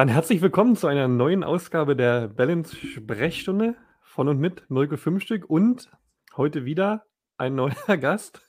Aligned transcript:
Dann 0.00 0.08
herzlich 0.08 0.40
willkommen 0.40 0.76
zu 0.76 0.86
einer 0.86 1.08
neuen 1.08 1.44
Ausgabe 1.44 1.94
der 1.94 2.28
Balance 2.28 2.74
Sprechstunde 2.74 3.76
von 4.00 4.28
und 4.28 4.38
mit 4.38 4.70
Mirko 4.70 4.96
Fünfstück 4.96 5.44
und 5.50 5.90
heute 6.38 6.64
wieder 6.64 7.04
ein 7.36 7.54
neuer 7.54 7.74
Gast, 8.00 8.40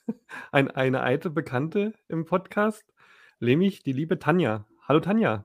ein, 0.50 0.70
eine 0.70 1.02
alte 1.02 1.28
Bekannte 1.28 1.92
im 2.08 2.24
Podcast, 2.24 2.86
nämlich 3.38 3.82
die 3.82 3.92
liebe 3.92 4.18
Tanja. 4.18 4.66
Hallo 4.88 5.00
Tanja. 5.00 5.44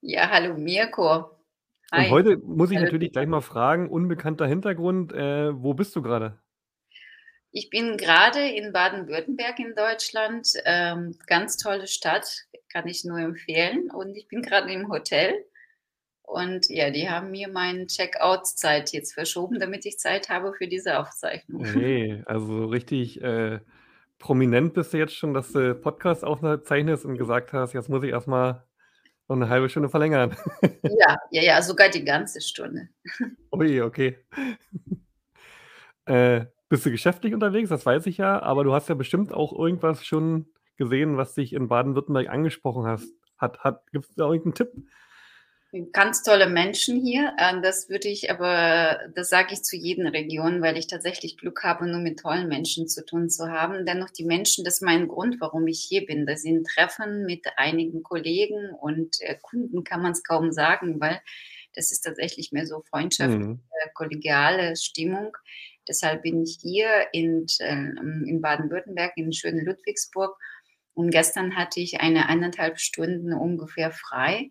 Ja, 0.00 0.30
hallo 0.30 0.56
Mirko. 0.56 1.28
Hi. 1.90 2.04
Und 2.04 2.10
heute 2.12 2.36
muss 2.36 2.70
ich 2.70 2.76
hallo. 2.76 2.84
natürlich 2.84 3.10
gleich 3.10 3.26
mal 3.26 3.40
fragen, 3.40 3.90
unbekannter 3.90 4.46
Hintergrund, 4.46 5.12
äh, 5.12 5.60
wo 5.60 5.74
bist 5.74 5.96
du 5.96 6.02
gerade? 6.02 6.38
Ich 7.50 7.70
bin 7.70 7.96
gerade 7.96 8.48
in 8.50 8.72
Baden-Württemberg 8.72 9.58
in 9.58 9.74
Deutschland. 9.74 10.52
Ähm, 10.66 11.18
ganz 11.26 11.56
tolle 11.56 11.86
Stadt, 11.86 12.44
kann 12.76 12.88
ich 12.88 13.04
nur 13.04 13.18
empfehlen. 13.18 13.90
Und 13.90 14.16
ich 14.16 14.28
bin 14.28 14.42
gerade 14.42 14.70
im 14.70 14.90
Hotel. 14.90 15.32
Und 16.22 16.68
ja, 16.68 16.90
die 16.90 17.08
haben 17.08 17.30
mir 17.30 17.48
meine 17.48 17.86
Check-out-Zeit 17.86 18.92
jetzt 18.92 19.14
verschoben, 19.14 19.58
damit 19.58 19.86
ich 19.86 19.98
Zeit 19.98 20.28
habe 20.28 20.52
für 20.52 20.66
diese 20.68 20.98
Aufzeichnung. 20.98 21.62
Nee, 21.74 22.22
also 22.26 22.66
richtig 22.66 23.22
äh, 23.22 23.60
prominent 24.18 24.74
bist 24.74 24.92
du 24.92 24.98
jetzt 24.98 25.14
schon, 25.14 25.32
dass 25.32 25.52
du 25.52 25.74
Podcast 25.74 26.22
aufzeichnest 26.22 27.06
und 27.06 27.16
gesagt 27.16 27.54
hast, 27.54 27.72
jetzt 27.72 27.88
muss 27.88 28.02
ich 28.02 28.10
erstmal 28.10 28.64
noch 29.26 29.36
eine 29.36 29.48
halbe 29.48 29.70
Stunde 29.70 29.88
verlängern. 29.88 30.36
Ja, 30.82 31.16
ja, 31.30 31.42
ja, 31.42 31.62
sogar 31.62 31.88
die 31.88 32.04
ganze 32.04 32.40
Stunde. 32.40 32.88
Ui, 33.52 33.80
okay. 33.80 34.18
äh, 36.06 36.44
bist 36.68 36.84
du 36.84 36.90
geschäftlich 36.90 37.32
unterwegs, 37.32 37.70
das 37.70 37.86
weiß 37.86 38.06
ich 38.06 38.18
ja, 38.18 38.42
aber 38.42 38.64
du 38.64 38.74
hast 38.74 38.88
ja 38.88 38.94
bestimmt 38.94 39.32
auch 39.32 39.56
irgendwas 39.58 40.04
schon 40.04 40.46
gesehen, 40.76 41.16
was 41.16 41.34
dich 41.34 41.52
in 41.52 41.68
Baden-Württemberg 41.68 42.28
angesprochen 42.28 42.86
hast. 42.86 43.08
Hat, 43.38 43.60
hat, 43.60 43.90
Gibt 43.92 44.08
es 44.08 44.14
da 44.14 44.24
irgendeinen 44.24 44.54
Tipp? 44.54 44.72
Ganz 45.92 46.22
tolle 46.22 46.48
Menschen 46.48 47.00
hier. 47.00 47.34
Äh, 47.38 47.60
das 47.60 47.90
würde 47.90 48.08
ich 48.08 48.30
aber, 48.30 48.98
das 49.14 49.28
sage 49.28 49.52
ich 49.52 49.62
zu 49.62 49.76
jedem 49.76 50.06
Region, 50.06 50.62
weil 50.62 50.78
ich 50.78 50.86
tatsächlich 50.86 51.36
Glück 51.36 51.64
habe, 51.64 51.86
nur 51.86 52.00
mit 52.00 52.20
tollen 52.20 52.48
Menschen 52.48 52.88
zu 52.88 53.04
tun 53.04 53.28
zu 53.28 53.50
haben. 53.50 53.84
Dennoch 53.84 54.10
die 54.10 54.24
Menschen, 54.24 54.64
das 54.64 54.74
ist 54.74 54.82
mein 54.82 55.08
Grund, 55.08 55.40
warum 55.40 55.66
ich 55.66 55.84
hier 55.86 56.06
bin. 56.06 56.24
Das 56.24 56.42
sind 56.42 56.66
Treffen 56.66 57.26
mit 57.26 57.46
einigen 57.56 58.02
Kollegen 58.02 58.70
und 58.80 59.16
äh, 59.20 59.36
Kunden, 59.42 59.84
kann 59.84 60.02
man 60.02 60.12
es 60.12 60.22
kaum 60.22 60.52
sagen, 60.52 61.00
weil 61.00 61.20
das 61.74 61.92
ist 61.92 62.02
tatsächlich 62.02 62.52
mehr 62.52 62.66
so 62.66 62.82
Freundschaft, 62.88 63.36
mhm. 63.38 63.60
kollegiale 63.92 64.76
Stimmung. 64.76 65.36
Deshalb 65.88 66.22
bin 66.22 66.42
ich 66.42 66.58
hier 66.60 66.88
in, 67.12 67.46
ähm, 67.60 68.24
in 68.26 68.40
Baden-Württemberg, 68.40 69.12
in 69.16 69.32
schönen 69.32 69.64
Ludwigsburg. 69.64 70.36
Und 70.96 71.10
gestern 71.10 71.56
hatte 71.56 71.78
ich 71.78 72.00
eine 72.00 72.26
eineinhalb 72.26 72.80
Stunden 72.80 73.34
ungefähr 73.34 73.90
frei 73.90 74.50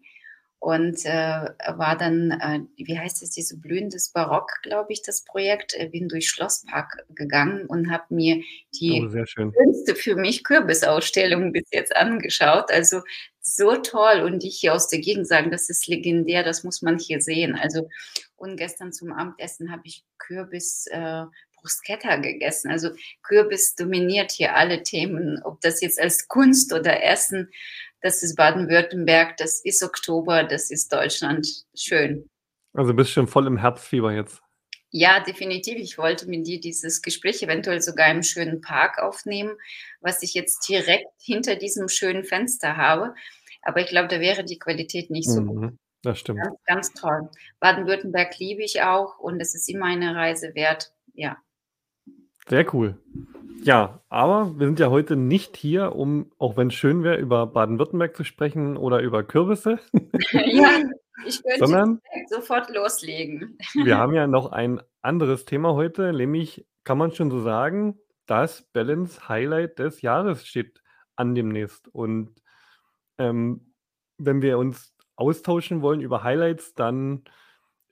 und 0.59 1.03
äh, 1.05 1.49
war 1.75 1.97
dann, 1.97 2.29
äh, 2.31 2.59
wie 2.77 2.99
heißt 2.99 3.23
es, 3.23 3.31
diese 3.31 3.57
blühendes 3.57 4.11
Barock, 4.11 4.51
glaube 4.61 4.93
ich, 4.93 5.01
das 5.01 5.23
Projekt. 5.23 5.73
Äh, 5.73 5.89
bin 5.89 6.07
durch 6.07 6.29
Schlosspark 6.29 7.03
gegangen 7.09 7.65
und 7.65 7.89
habe 7.89 8.13
mir 8.13 8.43
die 8.79 9.03
oh, 9.03 9.25
schönste 9.25 9.95
für 9.95 10.15
mich 10.15 10.43
Kürbisausstellung 10.43 11.51
bis 11.51 11.65
jetzt 11.71 11.95
angeschaut. 11.95 12.71
Also 12.71 13.01
so 13.41 13.77
toll 13.77 14.21
und 14.21 14.43
ich 14.43 14.59
hier 14.59 14.75
aus 14.75 14.87
der 14.87 14.99
Gegend 14.99 15.27
sagen, 15.27 15.49
das 15.49 15.71
ist 15.71 15.87
legendär, 15.87 16.43
das 16.43 16.63
muss 16.63 16.83
man 16.83 16.99
hier 16.99 17.21
sehen. 17.21 17.55
Also 17.55 17.89
und 18.35 18.57
gestern 18.57 18.93
zum 18.93 19.13
Abendessen 19.13 19.71
habe 19.71 19.81
ich 19.85 20.05
Kürbis 20.19 20.85
äh, 20.91 21.25
Bruschetta 21.65 22.17
gegessen. 22.17 22.69
Also 22.69 22.89
Kürbis 23.23 23.75
dominiert 23.75 24.31
hier 24.31 24.55
alle 24.55 24.83
Themen, 24.83 25.41
ob 25.43 25.61
das 25.61 25.81
jetzt 25.81 25.99
als 25.99 26.27
Kunst 26.27 26.73
oder 26.73 27.03
Essen 27.03 27.49
das 28.05 28.21
ist 28.21 28.35
Baden-Württemberg, 28.35 29.35
das 29.37 29.61
ist 29.65 29.81
Oktober, 29.81 30.43
das 30.43 30.69
ist 30.69 30.93
Deutschland. 30.93 31.47
Schön. 31.75 32.29
Also 32.73 32.93
bist 32.93 33.09
schon 33.09 33.27
voll 33.27 33.47
im 33.47 33.57
Herbstfieber 33.57 34.13
jetzt. 34.13 34.43
Ja, 34.91 35.21
definitiv. 35.21 35.79
Ich 35.79 35.97
wollte 35.97 36.29
mit 36.29 36.45
dir 36.45 36.59
dieses 36.59 37.01
Gespräch 37.01 37.41
eventuell 37.41 37.81
sogar 37.81 38.11
im 38.11 38.21
schönen 38.21 38.61
Park 38.61 38.99
aufnehmen, 38.99 39.57
was 40.01 40.21
ich 40.21 40.35
jetzt 40.35 40.69
direkt 40.69 41.07
hinter 41.19 41.55
diesem 41.55 41.89
schönen 41.89 42.23
Fenster 42.23 42.77
habe. 42.77 43.15
Aber 43.63 43.81
ich 43.81 43.87
glaube, 43.87 44.07
da 44.07 44.19
wäre 44.19 44.43
die 44.43 44.59
Qualität 44.59 45.09
nicht 45.09 45.27
so 45.27 45.41
gut. 45.41 45.61
Mhm, 45.61 45.79
das 46.03 46.19
stimmt. 46.19 46.41
Ganz, 46.43 46.59
ganz 46.65 46.93
toll. 46.93 47.29
Baden-Württemberg 47.59 48.37
liebe 48.37 48.61
ich 48.61 48.83
auch 48.83 49.17
und 49.17 49.41
es 49.41 49.55
ist 49.55 49.67
immer 49.67 49.87
eine 49.87 50.15
Reise 50.15 50.53
wert. 50.53 50.93
Ja. 51.15 51.37
Sehr 52.47 52.73
cool. 52.73 52.97
Ja, 53.63 54.01
aber 54.09 54.59
wir 54.59 54.67
sind 54.67 54.79
ja 54.79 54.89
heute 54.89 55.15
nicht 55.15 55.57
hier, 55.57 55.95
um, 55.95 56.31
auch 56.37 56.55
wenn 56.55 56.67
es 56.67 56.75
schön 56.75 57.03
wäre, 57.03 57.17
über 57.17 57.47
Baden-Württemberg 57.47 58.15
zu 58.15 58.23
sprechen 58.23 58.77
oder 58.77 59.01
über 59.01 59.23
Kürbisse, 59.23 59.79
Ja, 60.31 60.69
ich 61.25 61.41
könnte 61.41 61.59
sondern 61.59 62.01
sofort 62.29 62.69
loslegen. 62.73 63.57
wir 63.73 63.97
haben 63.97 64.13
ja 64.13 64.27
noch 64.27 64.51
ein 64.51 64.81
anderes 65.01 65.45
Thema 65.45 65.73
heute, 65.73 66.13
nämlich 66.13 66.67
kann 66.83 66.99
man 66.99 67.11
schon 67.11 67.31
so 67.31 67.41
sagen, 67.41 67.97
das 68.27 68.63
Balance 68.73 69.27
Highlight 69.27 69.79
des 69.79 70.01
Jahres 70.01 70.45
steht 70.45 70.81
an 71.15 71.33
demnächst. 71.33 71.87
Und 71.87 72.41
ähm, 73.17 73.73
wenn 74.17 74.41
wir 74.41 74.57
uns 74.57 74.93
austauschen 75.15 75.81
wollen 75.81 76.01
über 76.01 76.23
Highlights, 76.23 76.73
dann 76.73 77.23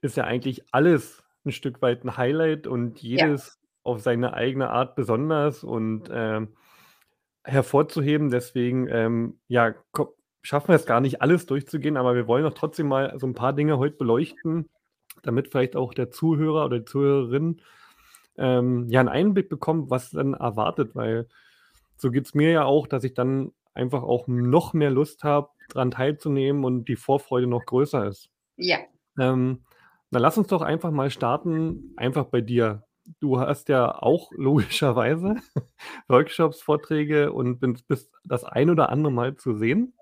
ist 0.02 0.16
ja 0.16 0.24
eigentlich 0.24 0.62
alles 0.72 1.24
ein 1.44 1.52
Stück 1.52 1.82
weit 1.82 2.04
ein 2.04 2.16
Highlight 2.16 2.66
und 2.66 3.00
jedes 3.00 3.58
auf 3.84 4.00
seine 4.00 4.34
eigene 4.34 4.70
Art 4.70 4.96
besonders 4.96 5.62
und 5.62 6.10
ähm, 6.12 6.48
hervorzuheben. 7.44 8.30
Deswegen, 8.30 8.88
ähm, 8.88 9.38
ja, 9.46 9.74
schaffen 10.42 10.68
wir 10.68 10.76
es 10.76 10.86
gar 10.86 11.00
nicht 11.00 11.22
alles 11.22 11.46
durchzugehen, 11.46 11.96
aber 11.96 12.14
wir 12.14 12.26
wollen 12.26 12.44
doch 12.44 12.54
trotzdem 12.54 12.88
mal 12.88 13.14
so 13.18 13.26
ein 13.26 13.34
paar 13.34 13.52
Dinge 13.52 13.78
heute 13.78 13.96
beleuchten, 13.96 14.68
damit 15.22 15.48
vielleicht 15.48 15.76
auch 15.76 15.94
der 15.94 16.10
Zuhörer 16.10 16.64
oder 16.64 16.80
die 16.80 16.84
Zuhörerin 16.84 17.60
ähm, 18.36 18.88
ja 18.88 19.00
einen 19.00 19.08
Einblick 19.08 19.48
bekommt, 19.48 19.90
was 19.90 20.10
dann 20.10 20.34
erwartet, 20.34 20.94
weil 20.94 21.28
so 21.96 22.10
geht 22.10 22.26
es 22.26 22.34
mir 22.34 22.50
ja 22.50 22.64
auch, 22.64 22.86
dass 22.86 23.04
ich 23.04 23.14
dann 23.14 23.52
einfach 23.74 24.02
auch 24.02 24.26
noch 24.26 24.72
mehr 24.72 24.90
Lust 24.90 25.24
habe, 25.24 25.48
daran 25.68 25.90
teilzunehmen 25.90 26.64
und 26.64 26.88
die 26.88 26.96
Vorfreude 26.96 27.46
noch 27.46 27.64
größer 27.64 28.06
ist. 28.06 28.30
Ja. 28.56 28.78
Ähm, 29.18 29.64
dann 30.10 30.22
lass 30.22 30.38
uns 30.38 30.48
doch 30.48 30.62
einfach 30.62 30.90
mal 30.90 31.10
starten, 31.10 31.92
einfach 31.96 32.26
bei 32.26 32.40
dir. 32.40 32.84
Du 33.20 33.38
hast 33.38 33.68
ja 33.68 34.02
auch 34.02 34.30
logischerweise 34.32 35.36
Workshops, 36.08 36.62
Vorträge 36.62 37.32
und 37.32 37.60
bist 37.86 38.12
das 38.24 38.44
ein 38.44 38.70
oder 38.70 38.88
andere 38.90 39.12
Mal 39.12 39.36
zu 39.36 39.54
sehen. 39.54 39.94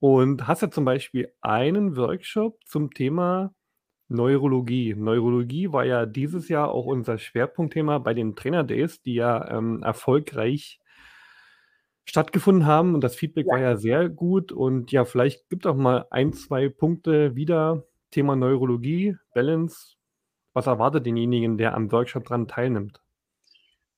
Und 0.00 0.48
hast 0.48 0.62
ja 0.62 0.70
zum 0.70 0.84
Beispiel 0.84 1.32
einen 1.42 1.96
Workshop 1.96 2.58
zum 2.66 2.92
Thema 2.92 3.54
Neurologie. 4.08 4.94
Neurologie 4.94 5.72
war 5.72 5.84
ja 5.84 6.06
dieses 6.06 6.48
Jahr 6.48 6.72
auch 6.72 6.86
unser 6.86 7.18
Schwerpunktthema 7.18 7.98
bei 7.98 8.12
den 8.12 8.34
Trainer 8.34 8.64
Days, 8.64 9.00
die 9.02 9.14
ja 9.14 9.48
ähm, 9.48 9.82
erfolgreich 9.82 10.80
stattgefunden 12.04 12.66
haben. 12.66 12.94
Und 12.94 13.02
das 13.02 13.14
Feedback 13.14 13.46
ja. 13.46 13.52
war 13.52 13.60
ja 13.60 13.76
sehr 13.76 14.08
gut. 14.08 14.52
Und 14.52 14.92
ja, 14.92 15.04
vielleicht 15.04 15.48
gibt 15.48 15.66
auch 15.66 15.76
mal 15.76 16.06
ein, 16.10 16.32
zwei 16.32 16.68
Punkte 16.68 17.36
wieder. 17.36 17.84
Thema 18.10 18.36
Neurologie, 18.36 19.16
Balance, 19.34 19.96
was 20.52 20.66
erwartet 20.66 21.06
denjenigen, 21.06 21.58
der 21.58 21.74
am 21.74 21.90
Workshop 21.92 22.24
dran 22.24 22.48
teilnimmt? 22.48 23.00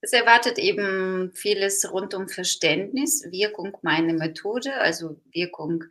Es 0.00 0.12
erwartet 0.12 0.58
eben 0.58 1.32
vieles 1.34 1.90
rund 1.90 2.12
um 2.14 2.28
Verständnis, 2.28 3.26
Wirkung 3.30 3.76
meiner 3.82 4.12
Methode, 4.12 4.74
also 4.78 5.18
Wirkung 5.32 5.84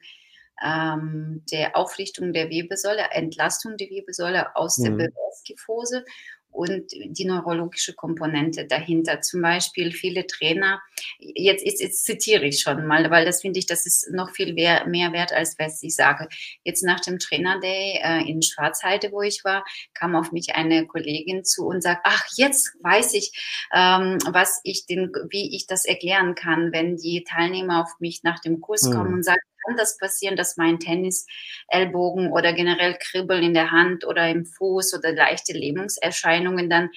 ähm, 0.64 1.44
der 1.52 1.76
Aufrichtung 1.76 2.32
der 2.32 2.50
Wirbelsäule, 2.50 3.10
Entlastung 3.12 3.76
der 3.78 3.90
Wirbelsäule 3.90 4.56
aus 4.56 4.78
mhm. 4.78 4.84
der 4.84 4.92
Bewegungskyphose 4.92 6.06
und 6.54 6.92
die 6.92 7.26
neurologische 7.26 7.94
Komponente 7.94 8.66
dahinter. 8.66 9.22
Zum 9.22 9.42
Beispiel 9.42 9.92
viele 9.92 10.28
Trainer, 10.28 10.82
jetzt, 11.20 11.66
jetzt, 11.66 11.82
jetzt 11.82 12.06
zitiere 12.06 12.46
ich 12.46 12.62
schon 12.62 12.86
mal, 12.86 13.10
weil 13.10 13.26
das 13.26 13.42
finde 13.42 13.60
ich, 13.60 13.66
das 13.66 13.86
ist 13.86 14.12
noch 14.12 14.30
viel 14.32 14.54
mehr, 14.54 14.86
mehr 14.88 15.12
wert, 15.12 15.34
als 15.34 15.58
was 15.58 15.82
ich 15.82 15.96
sage. 15.96 16.30
Jetzt 16.64 16.84
nach 16.84 17.00
dem 17.00 17.20
Trainer 17.20 17.60
Day 17.60 18.00
äh, 18.04 18.30
in 18.30 18.42
Schwarzheide, 18.42 19.12
wo 19.12 19.22
ich 19.22 19.44
war, 19.44 19.66
kam 19.94 20.16
auf 20.16 20.32
mich 20.32 20.56
eine 20.56 20.86
Kollegin 20.86 21.44
zu 21.44 21.66
und 21.66 21.82
sagt, 21.82 22.02
ach, 22.04 22.26
jetzt 22.36 22.76
weiß 22.82 23.14
ich, 23.16 23.32
ähm, 23.74 24.20
was 24.32 24.62
ich 24.64 24.86
den, 24.86 25.12
wie 25.30 25.56
ich 25.56 25.68
das 25.68 25.86
erklären 25.86 26.36
kann, 26.36 26.72
wenn 26.72 26.98
die 26.98 27.24
Teilnehmer 27.24 27.82
auf 27.82 28.00
mich 28.00 28.24
nach 28.24 28.40
dem 28.40 28.62
Kurs 28.62 28.84
kommen 28.84 29.10
mhm. 29.10 29.14
und 29.16 29.24
sagen, 29.24 29.42
kann 29.66 29.78
das 29.78 29.98
passieren, 29.98 30.36
dass 30.36 30.58
mein 30.58 30.80
Tennis-Ellbogen 30.80 32.32
oder 32.32 32.54
generell 32.54 32.98
Kribbeln 33.00 33.44
in 33.44 33.54
der 33.54 33.72
Hand 33.72 34.06
oder 34.06 34.30
im 34.30 34.46
Fuß 34.46 34.94
oder 34.96 35.14
leichte 35.14 35.54
Lähmungserscheinungen 35.54 36.70
dann 36.70 36.90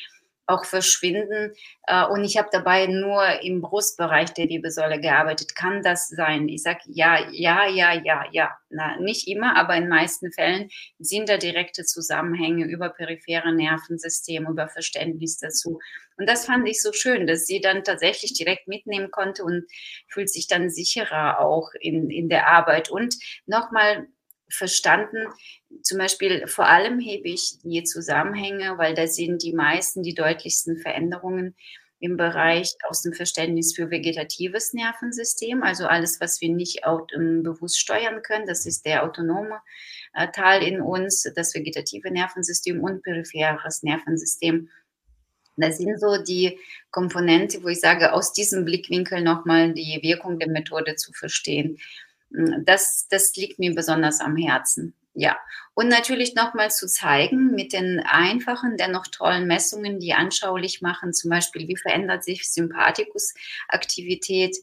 auch 0.46 0.64
verschwinden. 0.64 1.52
Äh, 1.86 2.06
und 2.06 2.24
ich 2.24 2.38
habe 2.38 2.48
dabei 2.52 2.86
nur 2.86 3.24
im 3.42 3.60
Brustbereich 3.60 4.32
der 4.34 4.48
Wirbelsäule 4.48 5.00
gearbeitet. 5.00 5.54
Kann 5.54 5.82
das 5.82 6.08
sein? 6.08 6.48
Ich 6.48 6.62
sage 6.62 6.80
ja, 6.86 7.28
ja, 7.30 7.66
ja, 7.66 7.92
ja, 7.92 8.24
ja. 8.30 8.56
Na, 8.70 8.96
nicht 9.00 9.28
immer, 9.28 9.56
aber 9.56 9.74
in 9.76 9.88
meisten 9.88 10.32
Fällen 10.32 10.68
sind 10.98 11.28
da 11.28 11.36
direkte 11.36 11.84
Zusammenhänge 11.84 12.64
über 12.64 12.90
periphere 12.90 13.52
Nervensystem, 13.52 14.46
über 14.46 14.68
Verständnis 14.68 15.38
dazu. 15.38 15.80
Und 16.16 16.28
das 16.28 16.46
fand 16.46 16.66
ich 16.68 16.80
so 16.82 16.92
schön, 16.92 17.26
dass 17.26 17.46
sie 17.46 17.60
dann 17.60 17.84
tatsächlich 17.84 18.32
direkt 18.32 18.68
mitnehmen 18.68 19.10
konnte 19.10 19.44
und 19.44 19.66
fühlt 20.08 20.30
sich 20.30 20.46
dann 20.46 20.70
sicherer 20.70 21.40
auch 21.40 21.70
in, 21.80 22.10
in 22.10 22.28
der 22.28 22.48
Arbeit. 22.48 22.90
Und 22.90 23.16
nochmal 23.46 24.08
verstanden. 24.48 25.26
Zum 25.82 25.98
Beispiel 25.98 26.46
vor 26.46 26.66
allem 26.66 27.00
hebe 27.00 27.28
ich 27.28 27.58
die 27.62 27.82
Zusammenhänge, 27.84 28.78
weil 28.78 28.94
da 28.94 29.06
sind 29.06 29.42
die 29.42 29.52
meisten, 29.52 30.02
die 30.02 30.14
deutlichsten 30.14 30.78
Veränderungen 30.78 31.56
im 31.98 32.16
Bereich 32.16 32.74
aus 32.88 33.02
dem 33.02 33.14
Verständnis 33.14 33.74
für 33.74 33.90
vegetatives 33.90 34.74
Nervensystem, 34.74 35.62
also 35.62 35.86
alles, 35.86 36.20
was 36.20 36.40
wir 36.40 36.50
nicht 36.50 36.82
ähm, 36.84 37.42
bewusst 37.42 37.80
steuern 37.80 38.22
können, 38.22 38.46
das 38.46 38.66
ist 38.66 38.84
der 38.84 39.02
autonome 39.02 39.60
äh, 40.12 40.28
Teil 40.30 40.62
in 40.62 40.82
uns, 40.82 41.26
das 41.34 41.54
vegetative 41.54 42.10
Nervensystem 42.10 42.82
und 42.82 43.02
peripheres 43.02 43.82
Nervensystem. 43.82 44.68
Das 45.56 45.79
sind 45.79 45.99
so 45.99 46.23
die 46.23 46.58
Komponente, 46.91 47.62
wo 47.62 47.69
ich 47.69 47.81
sage, 47.81 48.12
aus 48.12 48.32
diesem 48.32 48.64
Blickwinkel 48.64 49.23
nochmal 49.23 49.73
die 49.73 50.00
Wirkung 50.03 50.38
der 50.38 50.49
Methode 50.49 50.97
zu 50.97 51.12
verstehen. 51.12 51.79
Hm, 52.32 52.64
das, 52.64 53.06
das 53.08 53.35
liegt 53.37 53.58
mir 53.58 53.75
besonders 53.75 54.20
am 54.20 54.37
Herzen. 54.37 54.94
Ja, 55.19 55.38
und 55.73 55.88
natürlich 55.88 56.35
nochmal 56.35 56.70
zu 56.70 56.87
zeigen 56.87 57.55
mit 57.55 57.73
den 57.73 58.00
einfachen, 58.00 58.76
dennoch 58.76 59.06
tollen 59.06 59.47
Messungen, 59.47 59.99
die 59.99 60.12
anschaulich 60.12 60.82
machen, 60.82 61.14
zum 61.14 61.31
Beispiel, 61.31 61.67
wie 61.69 61.76
verändert 61.76 62.23
sich 62.23 62.47
Sympathikusaktivität, 62.50 64.56
äh, 64.56 64.61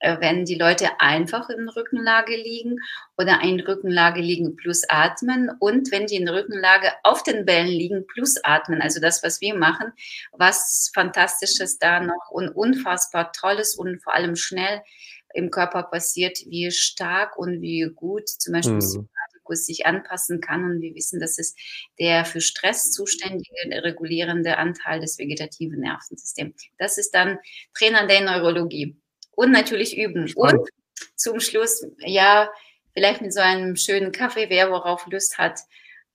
wenn 0.00 0.44
die 0.44 0.56
Leute 0.56 1.00
einfach 1.00 1.48
in 1.48 1.68
Rückenlage 1.68 2.36
liegen 2.36 2.78
oder 3.16 3.40
in 3.42 3.60
Rückenlage 3.60 4.20
liegen 4.20 4.56
plus 4.56 4.82
atmen 4.88 5.50
und 5.58 5.90
wenn 5.90 6.06
die 6.06 6.16
in 6.16 6.28
Rückenlage 6.28 6.92
auf 7.02 7.22
den 7.22 7.46
Bällen 7.46 7.68
liegen 7.68 8.06
plus 8.06 8.36
atmen, 8.44 8.82
also 8.82 9.00
das, 9.00 9.22
was 9.22 9.40
wir 9.40 9.54
machen, 9.54 9.92
was 10.32 10.90
Fantastisches 10.94 11.78
da 11.78 12.00
noch 12.00 12.30
und 12.30 12.48
unfassbar 12.48 13.32
Tolles 13.32 13.74
und 13.74 14.02
vor 14.02 14.14
allem 14.14 14.36
schnell 14.36 14.82
im 15.36 15.50
Körper 15.50 15.82
passiert, 15.84 16.38
wie 16.46 16.70
stark 16.70 17.36
und 17.38 17.60
wie 17.60 17.90
gut 17.94 18.28
zum 18.28 18.54
Beispiel 18.54 18.74
mhm. 18.74 19.08
sich 19.50 19.86
anpassen 19.86 20.40
kann. 20.40 20.64
Und 20.64 20.80
wir 20.80 20.94
wissen, 20.94 21.20
dass 21.20 21.38
es 21.38 21.54
der 21.98 22.24
für 22.24 22.40
Stress 22.40 22.90
zuständige, 22.90 23.52
regulierende 23.84 24.56
Anteil 24.56 25.00
des 25.00 25.18
vegetativen 25.18 25.80
Nervensystems. 25.80 26.68
Das 26.78 26.98
ist 26.98 27.14
dann 27.14 27.38
Trainer 27.74 28.06
der 28.06 28.22
Neurologie. 28.22 28.96
Und 29.36 29.52
natürlich 29.52 29.96
üben. 29.96 30.26
Spannend. 30.26 30.58
Und 30.60 30.70
zum 31.14 31.38
Schluss, 31.38 31.86
ja, 31.98 32.50
vielleicht 32.92 33.22
mit 33.22 33.32
so 33.32 33.40
einem 33.40 33.76
schönen 33.76 34.10
Kaffee, 34.10 34.46
wer 34.48 34.70
worauf 34.70 35.06
Lust 35.06 35.38
hat. 35.38 35.60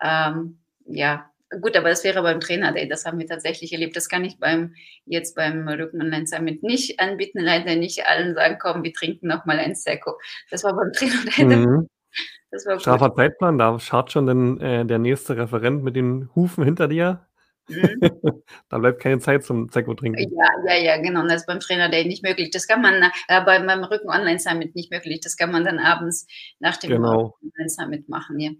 Ähm, 0.02 0.60
ja, 0.86 1.32
Gut, 1.60 1.76
aber 1.76 1.90
das 1.90 2.06
wäre 2.06 2.22
beim 2.22 2.40
Trainer 2.40 2.72
Day. 2.72 2.88
Das 2.88 3.06
haben 3.06 3.20
wir 3.20 3.28
tatsächlich 3.28 3.74
erlebt. 3.74 3.96
Das 3.98 4.08
kann 4.08 4.24
ich 4.24 4.40
beim, 4.40 4.74
jetzt 5.06 5.36
beim 5.36 5.68
Rücken 5.68 6.02
Online 6.02 6.26
Summit 6.26 6.64
nicht 6.64 7.00
anbieten. 7.02 7.40
Leider 7.42 7.76
nicht 7.76 8.06
allen 8.08 8.36
sagen, 8.36 8.58
komm, 8.60 8.84
wir 8.84 8.94
trinken 8.94 9.28
noch 9.28 9.46
mal 9.46 9.60
ein 9.60 9.76
Sekko. 9.76 10.14
Das 10.50 10.64
war 10.64 10.74
beim 10.74 10.94
Trainer 10.94 11.26
Day. 11.26 11.58
Mhm. 11.58 11.90
Das 12.52 12.66
war 12.66 12.76
gut. 12.76 13.16
Zeitplan, 13.16 13.58
da 13.58 13.78
schaut 13.80 14.12
schon 14.12 14.28
den, 14.28 14.62
äh, 14.62 14.86
der 14.86 14.98
nächste 14.98 15.36
Referent 15.36 15.84
mit 15.84 15.98
den 15.98 16.30
Hufen 16.36 16.64
hinter 16.64 16.88
dir. 16.88 17.28
Mhm. 17.72 18.44
da 18.70 18.78
bleibt 18.78 19.02
keine 19.02 19.20
Zeit 19.20 19.44
zum 19.44 19.70
Sekko 19.70 19.94
trinken. 19.94 20.20
Ja, 20.20 20.50
ja, 20.68 20.84
ja, 20.84 21.02
genau. 21.02 21.24
Das 21.24 21.42
ist 21.42 21.48
beim 21.48 21.60
Trainer 21.60 21.90
Day 21.90 22.06
nicht 22.06 22.24
möglich. 22.24 22.52
Das 22.52 22.68
kann 22.68 22.82
man 22.82 23.04
äh, 23.28 23.44
beim, 23.46 23.66
beim 23.66 23.84
Rücken 23.84 24.10
Online 24.10 24.40
Summit 24.40 24.76
nicht 24.76 24.92
möglich. 24.92 25.22
Das 25.22 25.38
kann 25.38 25.52
man 25.52 25.64
dann 25.64 25.80
abends 25.80 26.28
nach 26.60 26.78
dem 26.78 26.92
genau. 26.92 27.36
Online 27.42 27.70
Summit 27.70 28.10
machen. 28.10 28.40
Ja. 28.40 28.52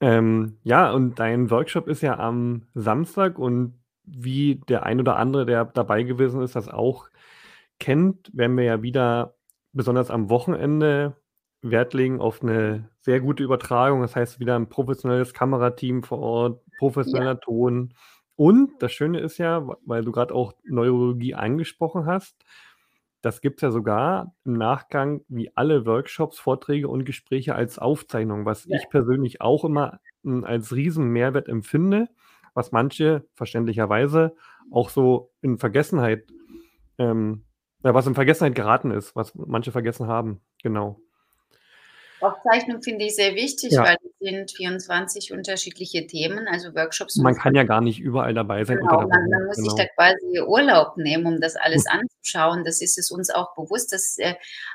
Ähm, 0.00 0.58
ja, 0.62 0.90
und 0.92 1.18
dein 1.18 1.50
Workshop 1.50 1.88
ist 1.88 2.02
ja 2.02 2.18
am 2.18 2.68
Samstag 2.74 3.38
und 3.38 3.78
wie 4.04 4.56
der 4.68 4.84
ein 4.84 4.98
oder 4.98 5.16
andere, 5.16 5.46
der 5.46 5.66
dabei 5.66 6.02
gewesen 6.02 6.42
ist, 6.42 6.56
das 6.56 6.68
auch 6.68 7.08
kennt, 7.78 8.30
werden 8.36 8.56
wir 8.56 8.64
ja 8.64 8.82
wieder 8.82 9.34
besonders 9.72 10.10
am 10.10 10.30
Wochenende 10.30 11.16
Wert 11.62 11.94
legen 11.94 12.20
auf 12.20 12.42
eine 12.42 12.88
sehr 13.00 13.20
gute 13.20 13.42
Übertragung. 13.42 14.00
Das 14.00 14.16
heißt, 14.16 14.40
wieder 14.40 14.56
ein 14.56 14.68
professionelles 14.68 15.34
Kamerateam 15.34 16.02
vor 16.02 16.18
Ort, 16.18 16.62
professioneller 16.78 17.32
ja. 17.32 17.34
Ton. 17.34 17.94
Und 18.36 18.72
das 18.80 18.92
Schöne 18.92 19.20
ist 19.20 19.38
ja, 19.38 19.68
weil 19.84 20.04
du 20.04 20.12
gerade 20.12 20.34
auch 20.34 20.54
Neurologie 20.64 21.34
angesprochen 21.34 22.06
hast, 22.06 22.42
das 23.22 23.42
gibt 23.42 23.58
es 23.58 23.62
ja 23.62 23.70
sogar 23.70 24.34
im 24.44 24.54
Nachgang 24.54 25.20
wie 25.28 25.54
alle 25.54 25.84
Workshops, 25.84 26.38
Vorträge 26.38 26.88
und 26.88 27.04
Gespräche 27.04 27.54
als 27.54 27.78
Aufzeichnung, 27.78 28.46
was 28.46 28.64
ja. 28.64 28.78
ich 28.78 28.88
persönlich 28.88 29.42
auch 29.42 29.64
immer 29.64 30.00
hm, 30.24 30.44
als 30.44 30.74
riesen 30.74 31.08
Mehrwert 31.08 31.48
empfinde, 31.48 32.08
was 32.54 32.72
manche 32.72 33.26
verständlicherweise 33.34 34.34
auch 34.70 34.88
so 34.88 35.32
in 35.42 35.58
Vergessenheit, 35.58 36.32
ähm, 36.98 37.44
was 37.82 38.06
in 38.06 38.14
Vergessenheit 38.14 38.54
geraten 38.54 38.90
ist, 38.90 39.14
was 39.16 39.34
manche 39.34 39.72
vergessen 39.72 40.06
haben. 40.06 40.40
Genau. 40.62 41.00
Aufzeichnung 42.20 42.82
finde 42.82 43.06
ich 43.06 43.16
sehr 43.16 43.34
wichtig, 43.34 43.72
ja. 43.72 43.84
weil 43.84 43.96
es 44.04 44.18
sind 44.20 44.50
24 44.50 45.32
unterschiedliche 45.32 46.06
Themen, 46.06 46.46
also 46.48 46.74
Workshops. 46.74 47.16
Man 47.16 47.34
kann 47.34 47.54
ja 47.54 47.64
gar 47.64 47.80
nicht 47.80 48.00
überall 48.00 48.34
dabei 48.34 48.64
sein. 48.64 48.78
Genau, 48.78 49.02
man, 49.02 49.08
man, 49.08 49.46
muss 49.46 49.56
genau. 49.56 49.70
sich 49.70 49.84
da 49.84 49.86
quasi 49.94 50.40
Urlaub 50.40 50.96
nehmen, 50.96 51.26
um 51.26 51.40
das 51.40 51.56
alles 51.56 51.84
hm. 51.90 52.00
anzuschauen. 52.00 52.64
Das 52.64 52.80
ist 52.80 52.98
es 52.98 53.10
uns 53.10 53.30
auch 53.30 53.54
bewusst, 53.54 53.92
dass 53.92 54.16
äh, 54.18 54.34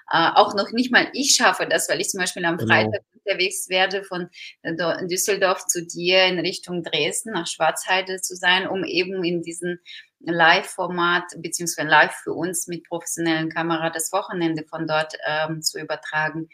auch 0.09 0.56
noch 0.56 0.71
nicht 0.71 0.92
mal 0.92 1.07
ich 1.13 1.36
schaffe 1.36 1.68
das, 1.69 1.89
weil 1.89 2.01
ich 2.01 2.09
zum 2.09 2.19
Beispiel 2.19 2.45
am 2.45 2.57
genau. 2.57 2.74
Freitag 2.74 3.01
unterwegs 3.13 3.69
werde 3.69 4.03
von 4.03 4.30
äh, 4.62 4.74
Düsseldorf 5.07 5.65
zu 5.65 5.86
dir 5.86 6.25
in 6.25 6.39
Richtung 6.39 6.83
Dresden 6.83 7.33
nach 7.33 7.47
Schwarzheide 7.47 8.21
zu 8.21 8.36
sein, 8.36 8.68
um 8.68 8.83
eben 8.83 9.24
in 9.24 9.42
diesen 9.42 9.80
Live-Format 10.19 11.24
beziehungsweise 11.38 11.88
live 11.88 12.15
für 12.24 12.33
uns 12.33 12.68
mit 12.68 12.88
professionellen 12.88 13.50
Kamera 13.50 13.89
das 13.89 14.12
Wochenende 14.12 14.63
von 14.63 14.88
dort 14.88 15.13
ähm, 15.27 15.62
zu 15.62 15.80
übertragen. 15.80 16.50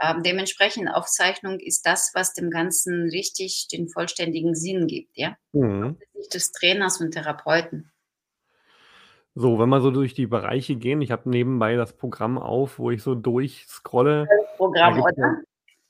Ähm, 0.00 0.22
dementsprechend 0.22 0.88
Aufzeichnung 0.88 1.60
ist 1.60 1.86
das, 1.86 2.12
was 2.14 2.32
dem 2.32 2.50
Ganzen 2.50 3.08
richtig 3.10 3.68
den 3.72 3.88
vollständigen 3.88 4.54
Sinn 4.54 4.86
gibt, 4.86 5.16
ja. 5.16 5.36
Mhm. 5.52 5.98
Des 6.32 6.52
Trainers 6.52 7.00
und 7.00 7.12
Therapeuten. 7.12 7.92
So, 9.36 9.58
wenn 9.58 9.68
wir 9.68 9.80
so 9.80 9.90
durch 9.90 10.14
die 10.14 10.26
Bereiche 10.26 10.76
gehen, 10.76 11.02
ich 11.02 11.10
habe 11.10 11.28
nebenbei 11.28 11.74
das 11.74 11.96
Programm 11.96 12.38
auf, 12.38 12.78
wo 12.78 12.90
ich 12.90 13.02
so 13.02 13.14
durchscrolle. 13.16 14.28
Das 14.28 14.56
Programm, 14.56 15.00
oder? 15.00 15.42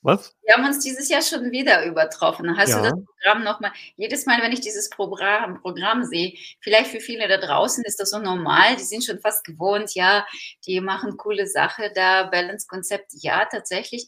Was? 0.04 0.36
Wir 0.42 0.54
haben 0.54 0.66
uns 0.66 0.80
dieses 0.80 1.08
Jahr 1.08 1.22
schon 1.22 1.50
wieder 1.50 1.86
übertroffen. 1.86 2.58
Hast 2.58 2.68
ja. 2.68 2.76
du 2.76 2.82
das 2.82 2.92
Programm 2.92 3.42
nochmal? 3.42 3.72
Jedes 3.96 4.26
Mal, 4.26 4.42
wenn 4.42 4.52
ich 4.52 4.60
dieses 4.60 4.90
Programm, 4.90 5.62
Programm 5.62 6.04
sehe, 6.04 6.34
vielleicht 6.60 6.90
für 6.90 7.00
viele 7.00 7.26
da 7.26 7.38
draußen 7.38 7.82
ist 7.84 7.98
das 7.98 8.10
so 8.10 8.18
normal, 8.18 8.76
die 8.76 8.82
sind 8.82 9.02
schon 9.02 9.18
fast 9.18 9.46
gewohnt, 9.46 9.94
ja, 9.94 10.26
die 10.66 10.82
machen 10.82 11.16
coole 11.16 11.46
Sache 11.46 11.90
da, 11.94 12.24
Balance-Konzept, 12.24 13.12
ja, 13.14 13.46
tatsächlich. 13.46 14.06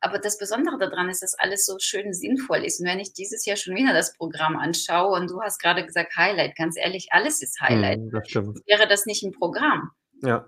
Aber 0.00 0.20
das 0.20 0.38
Besondere 0.38 0.78
daran 0.78 1.10
ist, 1.10 1.24
dass 1.24 1.34
alles 1.34 1.66
so 1.66 1.76
schön 1.80 2.12
sinnvoll 2.12 2.64
ist. 2.64 2.78
Und 2.78 2.86
wenn 2.86 3.00
ich 3.00 3.12
dieses 3.12 3.44
Jahr 3.44 3.56
schon 3.56 3.74
wieder 3.74 3.92
das 3.92 4.16
Programm 4.16 4.56
anschaue 4.56 5.18
und 5.18 5.28
du 5.28 5.42
hast 5.42 5.58
gerade 5.58 5.84
gesagt 5.84 6.16
Highlight, 6.16 6.54
ganz 6.54 6.76
ehrlich, 6.78 7.08
alles 7.10 7.42
ist 7.42 7.60
Highlight. 7.60 7.98
Hm, 7.98 8.10
das 8.12 8.28
stimmt. 8.28 8.60
Wäre 8.66 8.86
das 8.86 9.06
nicht 9.06 9.24
ein 9.24 9.32
Programm? 9.32 9.90
Ja. 10.22 10.46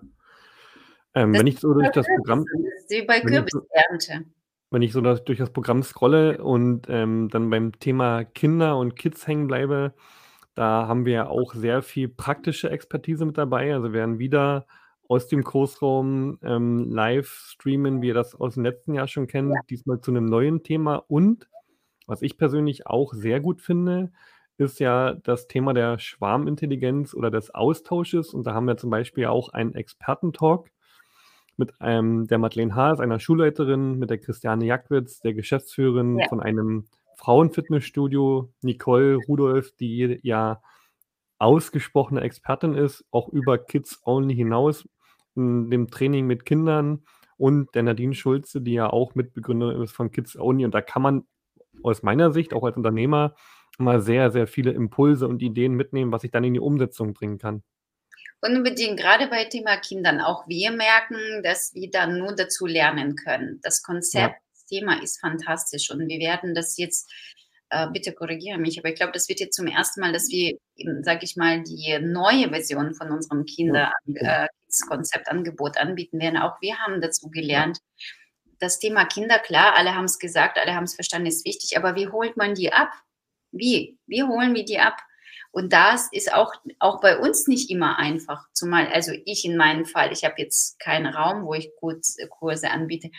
Ähm, 1.16 1.32
wenn 1.32 1.48
ich 1.48 1.58
so 1.58 1.74
durch 1.74 1.90
das 1.90 2.06
Programm. 2.06 2.44
wie 2.88 3.02
bei 3.02 3.18
Kürbisernte 3.18 4.26
wenn 4.74 4.82
ich 4.82 4.92
so 4.92 5.00
das, 5.00 5.24
durch 5.24 5.38
das 5.38 5.50
Programm 5.50 5.82
scrolle 5.82 6.42
und 6.42 6.86
ähm, 6.88 7.28
dann 7.30 7.48
beim 7.48 7.78
Thema 7.78 8.24
Kinder 8.24 8.76
und 8.76 8.96
Kids 8.96 9.26
hängen 9.26 9.46
bleibe, 9.46 9.94
da 10.54 10.88
haben 10.88 11.06
wir 11.06 11.12
ja 11.12 11.28
auch 11.28 11.54
sehr 11.54 11.80
viel 11.80 12.08
praktische 12.08 12.70
Expertise 12.70 13.24
mit 13.24 13.38
dabei. 13.38 13.72
Also 13.72 13.88
wir 13.88 14.00
werden 14.00 14.18
wieder 14.18 14.66
aus 15.08 15.28
dem 15.28 15.44
Kursraum 15.44 16.38
ähm, 16.42 16.90
live 16.90 17.28
streamen, 17.28 18.02
wie 18.02 18.08
ihr 18.08 18.14
das 18.14 18.34
aus 18.34 18.54
dem 18.54 18.64
letzten 18.64 18.94
Jahr 18.94 19.06
schon 19.06 19.26
kennt, 19.26 19.52
ja. 19.54 19.60
diesmal 19.70 20.00
zu 20.00 20.10
einem 20.10 20.26
neuen 20.26 20.62
Thema. 20.62 20.96
Und 21.06 21.48
was 22.06 22.22
ich 22.22 22.36
persönlich 22.36 22.86
auch 22.86 23.14
sehr 23.14 23.40
gut 23.40 23.60
finde, 23.60 24.12
ist 24.56 24.80
ja 24.80 25.14
das 25.14 25.46
Thema 25.46 25.72
der 25.72 25.98
Schwarmintelligenz 25.98 27.14
oder 27.14 27.30
des 27.30 27.54
Austausches. 27.54 28.34
Und 28.34 28.44
da 28.46 28.54
haben 28.54 28.66
wir 28.66 28.76
zum 28.76 28.90
Beispiel 28.90 29.26
auch 29.26 29.50
einen 29.50 29.74
Expertentalk 29.74 30.70
mit 31.56 31.72
ähm, 31.80 32.26
der 32.26 32.38
Madeleine 32.38 32.74
Haas, 32.74 33.00
einer 33.00 33.20
Schulleiterin, 33.20 33.98
mit 33.98 34.10
der 34.10 34.18
Christiane 34.18 34.66
Jackwitz, 34.66 35.20
der 35.20 35.34
Geschäftsführerin 35.34 36.18
ja. 36.18 36.28
von 36.28 36.40
einem 36.40 36.86
Frauenfitnessstudio, 37.16 38.52
Nicole 38.62 39.16
Rudolph, 39.28 39.72
die 39.78 40.18
ja 40.22 40.60
ausgesprochene 41.38 42.20
Expertin 42.20 42.74
ist, 42.74 43.04
auch 43.10 43.28
über 43.28 43.58
Kids 43.58 44.00
Only 44.04 44.34
hinaus, 44.34 44.88
in 45.34 45.70
dem 45.70 45.90
Training 45.90 46.26
mit 46.26 46.44
Kindern 46.44 47.02
und 47.36 47.74
der 47.74 47.82
Nadine 47.82 48.14
Schulze, 48.14 48.60
die 48.60 48.74
ja 48.74 48.88
auch 48.88 49.14
Mitbegründerin 49.14 49.82
ist 49.82 49.92
von 49.92 50.10
Kids 50.10 50.38
Only. 50.38 50.64
Und 50.64 50.74
da 50.74 50.80
kann 50.80 51.02
man 51.02 51.24
aus 51.82 52.02
meiner 52.02 52.32
Sicht, 52.32 52.54
auch 52.54 52.64
als 52.64 52.76
Unternehmer, 52.76 53.34
mal 53.78 54.00
sehr, 54.00 54.30
sehr 54.30 54.46
viele 54.46 54.70
Impulse 54.70 55.26
und 55.26 55.42
Ideen 55.42 55.74
mitnehmen, 55.74 56.12
was 56.12 56.24
ich 56.24 56.30
dann 56.30 56.44
in 56.44 56.54
die 56.54 56.60
Umsetzung 56.60 57.12
bringen 57.12 57.38
kann. 57.38 57.62
Unbedingt, 58.44 59.00
gerade 59.00 59.28
bei 59.28 59.46
Thema 59.46 59.78
Kindern. 59.78 60.20
Auch 60.20 60.46
wir 60.46 60.70
merken, 60.70 61.42
dass 61.42 61.72
wir 61.74 61.90
dann 61.90 62.18
nur 62.18 62.34
dazu 62.34 62.66
lernen 62.66 63.16
können. 63.16 63.58
Das 63.62 63.82
Konzept, 63.82 64.34
ja. 64.34 64.40
das 64.52 64.66
Thema 64.66 65.02
ist 65.02 65.18
fantastisch 65.18 65.90
und 65.90 66.06
wir 66.08 66.18
werden 66.18 66.54
das 66.54 66.76
jetzt, 66.76 67.10
äh, 67.70 67.86
bitte 67.90 68.12
korrigiere 68.12 68.58
mich, 68.58 68.78
aber 68.78 68.90
ich 68.90 68.96
glaube, 68.96 69.12
das 69.12 69.30
wird 69.30 69.40
jetzt 69.40 69.56
zum 69.56 69.66
ersten 69.66 70.02
Mal, 70.02 70.12
dass 70.12 70.28
wir, 70.28 70.58
sage 71.00 71.20
ich 71.22 71.36
mal, 71.36 71.62
die 71.62 71.98
neue 72.02 72.50
Version 72.50 72.94
von 72.94 73.12
unserem 73.12 73.46
Kinder-Konzept, 73.46 75.26
äh, 75.26 75.80
anbieten 75.80 76.20
werden. 76.20 76.36
Auch 76.36 76.60
wir 76.60 76.78
haben 76.80 77.00
dazu 77.00 77.30
gelernt. 77.30 77.78
das 78.58 78.78
Thema 78.78 79.06
Kinder, 79.06 79.38
klar, 79.38 79.74
alle 79.78 79.94
haben 79.94 80.04
es 80.04 80.18
gesagt, 80.18 80.58
alle 80.58 80.74
haben 80.74 80.84
es 80.84 80.94
verstanden, 80.94 81.28
ist 81.28 81.46
wichtig, 81.46 81.78
aber 81.78 81.94
wie 81.96 82.08
holt 82.08 82.36
man 82.36 82.54
die 82.54 82.74
ab? 82.74 82.92
Wie? 83.52 83.98
Wie 84.06 84.22
holen 84.22 84.54
wir 84.54 84.66
die 84.66 84.80
ab? 84.80 84.98
Und 85.54 85.72
das 85.72 86.08
ist 86.10 86.32
auch, 86.32 86.52
auch 86.80 87.00
bei 87.00 87.16
uns 87.16 87.46
nicht 87.46 87.70
immer 87.70 87.96
einfach. 87.96 88.48
Zumal, 88.54 88.88
also 88.88 89.12
ich 89.24 89.44
in 89.44 89.56
meinem 89.56 89.86
Fall, 89.86 90.10
ich 90.12 90.24
habe 90.24 90.34
jetzt 90.38 90.80
keinen 90.80 91.06
Raum, 91.06 91.46
wo 91.46 91.54
ich 91.54 91.70
Kurse 92.28 92.72
anbiete. 92.72 93.10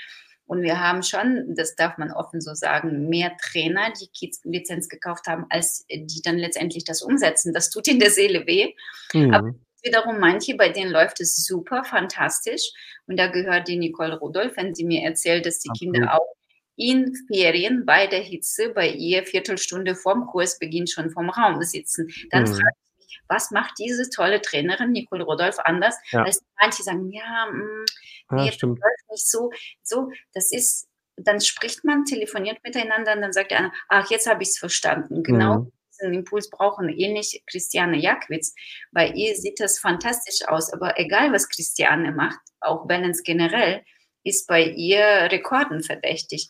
Und 0.45 0.61
wir 0.61 0.81
haben 0.81 1.01
schon, 1.01 1.55
das 1.55 1.77
darf 1.77 1.97
man 1.97 2.11
offen 2.11 2.41
so 2.41 2.53
sagen, 2.53 3.07
mehr 3.07 3.31
Trainer, 3.41 3.93
die 3.93 4.07
Kids-Lizenz 4.07 4.89
gekauft 4.89 5.27
haben, 5.27 5.45
als 5.49 5.85
die 5.89 6.21
dann 6.21 6.37
letztendlich 6.37 6.83
das 6.83 7.01
umsetzen. 7.01 7.53
Das 7.53 7.69
tut 7.69 7.87
in 7.87 7.99
der 7.99 8.11
Seele 8.11 8.45
weh. 8.45 8.73
Mhm. 9.13 9.33
Aber 9.33 9.55
wiederum 9.81 10.19
manche, 10.19 10.57
bei 10.57 10.67
denen 10.67 10.91
läuft 10.91 11.21
es 11.21 11.37
super, 11.37 11.85
fantastisch. 11.85 12.73
Und 13.07 13.17
da 13.17 13.27
gehört 13.27 13.69
die 13.69 13.77
Nicole 13.77 14.19
Rudolph, 14.19 14.57
wenn 14.57 14.75
sie 14.75 14.83
mir 14.83 15.03
erzählt, 15.03 15.45
dass 15.45 15.59
die 15.59 15.69
Absolut. 15.69 15.95
Kinder 15.95 16.13
auch 16.13 16.35
in 16.75 17.15
Ferien 17.27 17.85
bei 17.85 18.07
der 18.07 18.19
Hitze 18.19 18.69
bei 18.69 18.89
ihr 18.89 19.25
Viertelstunde 19.25 19.95
vorm 19.95 20.27
Kursbeginn 20.27 20.87
schon 20.87 21.09
vom 21.09 21.29
Raum 21.29 21.61
sitzen. 21.63 22.11
Dann 22.31 22.43
mhm. 22.43 22.47
frage 22.47 22.75
ich 22.97 23.05
mich, 23.05 23.21
was 23.27 23.51
macht 23.51 23.73
diese 23.79 24.09
tolle 24.09 24.41
Trainerin 24.41 24.91
Nicole 24.91 25.23
Rudolph 25.23 25.59
anders, 25.59 25.95
ja. 26.11 26.23
als 26.23 26.43
manche 26.59 26.83
sagen, 26.83 27.11
ja, 27.11 27.47
mh, 27.51 27.85
mm, 28.29 28.37
ja, 28.45 28.51
stimmt. 28.51 28.79
läuft 28.79 29.11
nicht 29.11 29.29
so, 29.29 29.51
so, 29.83 30.11
das 30.33 30.51
ist, 30.51 30.87
dann 31.17 31.39
spricht 31.39 31.85
man, 31.85 32.05
telefoniert 32.05 32.57
miteinander 32.63 33.13
und 33.13 33.21
dann 33.21 33.33
sagt 33.33 33.51
der 33.51 33.59
andere, 33.59 33.73
ach, 33.87 34.09
jetzt 34.09 34.27
habe 34.27 34.43
ich 34.43 34.49
es 34.49 34.57
verstanden. 34.57 35.23
Genau 35.23 35.59
mhm. 35.59 35.71
diesen 35.91 36.13
Impuls 36.13 36.49
brauchen. 36.49 36.89
Ähnlich 36.89 37.41
Christiane 37.49 37.97
Jackwitz. 37.97 38.53
Bei 38.91 39.07
ihr 39.07 39.35
sieht 39.35 39.61
das 39.61 39.79
fantastisch 39.79 40.45
aus, 40.47 40.73
aber 40.73 40.99
egal, 40.99 41.31
was 41.31 41.47
Christiane 41.47 42.11
macht, 42.11 42.39
auch 42.59 42.85
Balance 42.85 43.23
generell, 43.23 43.83
ist 44.25 44.47
bei 44.47 44.63
ihr 44.63 45.29
Rekorden 45.31 45.83
verdächtig. 45.83 46.49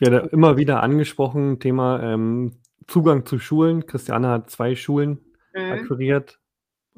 Ich 0.00 0.10
werde 0.10 0.30
immer 0.32 0.56
wieder 0.56 0.82
angesprochen, 0.82 1.60
Thema 1.60 2.02
ähm, 2.02 2.58
Zugang 2.86 3.26
zu 3.26 3.38
Schulen. 3.38 3.84
Christiane 3.84 4.28
hat 4.28 4.48
zwei 4.48 4.74
Schulen 4.74 5.20
mhm. 5.54 5.72
akquiriert, 5.72 6.38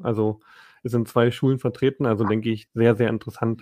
also 0.01 0.39
ist 0.83 0.95
in 0.95 1.05
zwei 1.05 1.29
Schulen 1.29 1.59
vertreten, 1.59 2.05
also 2.05 2.23
denke 2.23 2.49
ich, 2.49 2.69
sehr, 2.73 2.95
sehr 2.95 3.09
interessant. 3.09 3.61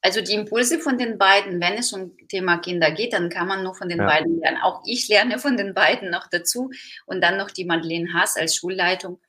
Also 0.00 0.22
die 0.22 0.32
Impulse 0.32 0.78
von 0.78 0.96
den 0.96 1.18
beiden, 1.18 1.60
wenn 1.60 1.74
es 1.74 1.92
um 1.92 2.16
Thema 2.28 2.56
Kinder 2.56 2.90
geht, 2.90 3.12
dann 3.12 3.28
kann 3.28 3.46
man 3.46 3.62
nur 3.62 3.74
von 3.74 3.90
den 3.90 3.98
ja. 3.98 4.06
beiden 4.06 4.40
lernen. 4.40 4.56
Auch 4.62 4.80
ich 4.86 5.06
lerne 5.08 5.38
von 5.38 5.58
den 5.58 5.74
beiden 5.74 6.10
noch 6.10 6.26
dazu. 6.30 6.70
Und 7.04 7.20
dann 7.22 7.36
noch 7.36 7.50
die 7.50 7.66
Madeleine 7.66 8.14
Haas 8.14 8.36
als 8.38 8.56
Schulleitung 8.56 9.20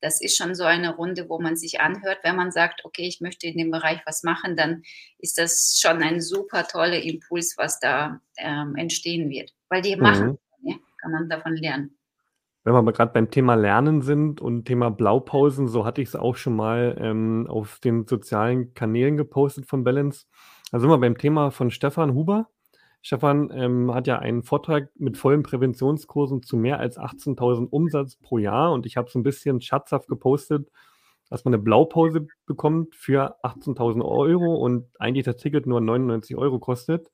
das 0.00 0.20
ist 0.20 0.36
schon 0.36 0.54
so 0.54 0.64
eine 0.64 0.96
Runde, 0.96 1.28
wo 1.28 1.38
man 1.38 1.56
sich 1.56 1.80
anhört. 1.80 2.18
Wenn 2.22 2.36
man 2.36 2.50
sagt, 2.50 2.84
okay, 2.84 3.06
ich 3.06 3.20
möchte 3.20 3.46
in 3.46 3.58
dem 3.58 3.70
Bereich 3.70 4.00
was 4.06 4.22
machen, 4.22 4.56
dann 4.56 4.82
ist 5.18 5.38
das 5.38 5.78
schon 5.80 6.02
ein 6.02 6.20
super 6.20 6.66
toller 6.66 7.02
Impuls, 7.02 7.54
was 7.56 7.78
da 7.80 8.20
ähm, 8.38 8.76
entstehen 8.76 9.28
wird. 9.30 9.52
Weil 9.68 9.82
die 9.82 9.96
mhm. 9.96 10.02
machen, 10.02 10.38
ja, 10.62 10.76
kann 11.00 11.12
man 11.12 11.28
davon 11.28 11.56
lernen. 11.56 11.96
Wenn 12.62 12.74
wir 12.74 12.92
gerade 12.92 13.12
beim 13.12 13.30
Thema 13.30 13.54
Lernen 13.54 14.02
sind 14.02 14.40
und 14.40 14.66
Thema 14.66 14.90
Blaupausen, 14.90 15.66
so 15.66 15.86
hatte 15.86 16.02
ich 16.02 16.08
es 16.08 16.16
auch 16.16 16.36
schon 16.36 16.54
mal 16.54 16.94
ähm, 17.00 17.46
auf 17.48 17.78
den 17.78 18.06
sozialen 18.06 18.74
Kanälen 18.74 19.16
gepostet 19.16 19.66
von 19.66 19.82
Balance. 19.82 20.26
Also 20.70 20.82
sind 20.82 20.90
wir 20.90 20.98
beim 20.98 21.16
Thema 21.16 21.50
von 21.50 21.70
Stefan 21.70 22.14
Huber. 22.14 22.50
Stefan 23.02 23.50
ähm, 23.52 23.94
hat 23.94 24.06
ja 24.06 24.18
einen 24.18 24.42
Vortrag 24.42 24.90
mit 24.96 25.16
vollen 25.16 25.42
Präventionskursen 25.42 26.42
zu 26.42 26.56
mehr 26.56 26.78
als 26.78 26.98
18.000 26.98 27.68
Umsatz 27.68 28.16
pro 28.16 28.38
Jahr 28.38 28.72
und 28.72 28.84
ich 28.84 28.96
habe 28.96 29.10
so 29.10 29.18
ein 29.18 29.22
bisschen 29.22 29.60
schatzhaft 29.60 30.08
gepostet, 30.08 30.70
dass 31.30 31.44
man 31.44 31.54
eine 31.54 31.62
Blaupause 31.62 32.26
bekommt 32.44 32.94
für 32.94 33.36
18.000 33.44 34.04
Euro 34.04 34.56
und 34.56 34.88
eigentlich 34.98 35.24
das 35.24 35.36
Ticket 35.36 35.66
nur 35.66 35.80
99 35.80 36.36
Euro 36.36 36.58
kostet. 36.58 37.10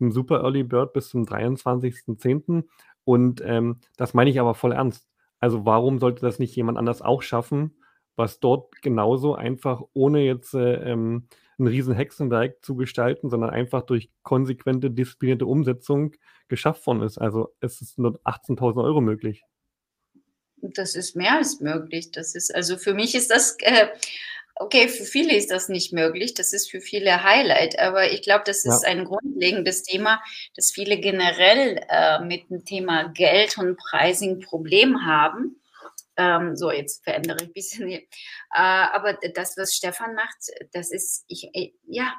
Ein 0.00 0.12
super 0.12 0.42
Early 0.42 0.62
Bird 0.62 0.92
bis 0.92 1.08
zum 1.08 1.24
23.10. 1.24 2.64
Und 3.04 3.42
ähm, 3.44 3.80
das 3.96 4.14
meine 4.14 4.30
ich 4.30 4.38
aber 4.38 4.54
voll 4.54 4.72
ernst. 4.72 5.08
Also 5.40 5.66
warum 5.66 5.98
sollte 5.98 6.20
das 6.20 6.38
nicht 6.38 6.54
jemand 6.54 6.78
anders 6.78 7.02
auch 7.02 7.22
schaffen, 7.22 7.76
was 8.16 8.38
dort 8.38 8.80
genauso 8.80 9.34
einfach 9.34 9.82
ohne 9.92 10.20
jetzt 10.20 10.54
äh, 10.54 10.92
ähm, 10.92 11.28
ein 11.58 11.66
riesen 11.66 11.94
Hexenwerk 11.94 12.64
zu 12.64 12.76
gestalten, 12.76 13.30
sondern 13.30 13.50
einfach 13.50 13.82
durch 13.82 14.10
konsequente, 14.22 14.90
disziplinierte 14.90 15.46
Umsetzung 15.46 16.12
geschafft 16.48 16.86
worden 16.86 17.02
ist. 17.02 17.18
Also 17.18 17.54
es 17.60 17.80
ist 17.80 17.98
nur 17.98 18.20
18.000 18.24 18.82
Euro 18.82 19.00
möglich. 19.00 19.42
Das 20.60 20.94
ist 20.94 21.14
mehr 21.14 21.36
als 21.36 21.60
möglich. 21.60 22.10
Das 22.10 22.34
ist, 22.34 22.54
also 22.54 22.76
für 22.76 22.94
mich 22.94 23.14
ist 23.14 23.30
das, 23.30 23.56
äh, 23.60 23.88
okay, 24.56 24.88
für 24.88 25.04
viele 25.04 25.36
ist 25.36 25.50
das 25.50 25.68
nicht 25.68 25.92
möglich. 25.92 26.34
Das 26.34 26.52
ist 26.52 26.70
für 26.70 26.80
viele 26.80 27.22
Highlight. 27.22 27.78
Aber 27.78 28.10
ich 28.10 28.22
glaube, 28.22 28.42
das 28.44 28.64
ist 28.64 28.82
ja. 28.82 28.88
ein 28.88 29.04
grundlegendes 29.04 29.82
Thema, 29.82 30.20
dass 30.56 30.72
viele 30.72 30.98
generell 30.98 31.80
äh, 31.88 32.24
mit 32.24 32.50
dem 32.50 32.64
Thema 32.64 33.08
Geld 33.12 33.56
und 33.58 33.76
Pricing 33.76 34.40
Problem 34.40 35.06
haben 35.06 35.57
ähm, 36.18 36.56
so, 36.56 36.70
jetzt 36.70 37.04
verändere 37.04 37.38
ich 37.40 37.48
ein 37.48 37.52
bisschen. 37.52 37.90
Äh, 37.90 38.06
aber 38.52 39.18
das, 39.34 39.56
was 39.56 39.74
Stefan 39.74 40.14
macht, 40.14 40.36
das 40.72 40.90
ist, 40.90 41.24
ich, 41.28 41.48
äh, 41.54 41.72
ja, 41.86 42.12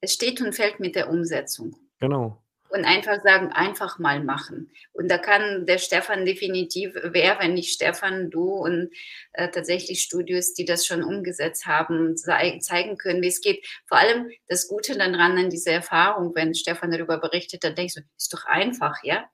es 0.00 0.12
steht 0.12 0.40
und 0.42 0.54
fällt 0.54 0.78
mit 0.78 0.94
der 0.94 1.08
Umsetzung. 1.08 1.74
Genau. 1.98 2.40
Und 2.68 2.84
einfach 2.84 3.22
sagen, 3.22 3.52
einfach 3.52 3.98
mal 3.98 4.22
machen. 4.22 4.70
Und 4.92 5.08
da 5.08 5.16
kann 5.16 5.64
der 5.64 5.78
Stefan 5.78 6.26
definitiv, 6.26 6.92
wer, 6.94 7.38
wenn 7.38 7.54
nicht 7.54 7.72
Stefan, 7.72 8.30
du 8.30 8.50
und 8.50 8.90
äh, 9.32 9.48
tatsächlich 9.48 10.02
Studios, 10.02 10.54
die 10.54 10.64
das 10.64 10.84
schon 10.84 11.02
umgesetzt 11.02 11.66
haben, 11.66 12.16
zei 12.16 12.58
zeigen 12.58 12.98
können, 12.98 13.22
wie 13.22 13.28
es 13.28 13.40
geht. 13.40 13.64
Vor 13.86 13.98
allem 13.98 14.28
das 14.48 14.68
Gute 14.68 14.98
daran 14.98 15.38
an 15.38 15.50
dieser 15.50 15.72
Erfahrung, 15.72 16.34
wenn 16.34 16.54
Stefan 16.54 16.90
darüber 16.90 17.18
berichtet, 17.18 17.64
dann 17.64 17.76
denkst 17.76 17.94
du, 17.94 18.00
ist 18.18 18.32
doch 18.34 18.44
einfach, 18.44 18.96
ja? 19.04 19.24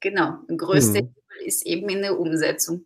Genau. 0.00 0.38
Der 0.48 0.56
größte 0.56 1.02
mhm. 1.02 1.14
ist 1.44 1.66
eben 1.66 1.88
in 1.88 2.02
der 2.02 2.18
Umsetzung. 2.18 2.85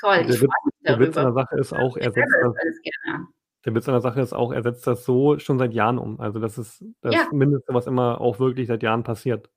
Toll, 0.00 0.24
der, 0.24 0.40
Witz, 0.40 0.50
der 0.86 0.98
Witz 0.98 1.16
an 1.16 1.26
der 1.26 1.34
Sache 1.34 1.56
ist 1.58 1.72
auch, 1.72 1.96
er 1.96 2.10
setzt 2.12 2.34
das, 2.42 2.54
der 3.66 3.74
Witz 3.74 3.88
an 3.88 3.94
der 3.94 4.00
Sache 4.00 4.20
ist 4.20 4.32
auch, 4.32 4.52
er 4.52 4.62
setzt 4.62 4.86
das 4.86 5.04
so 5.04 5.38
schon 5.38 5.58
seit 5.58 5.74
Jahren 5.74 5.98
um. 5.98 6.20
Also 6.20 6.38
das 6.38 6.56
ist 6.56 6.82
das 7.02 7.14
ja. 7.14 7.28
Mindeste, 7.32 7.74
was 7.74 7.86
immer 7.86 8.20
auch 8.20 8.38
wirklich 8.38 8.68
seit 8.68 8.82
Jahren 8.82 9.02
passiert. 9.02 9.50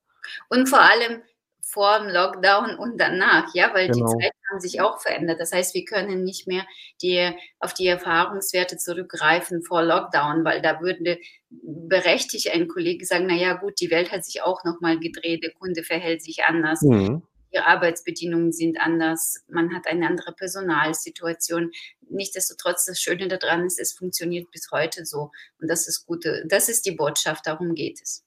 Und 0.49 0.67
vor 0.67 0.81
allem 0.81 1.21
vor 1.61 1.97
dem 1.99 2.09
Lockdown 2.09 2.77
und 2.77 2.99
danach, 2.99 3.53
ja, 3.55 3.73
weil 3.73 3.87
genau. 3.87 4.05
die 4.05 4.11
Zeiten 4.11 4.37
haben 4.51 4.59
sich 4.59 4.81
auch 4.81 4.99
verändert. 4.99 5.39
Das 5.39 5.53
heißt, 5.53 5.73
wir 5.73 5.85
können 5.85 6.23
nicht 6.23 6.45
mehr 6.45 6.65
die, 7.01 7.31
auf 7.59 7.73
die 7.73 7.87
Erfahrungswerte 7.87 8.77
zurückgreifen 8.77 9.63
vor 9.63 9.81
Lockdown, 9.81 10.43
weil 10.43 10.61
da 10.61 10.81
würde 10.81 11.17
berechtigt 11.49 12.53
ein 12.53 12.67
Kollege 12.67 13.05
sagen, 13.05 13.27
na 13.27 13.35
ja, 13.35 13.53
gut, 13.53 13.79
die 13.79 13.89
Welt 13.89 14.11
hat 14.11 14.25
sich 14.25 14.43
auch 14.43 14.65
nochmal 14.65 14.99
gedreht, 14.99 15.43
der 15.43 15.53
Kunde 15.53 15.83
verhält 15.83 16.21
sich 16.21 16.43
anders. 16.43 16.81
Mhm 16.81 17.23
die 17.53 17.59
Arbeitsbedingungen 17.59 18.51
sind 18.51 18.79
anders, 18.79 19.43
man 19.47 19.73
hat 19.73 19.87
eine 19.87 20.07
andere 20.07 20.33
Personalsituation. 20.33 21.71
Nichtsdestotrotz, 22.09 22.85
das 22.85 22.99
Schöne 22.99 23.27
daran 23.27 23.65
ist, 23.65 23.79
es 23.79 23.93
funktioniert 23.93 24.49
bis 24.51 24.69
heute 24.71 25.05
so. 25.05 25.31
Und 25.59 25.69
das 25.69 25.87
ist 25.87 26.05
gute, 26.05 26.45
das 26.47 26.69
ist 26.69 26.85
die 26.85 26.91
Botschaft, 26.91 27.45
darum 27.47 27.75
geht 27.75 28.01
es. 28.01 28.25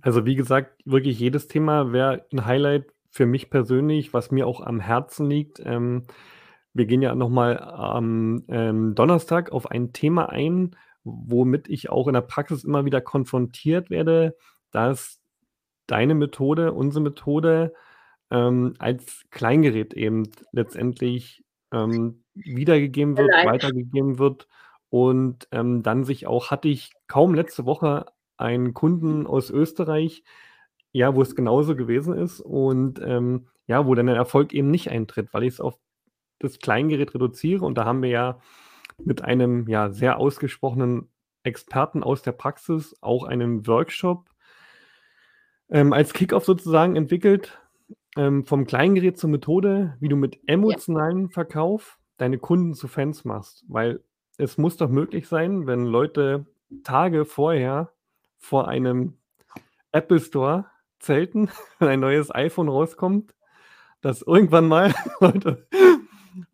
Also 0.00 0.24
wie 0.24 0.34
gesagt, 0.34 0.80
wirklich 0.84 1.18
jedes 1.18 1.48
Thema 1.48 1.92
wäre 1.92 2.26
ein 2.32 2.44
Highlight 2.44 2.92
für 3.10 3.26
mich 3.26 3.50
persönlich, 3.50 4.12
was 4.12 4.30
mir 4.30 4.46
auch 4.46 4.60
am 4.60 4.80
Herzen 4.80 5.28
liegt. 5.28 5.60
Ähm, 5.64 6.06
wir 6.74 6.86
gehen 6.86 7.02
ja 7.02 7.14
nochmal 7.14 7.58
am 7.58 8.44
ähm, 8.48 8.94
Donnerstag 8.94 9.50
auf 9.52 9.70
ein 9.70 9.92
Thema 9.92 10.28
ein, 10.28 10.76
womit 11.04 11.68
ich 11.68 11.88
auch 11.88 12.08
in 12.08 12.14
der 12.14 12.20
Praxis 12.20 12.64
immer 12.64 12.84
wieder 12.84 13.00
konfrontiert 13.00 13.88
werde, 13.88 14.36
dass 14.70 15.20
deine 15.86 16.14
Methode, 16.14 16.72
unsere 16.72 17.02
Methode 17.02 17.72
ähm, 18.30 18.74
als 18.78 19.24
Kleingerät 19.30 19.94
eben 19.94 20.28
letztendlich 20.52 21.44
ähm, 21.72 22.24
wiedergegeben 22.34 23.16
wird, 23.16 23.30
Vielleicht. 23.30 23.48
weitergegeben 23.48 24.18
wird. 24.18 24.48
Und 24.88 25.48
ähm, 25.50 25.82
dann 25.82 26.04
sich 26.04 26.26
auch, 26.26 26.50
hatte 26.50 26.68
ich 26.68 26.92
kaum 27.08 27.34
letzte 27.34 27.66
Woche 27.66 28.06
einen 28.36 28.74
Kunden 28.74 29.26
aus 29.26 29.50
Österreich, 29.50 30.22
ja, 30.92 31.14
wo 31.14 31.22
es 31.22 31.34
genauso 31.34 31.76
gewesen 31.76 32.14
ist 32.14 32.40
und 32.40 33.00
ähm, 33.02 33.48
ja, 33.66 33.86
wo 33.86 33.94
dann 33.94 34.06
der 34.06 34.16
Erfolg 34.16 34.54
eben 34.54 34.70
nicht 34.70 34.90
eintritt, 34.90 35.32
weil 35.32 35.42
ich 35.42 35.54
es 35.54 35.60
auf 35.60 35.78
das 36.38 36.58
Kleingerät 36.58 37.14
reduziere. 37.14 37.64
Und 37.64 37.76
da 37.76 37.84
haben 37.84 38.02
wir 38.02 38.10
ja 38.10 38.40
mit 39.04 39.22
einem 39.22 39.68
ja 39.68 39.90
sehr 39.90 40.18
ausgesprochenen 40.18 41.10
Experten 41.42 42.02
aus 42.02 42.22
der 42.22 42.32
Praxis 42.32 42.94
auch 43.00 43.24
einen 43.24 43.66
Workshop 43.66 44.30
ähm, 45.68 45.92
als 45.92 46.12
Kickoff 46.12 46.44
sozusagen 46.44 46.96
entwickelt, 46.96 47.58
ähm, 48.16 48.44
vom 48.44 48.66
Kleingerät 48.66 49.18
zur 49.18 49.30
Methode, 49.30 49.96
wie 50.00 50.08
du 50.08 50.16
mit 50.16 50.40
emotionalen 50.46 51.28
Verkauf 51.28 51.98
deine 52.16 52.38
Kunden 52.38 52.74
zu 52.74 52.88
Fans 52.88 53.24
machst. 53.24 53.64
Weil 53.68 54.00
es 54.38 54.58
muss 54.58 54.76
doch 54.76 54.88
möglich 54.88 55.28
sein, 55.28 55.66
wenn 55.66 55.84
Leute 55.84 56.46
Tage 56.82 57.24
vorher 57.24 57.92
vor 58.38 58.68
einem 58.68 59.14
Apple 59.92 60.20
Store 60.20 60.66
zelten, 60.98 61.50
wenn 61.78 61.88
ein 61.88 62.00
neues 62.00 62.34
iPhone 62.34 62.68
rauskommt, 62.68 63.34
dass 64.00 64.22
irgendwann 64.22 64.68
mal 64.68 64.94
Leute 65.20 65.66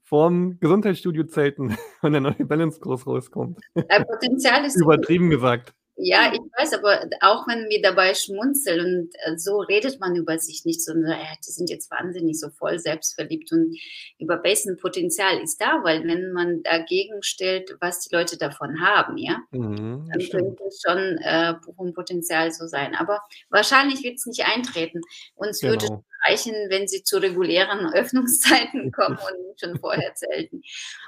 vorm 0.03 0.59
Gesundheitsstudio 0.61 1.25
zelten, 1.25 1.77
wenn 2.03 2.13
der 2.13 2.21
neue 2.21 2.45
Balance-Kurs 2.45 3.07
rauskommt. 3.07 3.61
Potenzial 3.75 4.65
ist 4.65 4.81
Übertrieben 4.81 5.31
gesagt. 5.31 5.75
Ja, 6.05 6.33
ich 6.33 6.41
weiß, 6.59 6.73
aber 6.75 7.09
auch 7.21 7.47
wenn 7.47 7.69
wir 7.69 7.81
dabei 7.81 8.15
schmunzeln 8.15 8.81
und 8.85 9.15
äh, 9.25 9.39
so 9.39 9.61
redet 9.61 10.01
man 10.01 10.17
über 10.17 10.39
sich 10.39 10.65
nicht, 10.65 10.83
sondern 10.83 11.13
äh, 11.13 11.37
die 11.47 11.53
sind 11.53 11.71
jetzt 11.71 11.91
wahnsinnig 11.91 12.39
so 12.41 12.49
voll 12.51 12.79
selbstverliebt 12.79 13.53
und 13.53 13.77
über 14.19 14.43
wessen 14.43 14.77
Potenzial 14.79 15.39
ist 15.41 15.61
da, 15.61 15.81
weil 15.85 16.03
wenn 16.07 16.33
man 16.33 16.63
dagegen 16.65 17.23
stellt, 17.23 17.77
was 17.81 18.01
die 18.01 18.15
Leute 18.15 18.37
davon 18.37 18.81
haben, 18.81 19.17
ja, 19.17 19.39
Mhm, 19.53 20.09
dann 20.13 20.29
könnte 20.31 20.63
es 20.67 20.83
schon 20.85 20.99
äh, 21.19 21.55
vom 21.77 21.95
Potenzial 21.95 22.51
so 22.51 22.67
sein. 22.67 22.95
Aber 22.97 23.21
wahrscheinlich 23.51 24.03
wird 24.03 24.17
es 24.17 24.27
nicht 24.27 24.45
eintreten. 24.45 25.01
Uns 25.37 25.63
würde 25.63 25.87
Genau. 25.87 26.05
reichen, 26.27 26.55
wenn 26.69 26.89
sie 26.89 27.03
zu 27.05 27.19
regulären 27.19 27.93
Öffnungszeiten 27.95 28.91
kommen 28.93 29.19
und 29.19 29.61
schon 29.61 29.79
vorher 29.79 30.15
zelten. 30.15 30.63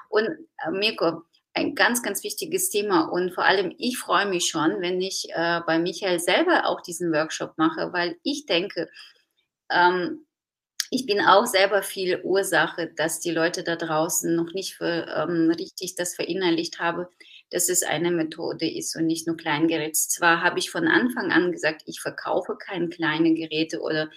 Und 0.08 0.26
äh, 0.28 0.70
Mirko, 0.70 1.22
ein 1.54 1.75
ganz, 1.75 2.02
ganz 2.02 2.25
wichtiges 2.25 2.68
Thema 2.68 3.02
und 3.04 3.32
vor 3.32 3.44
allem 3.44 3.75
ich 3.78 3.96
freue 3.99 4.26
mich 4.26 4.49
schon, 4.49 4.80
wenn 4.80 5.00
ich 5.00 5.28
äh, 5.30 5.61
bei 5.66 5.78
Michael 5.78 6.18
selber 6.18 6.66
auch 6.66 6.80
diesen 6.80 7.12
Workshop 7.12 7.56
mache, 7.56 7.92
weil 7.92 8.16
ich 8.25 8.46
denke, 8.46 8.90
ähm, 9.70 10.26
ich 10.90 11.06
bin 11.06 11.20
auch 11.20 11.46
selber 11.46 11.82
viel 11.82 12.20
Ursache, 12.23 12.92
dass 12.96 13.20
die 13.20 13.30
Leute 13.30 13.64
da 13.64 13.76
draußen 13.76 14.34
noch 14.34 14.52
nicht 14.52 14.75
für, 14.76 15.06
ähm, 15.16 15.50
richtig 15.50 15.94
das 15.96 16.14
verinnerlicht 16.14 16.78
haben, 16.78 17.06
dass 17.50 17.68
es 17.68 17.82
eine 17.82 18.11
Methode 18.11 18.68
ist 18.68 18.96
und 18.96 19.06
nicht 19.06 19.26
nur 19.26 19.37
Kleingeräte. 19.37 19.92
Zwar 19.92 20.42
habe 20.42 20.58
ich 20.58 20.70
von 20.70 20.87
Anfang 20.87 21.32
an 21.32 21.52
gesagt, 21.52 21.82
ich 21.87 22.00
verkaufe 22.00 22.56
keine 22.56 22.88
kleinen 22.88 23.34
Geräte 23.34 23.80
oder 23.80 24.11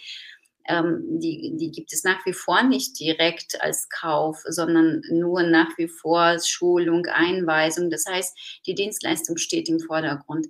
ähm, 0.67 1.03
die, 1.19 1.53
die 1.57 1.71
gibt 1.71 1.93
es 1.93 2.03
nach 2.03 2.25
wie 2.25 2.33
vor 2.33 2.63
nicht 2.63 2.99
direkt 2.99 3.61
als 3.61 3.89
Kauf, 3.89 4.43
sondern 4.47 5.01
nur 5.09 5.43
nach 5.43 5.77
wie 5.77 5.87
vor 5.87 6.37
Schulung, 6.39 7.05
Einweisung. 7.07 7.89
Das 7.89 8.05
heißt, 8.07 8.37
die 8.65 8.75
Dienstleistung 8.75 9.37
steht 9.37 9.69
im 9.69 9.79
Vordergrund. 9.79 10.47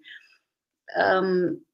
Ähm, 0.95 1.65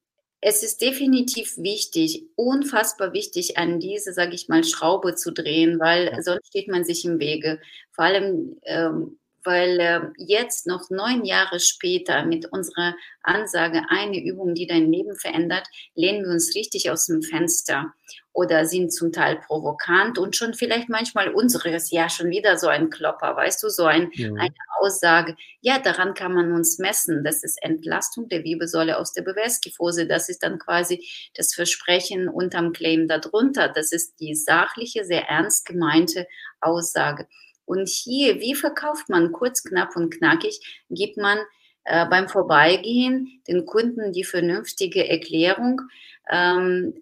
es 0.42 0.64
ist 0.64 0.82
definitiv 0.82 1.58
wichtig, 1.58 2.26
unfassbar 2.36 3.14
wichtig, 3.14 3.58
an 3.58 3.80
diese, 3.80 4.14
sage 4.14 4.36
ich 4.36 4.50
mal, 4.50 4.64
Schraube 4.64 5.16
zu 5.16 5.32
drehen, 5.32 5.80
weil 5.80 6.12
Ja. 6.12 6.22
sonst 6.22 6.48
steht 6.48 6.68
man 6.68 6.84
sich 6.86 7.06
im 7.06 7.20
Wege. 7.20 7.60
Vor 7.92 8.06
allem, 8.06 8.60
ähm, 8.64 9.20
weil 9.46 9.80
äh, 9.80 10.02
jetzt 10.18 10.68
noch 10.68 10.90
neun 10.90 11.26
Jahre 11.26 11.60
später 11.60 12.26
mit 12.26 12.46
unserer 12.52 12.96
Ansage 13.22 13.82
eine 13.90 14.24
Übung, 14.24 14.54
die 14.54 14.68
dein 14.68 14.92
Leben 14.92 15.16
verändert, 15.16 15.68
lehnen 15.96 16.24
wir 16.24 16.32
uns 16.32 16.56
richtig 16.56 16.90
aus 16.92 17.06
dem 17.08 17.22
Fenster 17.22 17.94
oder 18.34 18.66
sind 18.66 18.92
zum 18.92 19.12
Teil 19.12 19.40
provokant 19.46 20.18
und 20.18 20.36
schon 20.36 20.54
vielleicht 20.56 20.90
manchmal 20.90 21.30
unseres, 21.34 21.92
ja, 21.92 22.10
schon 22.10 22.30
wieder 22.32 22.58
so 22.58 22.68
ein 22.68 22.90
Klopper, 22.90 23.36
weißt 23.36 23.62
du, 23.64 23.70
so 23.70 23.86
ein, 23.86 24.12
Mhm. 24.16 24.38
eine 24.40 24.56
Aussage. 24.82 25.36
Ja, 25.62 25.80
daran 25.80 26.14
kann 26.16 26.34
man 26.34 26.52
uns 26.52 26.80
messen. 26.80 27.24
Das 27.24 27.44
ist 27.44 27.62
Entlastung 27.62 28.28
der 28.30 28.44
Wirbelsäule 28.44 28.98
aus 28.98 29.14
der 29.14 29.22
Bewegungskyphose. 29.22 30.08
Das 30.08 30.30
ist 30.30 30.44
dann 30.44 30.58
quasi 30.60 31.08
das 31.36 31.54
Versprechen 31.54 32.28
unterm 32.28 32.74
Claim 32.74 33.08
darunter. 33.08 33.70
Das 33.70 33.92
ist 33.92 34.20
die 34.20 34.36
sachliche, 34.36 35.06
sehr 35.06 35.28
ernst 35.30 35.66
gemeinte 35.66 36.28
Aussage. 36.60 37.28
Und 37.66 37.88
hier, 37.90 38.40
wie 38.42 38.56
verkauft 38.56 39.10
man 39.10 39.32
kurz, 39.32 39.64
knapp 39.64 39.96
und 39.96 40.12
knackig, 40.12 40.60
gibt 40.90 41.18
man 41.18 41.40
äh, 41.86 42.06
beim 42.08 42.28
Vorbeigehen 42.30 43.42
den 43.48 43.66
Kunden 43.66 44.12
die 44.14 44.24
vernünftige 44.24 45.08
Erklärung. 45.08 45.82
Ähm, 46.30 47.02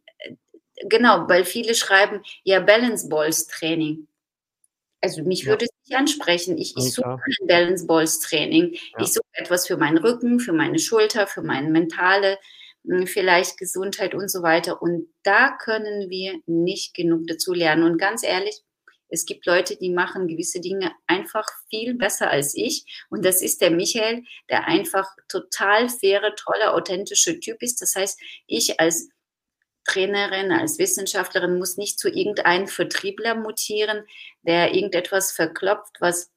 genau, 0.89 1.27
weil 1.27 1.46
viele 1.46 1.75
schreiben, 1.75 2.22
ja, 2.44 2.60
Balance 2.60 3.08
Balls 3.10 3.48
Training. 3.48 4.08
Also 5.01 5.24
mich 5.24 5.44
Ja. 5.44 5.50
würde 5.50 5.65
es 5.65 5.72
nicht 5.88 5.98
ansprechen. 5.98 6.58
Ich, 6.58 6.75
ich 6.77 6.94
suche 6.94 7.18
kein 7.18 7.48
Balance 7.48 7.86
Balls 7.88 8.20
Training. 8.20 8.74
Ja. 8.74 9.01
Ich 9.01 9.13
suche 9.13 9.25
etwas 9.34 9.68
für 9.68 9.77
meinen 9.77 9.98
Rücken, 9.98 10.39
für 10.39 10.53
meine 10.53 10.77
Schulter, 10.80 11.25
für 11.27 11.41
meine 11.41 11.70
mentale, 11.70 12.38
mh, 12.83 13.07
vielleicht 13.07 13.57
Gesundheit 13.57 14.14
und 14.14 14.29
so 14.29 14.44
weiter. 14.44 14.81
Und 14.81 15.07
da 15.24 15.57
können 15.59 16.09
wir 16.09 16.40
nicht 16.46 16.94
genug 16.94 17.25
dazu 17.27 17.53
lernen. 17.53 17.83
Und 17.83 17.98
ganz 17.98 18.24
ehrlich, 18.24 18.62
es 19.11 19.25
gibt 19.25 19.45
Leute, 19.45 19.75
die 19.75 19.89
machen 19.89 20.27
gewisse 20.27 20.61
Dinge 20.61 20.93
einfach 21.05 21.45
viel 21.69 21.95
besser 21.95 22.31
als 22.31 22.55
ich. 22.55 22.85
Und 23.09 23.25
das 23.25 23.41
ist 23.41 23.61
der 23.61 23.69
Michael, 23.69 24.24
der 24.50 24.67
einfach 24.67 25.05
total 25.27 25.89
faire, 25.89 26.33
tolle, 26.35 26.74
authentische 26.74 27.39
Typ 27.39 27.61
ist. 27.61 27.81
Das 27.81 27.95
heißt, 27.95 28.19
ich 28.47 28.79
als 28.79 29.09
Trainerin, 29.83 30.53
als 30.53 30.79
Wissenschaftlerin 30.79 31.57
muss 31.57 31.75
nicht 31.75 32.00
zu 32.00 32.07
irgendeinem 32.07 32.67
Vertriebler 32.67 33.35
mutieren, 33.35 34.05
der 34.43 34.74
irgendetwas 34.74 35.33
verklopft, 35.33 35.97
was, 36.00 36.31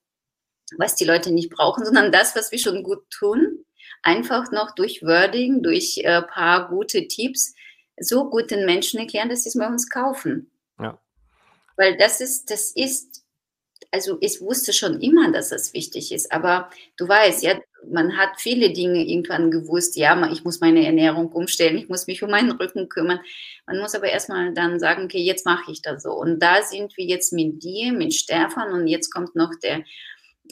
was 0.76 0.96
die 0.96 1.04
Leute 1.04 1.30
nicht 1.30 1.50
brauchen, 1.50 1.84
sondern 1.84 2.10
das, 2.10 2.34
was 2.34 2.50
wir 2.50 2.58
schon 2.58 2.82
gut 2.82 3.08
tun, 3.10 3.64
einfach 4.02 4.50
noch 4.50 4.74
durch 4.74 5.02
Wording, 5.02 5.62
durch 5.62 5.98
ein 6.04 6.22
äh, 6.24 6.26
paar 6.26 6.68
gute 6.68 7.06
Tipps 7.06 7.54
so 7.98 8.28
gut 8.28 8.50
den 8.50 8.66
Menschen 8.66 8.98
erklären, 8.98 9.28
dass 9.28 9.44
sie 9.44 9.50
es 9.50 9.58
bei 9.58 9.68
uns 9.68 9.88
kaufen. 9.88 10.50
Weil 11.76 11.96
das 11.96 12.20
ist, 12.20 12.50
das 12.50 12.70
ist, 12.70 13.24
also 13.90 14.18
ich 14.20 14.40
wusste 14.40 14.72
schon 14.72 15.00
immer, 15.00 15.32
dass 15.32 15.50
das 15.50 15.72
wichtig 15.74 16.12
ist, 16.12 16.32
aber 16.32 16.70
du 16.96 17.08
weißt, 17.08 17.42
ja, 17.42 17.60
man 17.90 18.16
hat 18.16 18.40
viele 18.40 18.72
Dinge 18.72 19.04
irgendwann 19.06 19.50
gewusst, 19.50 19.96
ja, 19.96 20.30
ich 20.30 20.44
muss 20.44 20.60
meine 20.60 20.87
Ernährung 20.87 21.30
umstellen, 21.32 21.76
ich 21.76 21.88
muss 21.88 22.06
mich 22.06 22.22
um 22.22 22.30
meinen 22.30 22.52
Rücken 22.52 22.88
kümmern. 22.88 23.20
Man 23.66 23.78
muss 23.78 23.94
aber 23.94 24.08
erstmal 24.08 24.54
dann 24.54 24.78
sagen, 24.80 25.04
okay, 25.04 25.22
jetzt 25.22 25.44
mache 25.44 25.70
ich 25.70 25.82
das 25.82 26.02
so. 26.02 26.12
Und 26.12 26.40
da 26.40 26.62
sind 26.62 26.96
wir 26.96 27.04
jetzt 27.04 27.32
mit 27.32 27.62
dir, 27.62 27.92
mit 27.92 28.14
Stefan 28.14 28.72
und 28.72 28.87
jetzt 28.87 29.10
kommt 29.12 29.37
noch 29.37 29.50
der, 29.62 29.84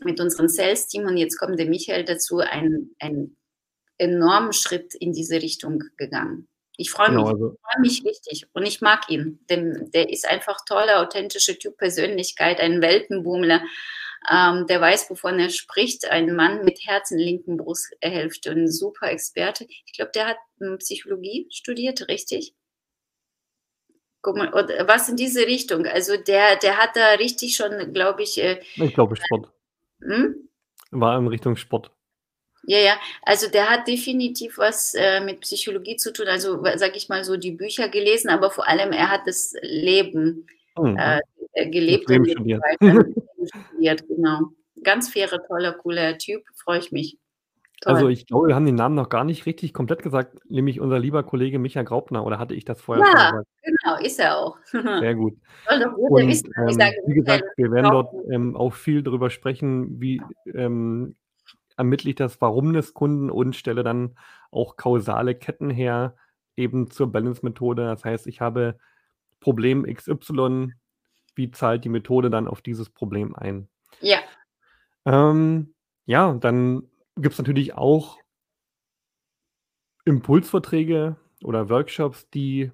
mit 0.04 0.20
unserem 0.20 0.48
Sales-Team 0.48 1.06
und 1.06 1.16
jetzt 1.16 1.38
kommt 1.38 1.58
der 1.58 1.66
Michael 1.66 2.04
dazu, 2.04 2.38
ein, 2.38 2.90
ein 2.98 3.36
enormen 3.98 4.52
Schritt 4.52 4.94
in 4.94 5.12
diese 5.12 5.36
Richtung 5.36 5.82
gegangen. 5.96 6.48
Ich 6.76 6.90
freue 6.90 7.08
Genau, 7.08 7.22
mich, 7.22 7.32
also 7.32 7.52
ich 7.52 7.60
freue 7.60 7.80
mich 7.80 8.04
richtig 8.04 8.46
und 8.54 8.66
ich 8.66 8.80
mag 8.80 9.08
ihn. 9.10 9.44
Denn 9.50 9.90
der 9.92 10.10
ist 10.10 10.28
einfach 10.28 10.58
tolle, 10.66 11.00
authentische 11.00 11.58
Typ 11.58 11.76
Persönlichkeit, 11.76 12.60
ein 12.60 12.80
Weltenbummler. 12.80 13.62
Ähm, 14.30 14.66
der 14.68 14.80
weiß, 14.80 15.10
wovon 15.10 15.38
er 15.38 15.50
spricht. 15.50 16.10
Ein 16.10 16.34
Mann 16.34 16.64
mit 16.64 16.86
Herzen, 16.86 17.18
linken 17.18 17.56
Brusthälfte, 17.56 18.50
ein 18.52 18.70
super 18.70 19.10
Experte. 19.10 19.66
Ich 19.86 19.92
glaube, 19.94 20.12
der 20.14 20.28
hat 20.28 20.36
hm, 20.58 20.78
Psychologie 20.78 21.46
studiert, 21.50 22.08
richtig? 22.08 22.54
Guck 24.22 24.36
mal, 24.36 24.52
und 24.54 24.68
was 24.86 25.08
in 25.08 25.16
diese 25.16 25.46
Richtung. 25.46 25.84
Also 25.86 26.16
der, 26.16 26.56
der 26.56 26.78
hat 26.78 26.90
da 26.94 27.14
richtig 27.14 27.56
schon, 27.56 27.92
glaube 27.92 28.22
ich, 28.22 28.40
äh, 28.40 28.60
ich 28.76 28.94
glaube 28.94 29.16
Sport. 29.16 29.52
hm? 30.00 30.48
War 30.92 31.18
in 31.18 31.26
Richtung 31.26 31.56
Sport. 31.56 31.90
Ja, 32.64 32.78
ja, 32.78 32.96
also 33.22 33.50
der 33.50 33.68
hat 33.68 33.88
definitiv 33.88 34.58
was 34.58 34.94
äh, 34.94 35.20
mit 35.20 35.40
Psychologie 35.40 35.96
zu 35.96 36.12
tun, 36.12 36.28
also 36.28 36.62
sag 36.76 36.96
ich 36.96 37.08
mal 37.08 37.24
so 37.24 37.36
die 37.36 37.52
Bücher 37.52 37.88
gelesen, 37.88 38.30
aber 38.30 38.50
vor 38.50 38.68
allem 38.68 38.92
er 38.92 39.10
hat 39.10 39.22
das 39.26 39.54
Leben 39.62 40.46
Mhm. 40.78 40.96
äh, 40.96 41.20
Das 41.54 41.70
gelebt 41.70 42.08
Leben 42.08 42.24
und 42.24 42.30
studiert. 42.30 42.62
studiert, 43.70 44.08
genau. 44.08 44.40
Ganz 44.82 45.10
faire, 45.10 45.38
toller, 45.46 45.72
cooler 45.74 46.18
Typ, 46.18 46.42
freue 46.56 46.78
ich 46.78 46.92
mich. 46.92 47.18
Toll. 47.82 47.94
Also 47.94 48.08
ich 48.08 48.26
glaube, 48.26 48.48
wir 48.48 48.54
haben 48.54 48.64
den 48.64 48.76
Namen 48.76 48.94
noch 48.94 49.08
gar 49.08 49.24
nicht 49.24 49.44
richtig 49.44 49.74
komplett 49.74 50.02
gesagt, 50.02 50.38
nämlich 50.48 50.80
unser 50.80 51.00
lieber 51.00 51.24
Kollege 51.24 51.58
Micha 51.58 51.82
Graupner, 51.82 52.24
oder 52.24 52.38
hatte 52.38 52.54
ich 52.54 52.64
das 52.64 52.80
vorher 52.80 53.04
schon 53.04 53.16
ja, 53.16 53.30
gesagt? 53.30 53.48
genau, 53.62 53.98
ist 54.00 54.20
er 54.20 54.38
auch. 54.38 54.56
Sehr 54.72 55.14
gut. 55.16 55.34
Und 55.68 55.82
ähm, 56.16 56.28
wie 57.06 57.14
gesagt, 57.14 57.44
wir 57.56 57.72
werden 57.72 57.90
dort 57.90 58.14
ähm, 58.30 58.56
auch 58.56 58.72
viel 58.72 59.02
darüber 59.02 59.30
sprechen, 59.30 60.00
wie 60.00 60.22
ähm, 60.54 61.16
ermittle 61.76 62.10
ich 62.10 62.16
das 62.16 62.40
Warum 62.40 62.72
des 62.72 62.94
Kunden 62.94 63.30
und 63.30 63.56
stelle 63.56 63.82
dann 63.82 64.16
auch 64.50 64.76
kausale 64.76 65.34
Ketten 65.34 65.70
her, 65.70 66.16
eben 66.56 66.90
zur 66.90 67.10
Balance-Methode. 67.10 67.84
Das 67.84 68.04
heißt, 68.04 68.26
ich 68.26 68.40
habe 68.40 68.78
Problem 69.40 69.84
XY, 69.84 70.72
wie 71.34 71.50
zahlt 71.50 71.84
die 71.84 71.88
Methode 71.88 72.30
dann 72.30 72.46
auf 72.48 72.62
dieses 72.62 72.90
Problem 72.90 73.34
ein? 73.34 73.68
Ja, 74.00 74.18
Ähm, 75.04 75.74
ja, 76.06 76.34
dann 76.34 76.88
gibt 77.16 77.32
es 77.34 77.38
natürlich 77.38 77.74
auch 77.74 78.18
Impulsvorträge 80.04 81.16
oder 81.42 81.68
Workshops, 81.68 82.28
die 82.30 82.70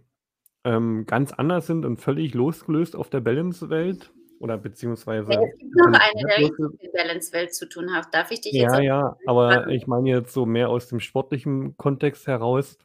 ähm, 0.64 1.06
ganz 1.06 1.32
anders 1.32 1.66
sind 1.66 1.84
und 1.84 1.98
völlig 1.98 2.34
losgelöst 2.34 2.96
auf 2.96 3.11
der 3.11 3.20
Balance-Welt 3.20 4.12
oder 4.40 4.55
ja, 4.55 4.61
beziehungsweise 4.61 5.33
es 5.33 5.59
gibt 5.59 5.74
noch 5.74 5.87
eine, 5.87 6.22
der 6.29 6.40
losgelöst. 6.40 6.83
mit 6.83 6.92
Balance-Welt 6.92 7.55
zu 7.55 7.68
tun 7.68 7.92
hat. 7.94 8.12
Darf 8.12 8.31
ich 8.31 8.40
dich 8.40 8.53
jetzt 8.53 8.72
Ja, 8.72 8.81
ja, 8.81 9.16
aber 9.27 9.53
fragen? 9.53 9.70
ich 9.70 9.87
meine 9.87 10.09
jetzt 10.11 10.33
so 10.33 10.46
mehr 10.46 10.68
aus 10.68 10.88
dem 10.88 11.01
sportlichen 11.01 11.77
Kontext 11.77 12.27
heraus, 12.27 12.79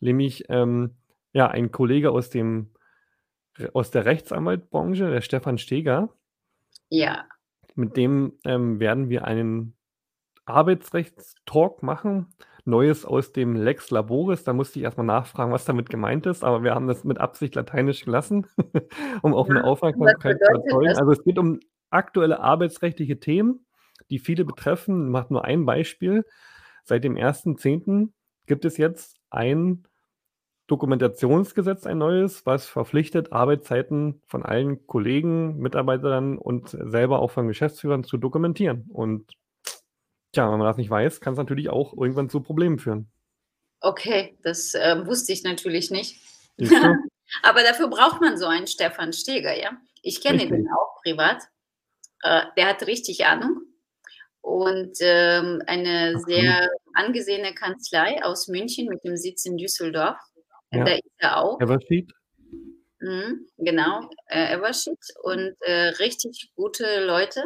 nämlich 0.00 0.44
ähm, 0.48 0.96
ja, 1.32 1.48
ein 1.48 1.70
Kollege 1.72 2.10
aus 2.10 2.30
dem 2.30 2.70
aus 3.72 3.90
der 3.90 4.04
Rechtsanwaltbranche, 4.04 5.10
der 5.10 5.20
Stefan 5.20 5.58
Steger, 5.58 6.10
Ja, 6.90 7.24
mit 7.74 7.96
dem 7.96 8.38
ähm, 8.44 8.78
werden 8.80 9.08
wir 9.08 9.24
einen 9.24 9.74
Arbeitsrechtstalk 10.44 11.82
machen. 11.82 12.26
Neues 12.68 13.04
aus 13.04 13.32
dem 13.32 13.56
Lex 13.56 13.90
Laboris. 13.90 14.44
Da 14.44 14.52
musste 14.52 14.78
ich 14.78 14.84
erstmal 14.84 15.06
nachfragen, 15.06 15.52
was 15.52 15.64
damit 15.64 15.90
gemeint 15.90 16.26
ist, 16.26 16.44
aber 16.44 16.62
wir 16.62 16.74
haben 16.74 16.86
das 16.86 17.02
mit 17.02 17.18
Absicht 17.18 17.54
lateinisch 17.54 18.04
gelassen, 18.04 18.46
um 19.22 19.34
auch 19.34 19.48
eine 19.48 19.60
ja. 19.60 19.64
Was 19.64 19.70
Aufmerksamkeit 19.70 20.38
zu 20.38 20.52
erzeugen. 20.52 20.96
Also 20.96 21.12
es 21.12 21.24
geht 21.24 21.38
um 21.38 21.58
aktuelle 21.90 22.40
arbeitsrechtliche 22.40 23.18
Themen, 23.18 23.66
die 24.10 24.18
viele 24.18 24.44
betreffen. 24.44 25.06
Ich 25.06 25.10
mache 25.10 25.32
nur 25.32 25.44
ein 25.44 25.64
Beispiel. 25.64 26.24
Seit 26.84 27.02
dem 27.04 27.16
1.10. 27.16 28.10
gibt 28.46 28.64
es 28.64 28.76
jetzt 28.76 29.18
ein 29.30 29.84
Dokumentationsgesetz, 30.68 31.86
ein 31.86 31.98
neues, 31.98 32.44
was 32.44 32.66
verpflichtet, 32.66 33.32
Arbeitszeiten 33.32 34.20
von 34.26 34.42
allen 34.44 34.86
Kollegen, 34.86 35.56
Mitarbeitern 35.56 36.36
und 36.36 36.68
selber 36.68 37.20
auch 37.20 37.30
von 37.30 37.48
Geschäftsführern 37.48 38.04
zu 38.04 38.18
dokumentieren. 38.18 38.84
Und 38.92 39.32
tja, 40.32 40.50
wenn 40.50 40.58
man 40.58 40.66
das 40.66 40.76
nicht 40.76 40.90
weiß, 40.90 41.20
kann 41.20 41.34
es 41.34 41.38
natürlich 41.38 41.68
auch 41.68 41.96
irgendwann 41.96 42.30
zu 42.30 42.40
Problemen 42.40 42.78
führen. 42.78 43.10
Okay, 43.80 44.38
das 44.42 44.74
äh, 44.74 45.06
wusste 45.06 45.32
ich 45.32 45.42
natürlich 45.44 45.90
nicht. 45.90 46.20
Aber 47.42 47.62
dafür 47.62 47.88
braucht 47.88 48.20
man 48.20 48.38
so 48.38 48.46
einen 48.46 48.66
Stefan 48.66 49.12
Steger, 49.12 49.56
ja. 49.56 49.70
Ich 50.02 50.20
kenne 50.20 50.46
den 50.46 50.66
auch 50.68 51.02
privat. 51.02 51.42
Äh, 52.22 52.42
der 52.56 52.66
hat 52.68 52.86
richtig 52.86 53.26
Ahnung 53.26 53.62
und 54.40 54.96
ähm, 55.00 55.62
eine 55.66 56.14
okay. 56.16 56.32
sehr 56.32 56.68
angesehene 56.94 57.54
Kanzlei 57.54 58.22
aus 58.24 58.48
München 58.48 58.88
mit 58.88 59.04
dem 59.04 59.16
Sitz 59.16 59.44
in 59.44 59.56
Düsseldorf. 59.56 60.18
Ja. 60.72 60.84
Da 60.84 60.92
ist 60.92 61.04
er 61.18 61.36
auch. 61.38 61.60
Eversheet. 61.60 62.10
Mhm, 63.00 63.46
genau, 63.58 64.10
äh, 64.26 64.54
Eversheet 64.54 64.98
und 65.22 65.54
äh, 65.60 65.88
richtig 66.00 66.50
gute 66.56 67.04
Leute. 67.04 67.44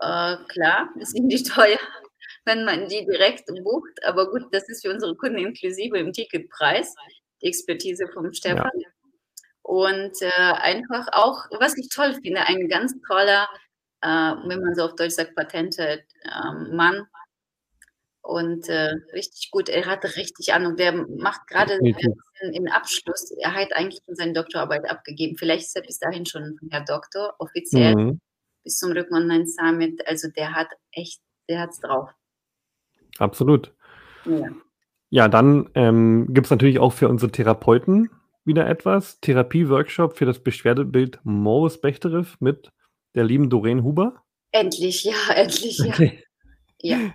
Äh, 0.00 0.36
klar, 0.48 0.90
sind 1.00 1.28
die 1.28 1.42
teuer, 1.42 1.78
wenn 2.44 2.64
man 2.64 2.88
die 2.88 3.04
direkt 3.04 3.46
bucht, 3.64 4.04
aber 4.04 4.30
gut, 4.30 4.46
das 4.52 4.68
ist 4.68 4.84
für 4.84 4.92
unsere 4.92 5.16
Kunden 5.16 5.38
inklusive 5.38 5.98
im 5.98 6.12
Ticketpreis, 6.12 6.94
die 7.42 7.46
Expertise 7.46 8.06
vom 8.12 8.32
Stefan. 8.32 8.70
Ja. 8.74 8.88
Und 9.62 10.22
äh, 10.22 10.52
einfach 10.54 11.08
auch, 11.12 11.44
was 11.60 11.76
ich 11.76 11.88
toll 11.90 12.14
finde, 12.22 12.40
ein 12.46 12.68
ganz 12.68 12.94
toller, 13.06 13.48
äh, 14.00 14.08
wenn 14.08 14.60
man 14.60 14.74
so 14.74 14.84
auf 14.84 14.94
Deutsch 14.94 15.14
sagt, 15.14 15.34
Patente 15.34 16.02
ähm, 16.24 16.74
Mann, 16.74 17.06
und 18.28 18.68
äh, 18.68 18.92
richtig 19.14 19.50
gut. 19.50 19.70
Er 19.70 19.86
hatte 19.86 20.14
richtig 20.16 20.52
Ahnung. 20.52 20.76
Der 20.76 20.92
macht 20.92 21.46
gerade 21.46 21.78
den 21.78 22.68
Abschluss. 22.68 23.30
Er 23.40 23.54
hat 23.54 23.72
eigentlich 23.72 24.02
schon 24.04 24.16
seine 24.16 24.34
Doktorarbeit 24.34 24.88
abgegeben. 24.88 25.38
Vielleicht 25.38 25.68
ist 25.68 25.76
er 25.76 25.82
bis 25.82 25.98
dahin 25.98 26.26
schon 26.26 26.58
Herr 26.70 26.84
Doktor, 26.84 27.34
offiziell, 27.38 27.96
mhm. 27.96 28.20
Bis 28.64 28.78
zum 28.78 28.92
Rücken 28.92 29.14
Online 29.14 29.46
Summit. 29.46 30.06
Also 30.06 30.28
der 30.28 30.52
hat 30.54 30.68
echt, 30.92 31.20
der 31.48 31.60
hat's 31.60 31.80
drauf. 31.80 32.10
Absolut. 33.18 33.74
Ja, 34.24 34.50
ja 35.10 35.28
dann 35.28 35.70
ähm, 35.74 36.26
gibt 36.32 36.46
es 36.46 36.50
natürlich 36.50 36.78
auch 36.78 36.92
für 36.92 37.08
unsere 37.08 37.32
Therapeuten 37.32 38.10
wieder 38.44 38.66
etwas. 38.66 39.20
Therapie-Workshop 39.20 40.16
für 40.16 40.26
das 40.26 40.42
Beschwerdebild 40.42 41.20
Moritz 41.24 41.80
Bechterew 41.80 42.26
mit 42.40 42.70
der 43.14 43.24
lieben 43.24 43.50
Doreen 43.50 43.82
Huber. 43.82 44.22
Endlich, 44.52 45.04
ja, 45.04 45.12
endlich, 45.34 45.78
ja. 45.78 45.92
Okay. 45.92 46.24
Ja. 46.80 47.14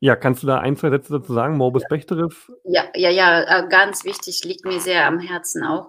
Ja, 0.00 0.16
kannst 0.16 0.42
du 0.42 0.46
da 0.46 0.58
ein, 0.58 0.76
zwei 0.76 0.90
Sätze 0.90 1.14
dazu 1.14 1.32
sagen, 1.32 1.56
Morbus 1.56 1.84
Bechterew? 1.88 2.28
Ja, 2.64 2.84
ja, 2.94 3.08
ja, 3.08 3.40
äh, 3.42 3.68
ganz 3.68 4.04
wichtig, 4.04 4.44
liegt 4.44 4.66
mir 4.66 4.78
sehr 4.78 5.06
am 5.06 5.18
Herzen 5.18 5.64
auch. 5.64 5.88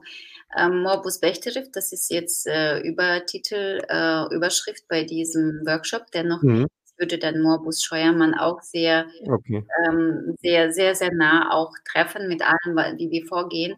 Ähm, 0.58 0.82
Morbus 0.82 1.20
Bechterew, 1.20 1.66
das 1.74 1.92
ist 1.92 2.12
jetzt 2.12 2.48
äh, 2.48 2.80
Übertitel, 2.80 3.82
äh, 3.90 4.34
Überschrift 4.34 4.88
bei 4.88 5.04
diesem 5.04 5.62
Workshop. 5.66 6.12
Dennoch 6.14 6.42
mhm. 6.42 6.68
würde 6.98 7.18
dann 7.18 7.42
Morbus 7.42 7.84
Scheuermann 7.84 8.34
auch 8.34 8.62
sehr, 8.62 9.08
okay. 9.28 9.66
ähm, 9.86 10.36
sehr, 10.42 10.72
sehr, 10.72 10.96
sehr 10.96 11.14
nah 11.14 11.52
auch 11.52 11.72
treffen 11.92 12.28
mit 12.28 12.42
allem, 12.42 12.98
wie 12.98 13.10
wir 13.10 13.26
vorgehen. 13.26 13.76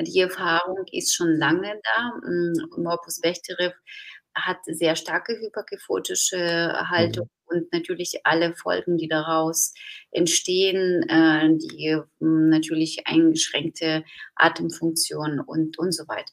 Die 0.00 0.20
Erfahrung 0.20 0.84
ist 0.92 1.14
schon 1.14 1.36
lange 1.36 1.80
da. 1.82 2.12
Morbus 2.76 3.20
Bechterew 3.20 3.72
hat 4.34 4.58
sehr 4.64 4.96
starke 4.96 5.34
hyperkephotische 5.38 6.88
Haltung 6.88 7.26
mhm. 7.26 7.39
Und 7.50 7.72
natürlich 7.72 8.20
alle 8.24 8.54
Folgen, 8.54 8.96
die 8.96 9.08
daraus 9.08 9.74
entstehen, 10.10 11.02
äh, 11.08 11.48
die 11.56 11.98
hm, 12.20 12.48
natürlich 12.48 13.06
eingeschränkte 13.06 14.04
Atemfunktion 14.34 15.40
und, 15.40 15.78
und 15.78 15.92
so 15.92 16.06
weiter. 16.08 16.32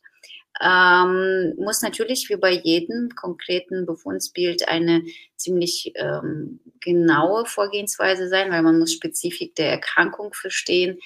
Ähm, 0.60 1.54
muss 1.58 1.84
natürlich 1.84 2.30
wie 2.30 2.36
bei 2.36 2.52
jedem 2.52 3.10
konkreten 3.16 3.86
Befundsbild 3.86 4.68
eine 4.68 5.04
ziemlich 5.36 5.92
ähm, 5.96 6.60
genaue 6.80 7.46
Vorgehensweise 7.46 8.28
sein, 8.28 8.52
weil 8.52 8.64
man 8.64 8.80
muss 8.80 8.94
Spezifik 8.94 9.54
der 9.56 9.70
Erkrankung 9.70 10.34
verstehen 10.34 10.98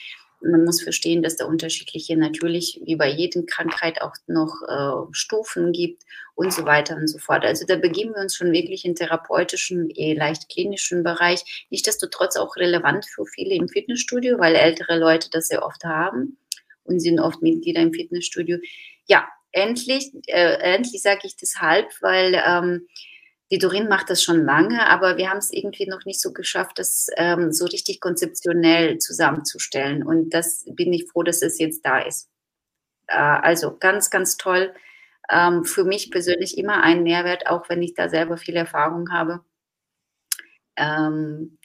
man 0.44 0.66
muss 0.66 0.82
verstehen, 0.82 1.22
dass 1.22 1.36
da 1.36 1.46
unterschiedliche 1.46 2.18
natürlich 2.18 2.82
wie 2.84 2.96
bei 2.96 3.10
jeder 3.10 3.44
Krankheit 3.44 4.02
auch 4.02 4.14
noch 4.28 4.54
äh, 4.68 5.08
Stufen 5.12 5.72
gibt 5.72 6.04
und 6.36 6.54
so 6.54 6.66
weiter 6.66 6.96
und 6.96 7.08
so 7.08 7.18
fort. 7.18 7.46
Also 7.46 7.66
da 7.66 7.76
begeben 7.76 8.14
wir 8.16 8.22
uns 8.22 8.36
schon 8.36 8.52
wirklich 8.52 8.86
in 8.86 8.96
therapeutischen, 8.96 9.90
eh 9.92 10.14
leicht 10.14 10.50
klinischen 10.50 11.04
Bereich. 11.04 11.68
Nichtsdestotrotz 11.70 12.38
auch 12.38 12.56
relevant 12.56 13.06
für 13.06 13.26
viele 13.26 13.56
im 13.56 13.68
Fitnessstudio, 13.68 14.40
weil 14.40 14.56
ältere 14.56 14.98
Leute 14.98 15.30
das 15.32 15.48
sehr 15.48 15.64
oft 15.64 15.84
haben 15.84 16.38
und 16.84 17.00
sind 17.00 17.20
oft 17.20 17.42
Mitglieder 17.42 17.82
im 17.82 17.94
Fitnessstudio. 17.94 18.58
Ja, 19.08 19.28
endlich, 19.52 20.12
äh, 20.28 20.58
endlich 20.62 21.02
sage 21.02 21.22
ich 21.24 21.36
deshalb, 21.36 21.90
weil 22.02 22.42
ähm, 22.46 22.88
die 23.52 23.58
Dorin 23.58 23.90
macht 23.90 24.10
das 24.10 24.24
schon 24.24 24.46
lange, 24.46 24.88
aber 24.88 25.18
wir 25.18 25.30
haben 25.30 25.40
es 25.40 25.52
irgendwie 25.52 25.86
noch 25.86 26.06
nicht 26.06 26.22
so 26.22 26.32
geschafft, 26.32 26.80
das 26.80 27.08
ähm, 27.18 27.52
so 27.52 27.66
richtig 27.66 28.00
konzeptionell 28.00 28.98
zusammenzustellen. 28.98 30.04
Und 30.04 30.30
das 30.30 30.66
bin 30.72 30.94
ich 30.94 31.10
froh, 31.12 31.22
dass 31.22 31.42
es 31.42 31.60
jetzt 31.60 31.86
da 31.86 32.00
ist. 32.00 32.30
Äh, 33.08 33.18
also 33.18 33.78
ganz, 33.78 34.10
ganz 34.10 34.38
toll. 34.38 34.74
Ähm, 35.30 35.66
für 35.66 35.84
mich 35.84 36.12
persönlich 36.12 36.58
immer 36.58 36.82
ein 36.82 37.04
Mehrwert, 37.04 37.48
auch 37.48 37.68
wenn 37.70 37.82
ich 37.82 37.94
da 37.94 38.08
selber 38.08 38.38
viel 38.38 38.56
Erfahrung 38.56 39.12
habe. 39.12 39.42
Ähm, 40.78 41.58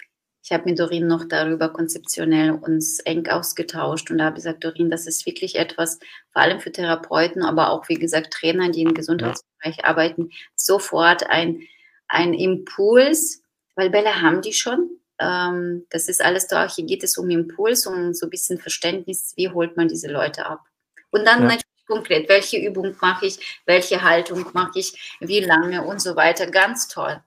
ich 0.42 0.52
habe 0.52 0.64
mit 0.64 0.78
Dorin 0.78 1.06
noch 1.06 1.24
darüber 1.24 1.72
konzeptionell 1.72 2.50
uns 2.52 3.00
eng 3.00 3.26
ausgetauscht 3.28 4.10
und 4.10 4.18
da 4.18 4.26
habe 4.26 4.38
ich 4.38 4.44
gesagt, 4.44 4.62
Dorin, 4.64 4.90
das 4.90 5.06
ist 5.06 5.26
wirklich 5.26 5.56
etwas, 5.56 5.98
vor 6.32 6.42
allem 6.42 6.60
für 6.60 6.70
Therapeuten, 6.70 7.42
aber 7.42 7.70
auch, 7.70 7.88
wie 7.88 7.96
gesagt, 7.96 8.32
Trainer, 8.32 8.70
die 8.70 8.82
im 8.82 8.94
Gesundheitsbereich 8.94 9.84
arbeiten, 9.84 10.30
sofort 10.54 11.28
ein 11.28 11.62
ein 12.08 12.34
Impuls, 12.34 13.42
weil 13.74 13.90
Bälle 13.90 14.20
haben 14.22 14.42
die 14.42 14.52
schon. 14.52 14.90
Ähm, 15.18 15.86
das 15.90 16.08
ist 16.08 16.24
alles 16.24 16.46
da. 16.46 16.68
Hier 16.68 16.84
geht 16.84 17.02
es 17.02 17.16
um 17.16 17.30
Impuls, 17.30 17.86
um 17.86 18.12
so 18.14 18.26
ein 18.26 18.30
bisschen 18.30 18.58
Verständnis, 18.58 19.32
wie 19.36 19.48
holt 19.48 19.76
man 19.76 19.88
diese 19.88 20.10
Leute 20.10 20.46
ab. 20.46 20.60
Und 21.10 21.26
dann 21.26 21.42
ja. 21.42 21.48
natürlich 21.48 21.64
konkret, 21.86 22.28
welche 22.28 22.58
Übung 22.58 22.94
mache 23.00 23.26
ich, 23.26 23.62
welche 23.64 24.02
Haltung 24.02 24.44
mache 24.52 24.78
ich, 24.78 25.16
wie 25.20 25.40
lange 25.40 25.84
und 25.84 26.00
so 26.00 26.16
weiter. 26.16 26.50
Ganz 26.50 26.88
toll. 26.88 27.22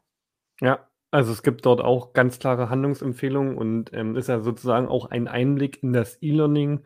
Ja, 0.61 0.87
also 1.11 1.31
es 1.31 1.41
gibt 1.41 1.65
dort 1.65 1.81
auch 1.81 2.13
ganz 2.13 2.39
klare 2.39 2.69
Handlungsempfehlungen 2.69 3.57
und 3.57 3.91
ähm, 3.93 4.15
ist 4.15 4.29
ja 4.29 4.41
sozusagen 4.41 4.87
auch 4.87 5.09
ein 5.09 5.27
Einblick 5.27 5.81
in 5.81 5.93
das 5.93 6.21
E-Learning, 6.21 6.83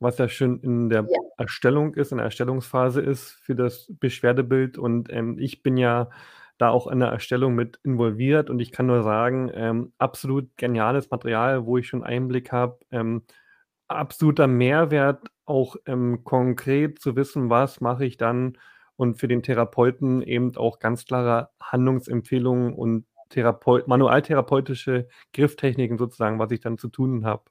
was 0.00 0.18
ja 0.18 0.28
schon 0.28 0.60
in 0.60 0.90
der 0.90 1.06
ja. 1.08 1.18
Erstellung 1.38 1.94
ist, 1.94 2.12
in 2.12 2.18
der 2.18 2.26
Erstellungsphase 2.26 3.00
ist 3.00 3.30
für 3.30 3.54
das 3.54 3.90
Beschwerdebild. 3.98 4.78
Und 4.78 5.10
ähm, 5.10 5.38
ich 5.38 5.62
bin 5.62 5.76
ja 5.76 6.10
da 6.58 6.70
auch 6.70 6.86
in 6.86 7.00
der 7.00 7.08
Erstellung 7.08 7.54
mit 7.54 7.80
involviert 7.82 8.50
und 8.50 8.60
ich 8.60 8.70
kann 8.70 8.86
nur 8.86 9.02
sagen, 9.02 9.50
ähm, 9.54 9.92
absolut 9.98 10.56
geniales 10.56 11.10
Material, 11.10 11.66
wo 11.66 11.78
ich 11.78 11.88
schon 11.88 12.04
Einblick 12.04 12.52
habe. 12.52 12.78
Ähm, 12.90 13.22
absoluter 13.88 14.46
Mehrwert, 14.46 15.26
auch 15.44 15.76
ähm, 15.86 16.24
konkret 16.24 17.00
zu 17.00 17.16
wissen, 17.16 17.50
was 17.50 17.80
mache 17.80 18.04
ich 18.04 18.16
dann 18.16 18.56
und 18.96 19.16
für 19.16 19.28
den 19.28 19.42
Therapeuten 19.42 20.22
eben 20.22 20.56
auch 20.56 20.78
ganz 20.78 21.04
klare 21.04 21.50
Handlungsempfehlungen 21.60 22.74
und 22.74 23.06
Therapeut 23.30 23.88
manualtherapeutische 23.88 25.08
Grifftechniken 25.32 25.98
sozusagen, 25.98 26.38
was 26.38 26.50
ich 26.52 26.60
dann 26.60 26.78
zu 26.78 26.88
tun 26.88 27.24
habe. 27.24 27.42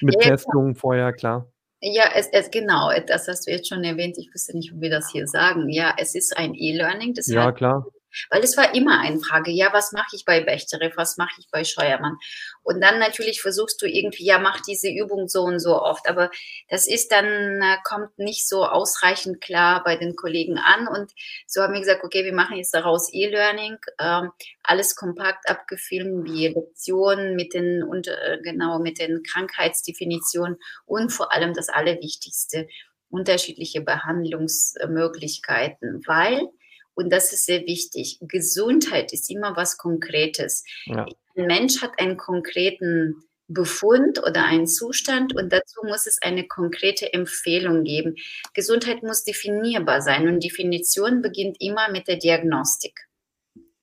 Mit 0.00 0.14
ja, 0.14 0.30
Testungen 0.30 0.76
vorher, 0.76 1.12
klar. 1.12 1.50
Ja, 1.80 2.04
es, 2.14 2.28
es 2.28 2.50
genau, 2.50 2.90
das 3.06 3.28
hast 3.28 3.46
du 3.46 3.50
jetzt 3.50 3.68
schon 3.68 3.84
erwähnt. 3.84 4.16
Ich 4.16 4.32
wüsste 4.32 4.56
nicht, 4.56 4.72
wie 4.74 4.80
wir 4.80 4.90
das 4.90 5.10
hier 5.10 5.26
sagen. 5.26 5.68
Ja, 5.68 5.94
es 5.98 6.14
ist 6.14 6.36
ein 6.36 6.54
E-Learning. 6.54 7.14
Ja, 7.26 7.52
klar. 7.52 7.86
Weil 8.30 8.42
es 8.42 8.56
war 8.56 8.74
immer 8.74 9.00
eine 9.00 9.20
Frage, 9.20 9.50
ja, 9.50 9.72
was 9.72 9.92
mache 9.92 10.16
ich 10.16 10.24
bei 10.24 10.40
Bechterew, 10.40 10.90
was 10.96 11.16
mache 11.16 11.34
ich 11.38 11.48
bei 11.50 11.64
Scheuermann? 11.64 12.16
Und 12.62 12.80
dann 12.80 12.98
natürlich 12.98 13.40
versuchst 13.40 13.80
du 13.82 13.86
irgendwie, 13.86 14.24
ja, 14.24 14.38
mach 14.38 14.60
diese 14.60 14.88
Übung 14.88 15.28
so 15.28 15.42
und 15.42 15.60
so 15.60 15.80
oft. 15.80 16.08
Aber 16.08 16.30
das 16.68 16.86
ist 16.86 17.12
dann, 17.12 17.62
kommt 17.84 18.18
nicht 18.18 18.48
so 18.48 18.64
ausreichend 18.64 19.40
klar 19.40 19.82
bei 19.84 19.96
den 19.96 20.16
Kollegen 20.16 20.58
an. 20.58 20.88
Und 20.88 21.12
so 21.46 21.62
haben 21.62 21.74
wir 21.74 21.80
gesagt, 21.80 22.04
okay, 22.04 22.24
wir 22.24 22.34
machen 22.34 22.56
jetzt 22.56 22.74
daraus 22.74 23.12
E-Learning, 23.12 23.76
ähm, 23.98 24.30
alles 24.62 24.96
kompakt 24.96 25.48
abgefilmt, 25.48 26.24
wie 26.24 26.48
Lektionen 26.48 27.36
mit 27.36 27.54
den, 27.54 27.82
und, 27.82 28.08
äh, 28.08 28.38
genau, 28.42 28.78
mit 28.78 28.98
den 28.98 29.22
Krankheitsdefinitionen 29.22 30.58
und 30.86 31.10
vor 31.10 31.32
allem 31.32 31.54
das 31.54 31.68
Allerwichtigste, 31.68 32.66
unterschiedliche 33.10 33.80
Behandlungsmöglichkeiten, 33.80 36.02
weil 36.06 36.48
und 36.94 37.12
das 37.12 37.32
ist 37.32 37.46
sehr 37.46 37.62
wichtig. 37.66 38.18
Gesundheit 38.20 39.12
ist 39.12 39.30
immer 39.30 39.56
was 39.56 39.76
Konkretes. 39.76 40.64
Ja. 40.86 41.06
Ein 41.36 41.46
Mensch 41.46 41.82
hat 41.82 41.98
einen 41.98 42.16
konkreten 42.16 43.24
Befund 43.48 44.20
oder 44.20 44.44
einen 44.44 44.66
Zustand 44.66 45.36
und 45.36 45.52
dazu 45.52 45.80
muss 45.84 46.06
es 46.06 46.22
eine 46.22 46.46
konkrete 46.46 47.12
Empfehlung 47.12 47.84
geben. 47.84 48.14
Gesundheit 48.54 49.02
muss 49.02 49.24
definierbar 49.24 50.00
sein 50.00 50.28
und 50.28 50.42
Definition 50.42 51.20
beginnt 51.20 51.56
immer 51.60 51.90
mit 51.90 52.08
der 52.08 52.16
Diagnostik. 52.16 53.08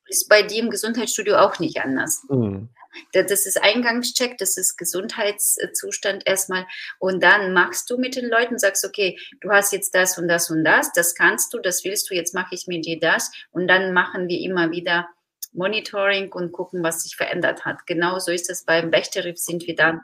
Ist 0.06 0.28
bei 0.28 0.42
dir 0.42 0.62
im 0.62 0.70
Gesundheitsstudio 0.70 1.36
auch 1.36 1.58
nicht 1.58 1.80
anders. 1.80 2.24
Mhm. 2.28 2.70
Das 3.12 3.46
ist 3.46 3.62
Eingangscheck, 3.62 4.38
das 4.38 4.56
ist 4.56 4.76
Gesundheitszustand 4.76 6.26
erstmal. 6.26 6.66
Und 6.98 7.22
dann 7.22 7.52
machst 7.52 7.90
du 7.90 7.98
mit 7.98 8.16
den 8.16 8.28
Leuten, 8.28 8.58
sagst, 8.58 8.84
okay, 8.84 9.18
du 9.40 9.50
hast 9.50 9.72
jetzt 9.72 9.94
das 9.94 10.18
und 10.18 10.28
das 10.28 10.50
und 10.50 10.64
das, 10.64 10.92
das 10.92 11.14
kannst 11.14 11.54
du, 11.54 11.58
das 11.58 11.84
willst 11.84 12.10
du, 12.10 12.14
jetzt 12.14 12.34
mache 12.34 12.54
ich 12.54 12.66
mit 12.66 12.86
dir 12.86 12.98
das. 12.98 13.32
Und 13.50 13.68
dann 13.68 13.92
machen 13.92 14.28
wir 14.28 14.40
immer 14.40 14.70
wieder 14.70 15.08
Monitoring 15.52 16.32
und 16.32 16.52
gucken, 16.52 16.82
was 16.82 17.02
sich 17.02 17.16
verändert 17.16 17.64
hat. 17.64 17.86
Genauso 17.86 18.30
ist 18.30 18.50
es 18.50 18.64
beim 18.64 18.92
Wächterriff, 18.92 19.38
sind 19.38 19.66
wir 19.66 19.76
dann, 19.76 20.00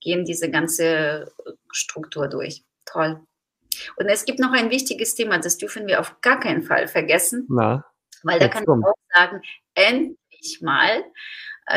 gehen 0.00 0.24
diese 0.24 0.50
ganze 0.50 1.32
Struktur 1.70 2.28
durch. 2.28 2.64
Toll. 2.86 3.20
Und 3.96 4.08
es 4.08 4.24
gibt 4.24 4.40
noch 4.40 4.52
ein 4.52 4.70
wichtiges 4.70 5.14
Thema, 5.14 5.38
das 5.38 5.58
dürfen 5.58 5.86
wir 5.86 6.00
auf 6.00 6.20
gar 6.20 6.40
keinen 6.40 6.62
Fall 6.62 6.88
vergessen. 6.88 7.46
Na, 7.48 7.84
weil 8.22 8.38
da 8.38 8.48
kann 8.48 8.64
kommt. 8.64 8.84
ich 8.84 8.88
auch 8.88 8.94
sagen, 9.14 9.42
endlich 9.74 10.60
mal, 10.60 11.04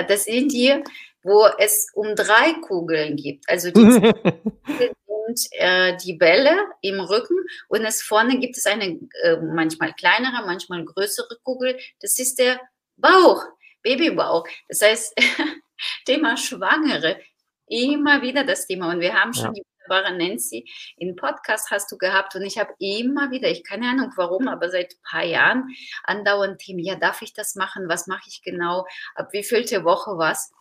das 0.08 0.26
sind 0.26 0.52
die, 0.52 0.84
wo 1.24 1.48
es 1.58 1.88
um 1.94 2.16
drei 2.16 2.54
Kugeln 2.62 3.16
gibt. 3.16 3.48
Also 3.50 3.72
die 3.72 3.82
sind 5.26 5.48
äh, 5.52 5.96
die 5.98 6.14
Bälle 6.14 6.58
im 6.82 7.00
Rücken 7.00 7.38
und 7.70 7.86
es 7.86 8.02
vorne 8.02 8.40
gibt 8.40 8.58
es 8.58 8.66
eine 8.66 9.00
äh, 9.24 9.38
manchmal 9.38 9.94
kleinere, 9.94 10.46
manchmal 10.46 10.84
größere 10.84 11.38
Kugel. 11.44 11.78
Das 12.02 12.20
ist 12.20 12.40
der 12.40 12.60
Bauch, 12.98 13.44
Babybauch. 13.82 14.46
Das 14.68 14.82
heißt, 14.82 15.14
Thema 16.06 16.38
Schwangere, 16.38 17.20
immer 17.68 18.22
wieder 18.22 18.44
das 18.44 18.68
Thema. 18.68 18.92
Und 18.92 19.00
wir 19.00 19.14
haben 19.14 19.34
schon 19.34 19.54
ja. 19.56 19.62
die 19.62 19.73
wunderbare 19.84 20.18
Nancy 20.18 20.70
in 20.98 21.16
Podcast 21.16 21.72
hast 21.72 21.92
du 21.92 21.98
gehabt 21.98 22.36
und 22.36 22.44
ich 22.44 22.58
habe 22.58 22.74
immer 22.80 23.32
wieder, 23.32 23.50
ich 23.50 23.64
keine 23.64 23.90
Ahnung 23.90 24.12
warum, 24.16 24.48
aber 24.48 24.70
seit 24.70 24.94
ein 24.94 25.02
paar 25.10 25.24
Jahren 25.24 25.70
andauernd 26.04 26.60
Themen, 26.60 26.80
ja, 26.80 26.96
darf 26.96 27.22
ich 27.22 27.34
das 27.34 27.56
machen? 27.56 27.88
Was 27.88 28.08
mache 28.08 28.28
ich 28.28 28.42
genau? 28.42 28.86
Ab 29.16 29.30
wie 29.32 29.44
vielte 29.44 29.84
Woche 29.84 30.18
was? 30.18 30.52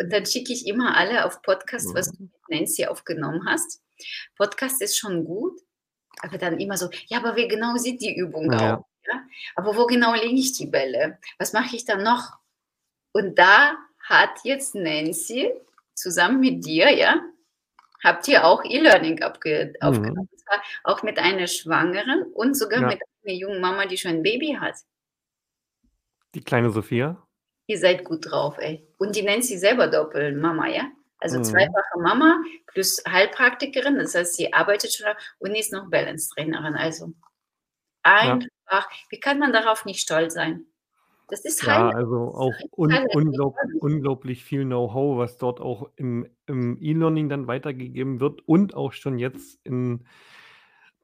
Und 0.00 0.12
dann 0.12 0.26
schicke 0.26 0.52
ich 0.52 0.66
immer 0.66 0.96
alle 0.96 1.24
auf 1.24 1.42
Podcast, 1.42 1.94
was 1.94 2.10
du 2.10 2.24
mit 2.24 2.32
Nancy 2.48 2.86
aufgenommen 2.86 3.46
hast. 3.46 3.82
Podcast 4.36 4.82
ist 4.82 4.98
schon 4.98 5.24
gut, 5.24 5.60
aber 6.20 6.38
dann 6.38 6.58
immer 6.58 6.76
so, 6.76 6.88
ja, 7.06 7.18
aber 7.18 7.36
wie 7.36 7.48
genau 7.48 7.76
sieht 7.76 8.00
die 8.00 8.16
Übung 8.16 8.52
ja. 8.52 8.76
aus? 8.76 8.84
Ja? 9.06 9.22
Aber 9.56 9.76
wo 9.76 9.86
genau 9.86 10.14
lege 10.14 10.34
ich 10.34 10.52
die 10.56 10.66
Bälle? 10.66 11.18
Was 11.38 11.52
mache 11.52 11.76
ich 11.76 11.84
dann 11.84 12.02
noch? 12.02 12.32
Und 13.12 13.38
da 13.38 13.76
hat 14.08 14.30
jetzt 14.44 14.74
Nancy 14.74 15.52
zusammen 15.94 16.40
mit 16.40 16.64
dir, 16.64 16.90
ja, 16.90 17.20
habt 18.02 18.28
ihr 18.28 18.44
auch 18.44 18.64
E-Learning 18.64 19.22
aufge 19.22 19.74
mhm. 19.80 19.86
aufgenommen. 19.86 20.28
Auch 20.84 21.02
mit 21.02 21.18
einer 21.18 21.46
Schwangeren 21.46 22.24
und 22.34 22.56
sogar 22.56 22.82
ja. 22.82 22.88
mit 22.88 23.00
einer 23.24 23.34
jungen 23.34 23.60
Mama, 23.60 23.86
die 23.86 23.96
schon 23.96 24.10
ein 24.10 24.22
Baby 24.22 24.58
hat. 24.60 24.74
Die 26.34 26.42
kleine 26.42 26.70
Sophia? 26.70 27.26
Ihr 27.66 27.78
seid 27.78 28.04
gut 28.04 28.30
drauf, 28.30 28.58
ey. 28.58 28.86
Und 28.98 29.16
die 29.16 29.22
nennt 29.22 29.44
sie 29.44 29.56
selber 29.56 29.86
Doppelmama, 29.86 30.68
ja? 30.68 30.90
Also 31.18 31.38
mhm. 31.38 31.44
zweifache 31.44 32.00
Mama 32.00 32.42
plus 32.66 33.02
Heilpraktikerin, 33.08 33.96
das 33.96 34.14
heißt, 34.14 34.34
sie 34.34 34.52
arbeitet 34.52 34.92
schon 34.92 35.06
und 35.38 35.54
ist 35.54 35.72
noch 35.72 35.88
Balance-Trainerin. 35.88 36.74
Also 36.74 37.12
einfach, 38.02 38.48
ja. 38.68 38.96
wie 39.10 39.20
kann 39.20 39.38
man 39.38 39.52
darauf 39.52 39.84
nicht 39.84 40.00
stolz 40.00 40.34
sein? 40.34 40.66
Das 41.32 41.46
ist 41.46 41.62
Ja, 41.62 41.84
halt 41.86 41.94
also 41.94 42.34
auch 42.34 42.52
un 42.76 42.92
unglaub 43.14 43.56
unglaublich 43.80 44.44
viel 44.44 44.66
Know-how, 44.66 45.16
was 45.16 45.38
dort 45.38 45.62
auch 45.62 45.88
im 45.96 46.26
im 46.46 46.76
E-Learning 46.78 47.30
dann 47.30 47.46
weitergegeben 47.46 48.20
wird 48.20 48.46
und 48.46 48.74
auch 48.74 48.92
schon 48.92 49.18
jetzt 49.18 49.58
in 49.64 50.04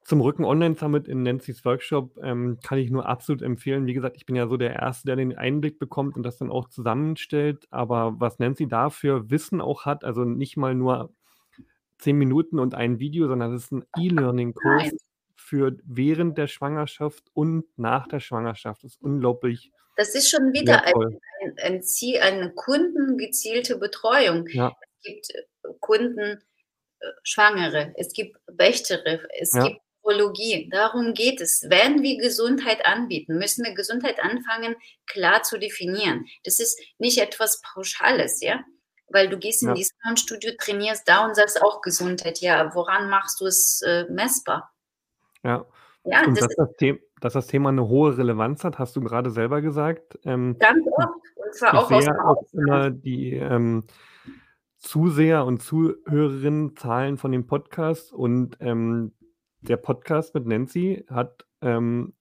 zum 0.03 0.21
Rücken 0.21 0.45
Online 0.45 0.75
Summit 0.75 1.07
in 1.07 1.23
Nancy's 1.23 1.65
Workshop, 1.65 2.19
ähm, 2.21 2.59
kann 2.63 2.77
ich 2.77 2.91
nur 2.91 3.07
absolut 3.07 3.41
empfehlen. 3.41 3.87
Wie 3.87 3.95
gesagt, 3.95 4.17
ich 4.17 4.27
bin 4.27 4.35
ja 4.35 4.47
so 4.47 4.55
der 4.55 4.75
Erste, 4.75 5.07
der 5.07 5.15
den 5.15 5.35
Einblick 5.35 5.79
bekommt 5.79 6.15
und 6.15 6.21
das 6.21 6.37
dann 6.37 6.51
auch 6.51 6.69
zusammenstellt. 6.69 7.65
Aber 7.71 8.19
was 8.19 8.37
Nancy 8.37 8.67
da 8.67 8.91
für 8.91 9.31
Wissen 9.31 9.61
auch 9.61 9.85
hat, 9.85 10.03
also 10.03 10.25
nicht 10.25 10.57
mal 10.57 10.75
nur 10.75 11.11
zehn 11.97 12.17
Minuten 12.17 12.59
und 12.59 12.75
ein 12.75 12.99
Video, 12.99 13.27
sondern 13.27 13.51
es 13.53 13.63
ist 13.63 13.71
ein 13.71 13.83
E-Learning-Kurs 13.97 14.91
für 15.35 15.75
während 15.85 16.37
der 16.37 16.45
Schwangerschaft 16.47 17.23
und 17.33 17.65
nach 17.77 18.07
der 18.07 18.19
Schwangerschaft. 18.19 18.83
Das 18.83 18.91
ist 18.93 19.01
unglaublich 19.01 19.71
das 19.99 20.15
ist 20.15 20.29
schon 20.29 20.53
wieder 20.53 20.85
ein, 20.85 21.19
ein, 21.41 21.55
ein, 21.61 21.83
Ziel, 21.83 22.19
eine 22.19 22.53
kundengezielte 22.53 23.77
Betreuung. 23.77 24.47
Ja. 24.47 24.73
Es 24.81 25.03
gibt 25.03 25.35
äh, 25.35 25.43
Kunden, 25.81 26.41
äh, 26.99 27.05
Schwangere, 27.23 27.93
es 27.97 28.13
gibt 28.13 28.37
Wächtere, 28.47 29.27
es 29.37 29.53
ja. 29.53 29.67
gibt 29.67 29.81
Urologie. 30.01 30.69
Darum 30.71 31.13
geht 31.13 31.41
es. 31.41 31.65
Wenn 31.69 32.01
wir 32.01 32.17
Gesundheit 32.17 32.85
anbieten, 32.85 33.37
müssen 33.37 33.65
wir 33.65 33.73
Gesundheit 33.73 34.23
anfangen, 34.23 34.77
klar 35.05 35.43
zu 35.43 35.57
definieren. 35.59 36.25
Das 36.45 36.61
ist 36.61 36.79
nicht 36.97 37.17
etwas 37.17 37.61
Pauschales, 37.61 38.41
ja? 38.41 38.63
Weil 39.09 39.27
du 39.27 39.37
gehst 39.37 39.63
in 39.63 39.69
ja. 39.69 39.73
dieses 39.73 39.93
Studio, 40.15 40.53
trainierst 40.57 41.09
da 41.09 41.25
und 41.25 41.35
sagst 41.35 41.61
auch 41.61 41.81
Gesundheit. 41.81 42.39
Ja, 42.39 42.73
woran 42.73 43.09
machst 43.09 43.41
du 43.41 43.47
es 43.47 43.81
äh, 43.81 44.05
messbar? 44.09 44.71
Ja. 45.43 45.65
Ja, 46.05 46.23
und 46.23 46.37
das, 46.37 46.47
das, 46.47 46.55
das, 46.55 46.75
Thema, 46.77 46.99
dass 47.19 47.33
das 47.33 47.47
Thema 47.47 47.69
eine 47.69 47.87
hohe 47.87 48.17
Relevanz 48.17 48.63
hat, 48.63 48.79
hast 48.79 48.95
du 48.95 49.01
gerade 49.01 49.31
selber 49.31 49.61
gesagt. 49.61 50.19
Ähm, 50.25 50.57
Ganz 50.59 50.85
oft. 50.97 51.07
Und 51.35 51.53
zwar 51.53 51.73
auch 51.75 51.87
sehe 51.89 52.25
auch 52.25 52.43
immer 52.53 52.89
die 52.91 53.33
ähm, 53.33 53.83
Zuseher 54.77 55.45
und 55.45 55.61
Zuhörerinnen 55.61 56.75
Zahlen 56.75 57.17
von 57.17 57.31
dem 57.31 57.47
Podcast 57.47 58.13
und 58.13 58.57
ähm, 58.59 59.13
der 59.61 59.77
Podcast 59.77 60.33
mit 60.35 60.45
Nancy 60.45 61.05
hat 61.09 61.45
ähm, 61.61 62.13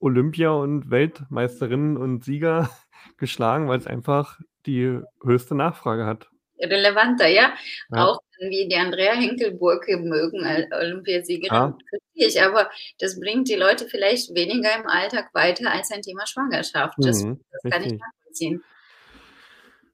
Olympia 0.00 0.50
und 0.50 0.90
Weltmeisterinnen 0.90 1.96
und 1.96 2.24
Sieger 2.24 2.68
geschlagen, 3.16 3.68
weil 3.68 3.78
es 3.78 3.86
einfach 3.86 4.40
die 4.66 5.00
höchste 5.22 5.54
Nachfrage 5.54 6.06
hat 6.06 6.30
relevanter, 6.60 7.28
ja. 7.28 7.52
ja. 7.90 8.04
Auch 8.04 8.20
wie 8.38 8.68
die 8.68 8.76
Andrea 8.76 9.14
Henkelburg 9.14 9.86
mögen, 9.88 10.46
Olympiasiegerin, 10.72 11.74
verstehe 11.88 12.28
ich. 12.28 12.42
Aber 12.42 12.70
das 12.98 13.18
bringt 13.18 13.48
die 13.48 13.54
Leute 13.54 13.86
vielleicht 13.86 14.34
weniger 14.34 14.74
im 14.76 14.86
Alltag 14.86 15.30
weiter 15.34 15.70
als 15.70 15.90
ein 15.90 16.02
Thema 16.02 16.26
Schwangerschaft. 16.26 16.94
Das, 16.98 17.22
mhm, 17.22 17.40
das 17.50 17.72
kann 17.72 17.82
ich 17.84 17.92
nachvollziehen. 17.92 18.62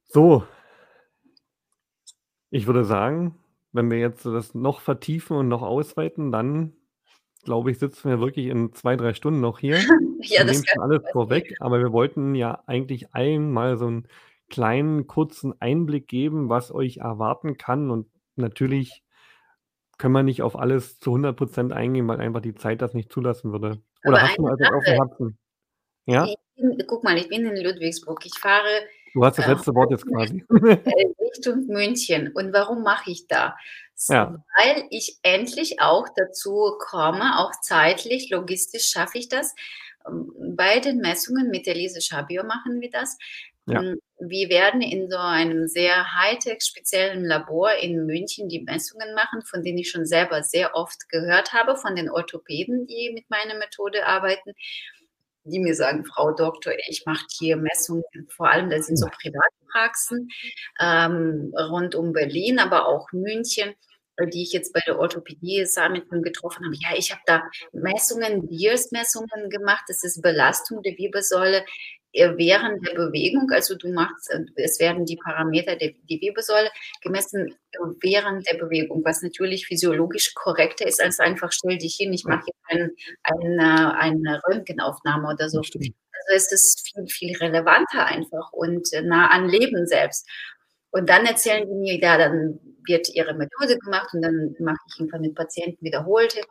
So. 0.07 0.45
Ich 2.49 2.67
würde 2.67 2.83
sagen, 2.83 3.35
wenn 3.71 3.89
wir 3.89 3.97
jetzt 3.97 4.25
das 4.25 4.53
noch 4.53 4.81
vertiefen 4.81 5.37
und 5.37 5.47
noch 5.47 5.61
ausweiten, 5.61 6.31
dann 6.31 6.73
glaube 7.43 7.71
ich, 7.71 7.79
sitzen 7.79 8.09
wir 8.09 8.19
wirklich 8.19 8.47
in 8.47 8.73
zwei, 8.73 8.95
drei 8.95 9.13
Stunden 9.13 9.41
noch 9.41 9.59
hier. 9.59 9.77
ja, 10.21 10.43
das 10.43 10.57
ist 10.57 10.79
alles 10.79 11.01
vorweg. 11.11 11.55
Aber 11.59 11.79
wir 11.79 11.91
wollten 11.91 12.35
ja 12.35 12.61
eigentlich 12.65 13.13
einmal 13.13 13.77
so 13.77 13.87
ein 13.87 14.07
kleinen, 14.49 15.07
kurzen 15.07 15.59
Einblick 15.59 16.07
geben, 16.07 16.49
was 16.49 16.73
euch 16.73 16.97
erwarten 16.97 17.57
kann. 17.57 17.89
Und 17.89 18.07
natürlich 18.35 19.03
können 19.97 20.13
wir 20.13 20.23
nicht 20.23 20.41
auf 20.41 20.57
alles 20.57 20.99
zu 20.99 21.11
100 21.11 21.37
Prozent 21.37 21.73
eingehen, 21.73 22.07
weil 22.07 22.19
einfach 22.19 22.41
die 22.41 22.55
Zeit 22.55 22.81
das 22.81 22.93
nicht 22.93 23.11
zulassen 23.11 23.51
würde. 23.51 23.81
Oder 24.03 24.17
Aber 24.17 24.21
hast 24.21 24.37
du 24.37 24.41
mal 24.41 24.53
etwas 24.53 24.71
auf 24.71 24.83
dem 24.83 24.93
Herzen? 24.95 25.37
Ja? 26.05 26.27
Bin, 26.55 26.83
guck 26.87 27.03
mal, 27.03 27.17
ich 27.17 27.29
bin 27.29 27.45
in 27.45 27.63
Ludwigsburg. 27.63 28.25
Ich 28.25 28.37
fahre. 28.39 28.67
Du 29.13 29.23
hast 29.23 29.37
das 29.37 29.45
äh, 29.45 29.53
letzte 29.53 29.71
äh, 29.71 29.75
Wort 29.75 29.91
jetzt 29.91 30.07
quasi. 30.07 30.43
Richtung 30.49 31.67
München. 31.67 32.31
Und 32.33 32.51
warum 32.53 32.81
mache 32.83 33.11
ich 33.11 33.27
da? 33.27 33.55
Ja. 34.07 34.43
Weil 34.57 34.85
ich 34.89 35.19
endlich 35.21 35.79
auch 35.81 36.07
dazu 36.15 36.75
komme, 36.79 37.37
auch 37.39 37.51
zeitlich, 37.61 38.29
logistisch 38.31 38.87
schaffe 38.89 39.19
ich 39.19 39.29
das. 39.29 39.53
Ähm, 40.07 40.55
bei 40.55 40.79
den 40.79 40.97
Messungen 40.97 41.49
mit 41.49 41.67
der 41.67 41.75
Lise 41.75 42.01
Schabio 42.01 42.43
machen 42.43 42.81
wir 42.81 42.89
das. 42.89 43.17
Ja. 43.65 43.81
Ähm, 43.81 43.99
wir 44.19 44.49
werden 44.49 44.81
in 44.81 45.09
so 45.09 45.17
einem 45.17 45.67
sehr 45.67 46.13
high-tech 46.15 46.61
speziellen 46.61 47.25
Labor 47.25 47.73
in 47.73 48.05
München 48.05 48.49
die 48.49 48.61
Messungen 48.61 49.13
machen, 49.15 49.41
von 49.43 49.63
denen 49.63 49.79
ich 49.79 49.89
schon 49.89 50.05
selber 50.05 50.43
sehr 50.43 50.75
oft 50.75 51.09
gehört 51.09 51.53
habe, 51.53 51.75
von 51.75 51.95
den 51.95 52.09
Orthopäden, 52.09 52.85
die 52.87 53.11
mit 53.13 53.29
meiner 53.29 53.57
Methode 53.57 54.05
arbeiten, 54.05 54.53
die 55.43 55.59
mir 55.59 55.73
sagen, 55.73 56.05
Frau 56.05 56.33
Doktor, 56.33 56.73
ich 56.87 57.03
mache 57.05 57.25
hier 57.39 57.57
Messungen, 57.57 58.03
vor 58.29 58.49
allem 58.49 58.69
das 58.69 58.85
sind 58.87 58.97
so 58.97 59.07
Privatpraxen 59.07 60.29
ähm, 60.79 61.51
rund 61.57 61.95
um 61.95 62.13
Berlin, 62.13 62.59
aber 62.59 62.87
auch 62.87 63.11
München 63.11 63.73
die 64.27 64.43
ich 64.43 64.53
jetzt 64.53 64.73
bei 64.73 64.81
der 64.85 64.99
Orthopädie 64.99 65.65
Summit 65.65 66.09
getroffen 66.09 66.65
habe. 66.65 66.75
Ja, 66.79 66.97
ich 66.97 67.11
habe 67.11 67.21
da 67.25 67.43
Messungen, 67.71 68.47
Biers-Messungen 68.47 69.49
gemacht. 69.49 69.83
Das 69.87 70.03
ist 70.03 70.21
Belastung 70.21 70.81
der 70.83 70.97
Wirbelsäule 70.97 71.65
während 72.13 72.85
der 72.85 72.93
Bewegung, 72.93 73.49
also 73.51 73.75
du 73.75 73.91
machst, 73.91 74.29
äh, 74.31 74.43
es 74.55 74.79
werden 74.79 75.05
die 75.05 75.17
Parameter 75.17 75.75
der 75.75 75.93
die 76.09 76.19
Wirbelsäule 76.21 76.69
gemessen 77.01 77.55
während 78.01 78.47
der 78.49 78.57
Bewegung, 78.57 79.01
was 79.05 79.21
natürlich 79.21 79.67
physiologisch 79.67 80.33
korrekter 80.33 80.87
ist, 80.87 81.01
als 81.01 81.19
einfach 81.19 81.51
stell 81.51 81.77
dich 81.77 81.95
hin, 81.95 82.11
ich 82.13 82.25
mache 82.25 82.43
jetzt 82.47 82.59
ein, 82.67 82.91
eine, 83.23 83.97
eine 83.97 84.41
Röntgenaufnahme 84.47 85.29
oder 85.29 85.49
so. 85.49 85.59
Also 85.59 85.93
es 86.35 86.51
ist 86.51 86.91
viel, 86.93 87.07
viel 87.07 87.37
relevanter 87.37 88.05
einfach 88.05 88.51
und 88.51 88.87
nah 89.03 89.29
an 89.29 89.47
Leben 89.49 89.87
selbst. 89.87 90.27
Und 90.91 91.09
dann 91.09 91.25
erzählen 91.25 91.67
die 91.67 91.73
mir, 91.73 91.99
ja, 91.99 92.17
dann 92.17 92.59
wird 92.85 93.09
ihre 93.13 93.33
Methode 93.33 93.77
gemacht 93.79 94.13
und 94.13 94.21
dann 94.21 94.55
mache 94.59 94.77
ich 94.87 94.99
irgendwann 94.99 95.21
mit 95.21 95.35
Patienten 95.35 95.83
wiederholte 95.83 96.41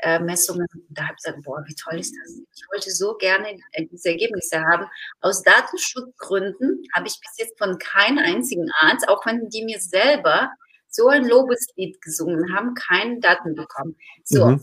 äh, 0.00 0.18
Messungen. 0.18 0.66
Da 0.90 1.04
habe 1.04 1.14
ich 1.16 1.24
gesagt, 1.24 1.42
boah, 1.44 1.64
wie 1.66 1.74
toll 1.74 1.98
ist 1.98 2.14
das? 2.22 2.40
Ich 2.54 2.62
wollte 2.72 2.90
so 2.90 3.14
gerne 3.16 3.58
diese 3.90 4.10
Ergebnisse 4.10 4.60
haben. 4.60 4.86
Aus 5.20 5.42
Datenschutzgründen 5.42 6.82
habe 6.94 7.06
ich 7.06 7.18
bis 7.20 7.38
jetzt 7.38 7.58
von 7.58 7.78
keinem 7.78 8.18
einzigen 8.18 8.70
Arzt, 8.80 9.08
auch 9.08 9.24
wenn 9.26 9.48
die 9.48 9.64
mir 9.64 9.80
selber 9.80 10.50
so 10.88 11.08
ein 11.08 11.26
Lobeslied 11.26 12.00
gesungen 12.00 12.54
haben, 12.54 12.74
keine 12.74 13.20
Daten 13.20 13.54
bekommen. 13.54 13.96
So, 14.24 14.46
mhm. 14.46 14.60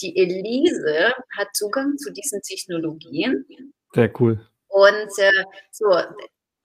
die 0.00 0.16
Elise 0.16 1.14
hat 1.36 1.48
Zugang 1.54 1.96
zu 1.98 2.10
diesen 2.12 2.40
Technologien. 2.42 3.44
Sehr 3.92 4.10
cool. 4.20 4.46
Und 4.68 5.18
äh, 5.18 5.44
so, 5.70 5.86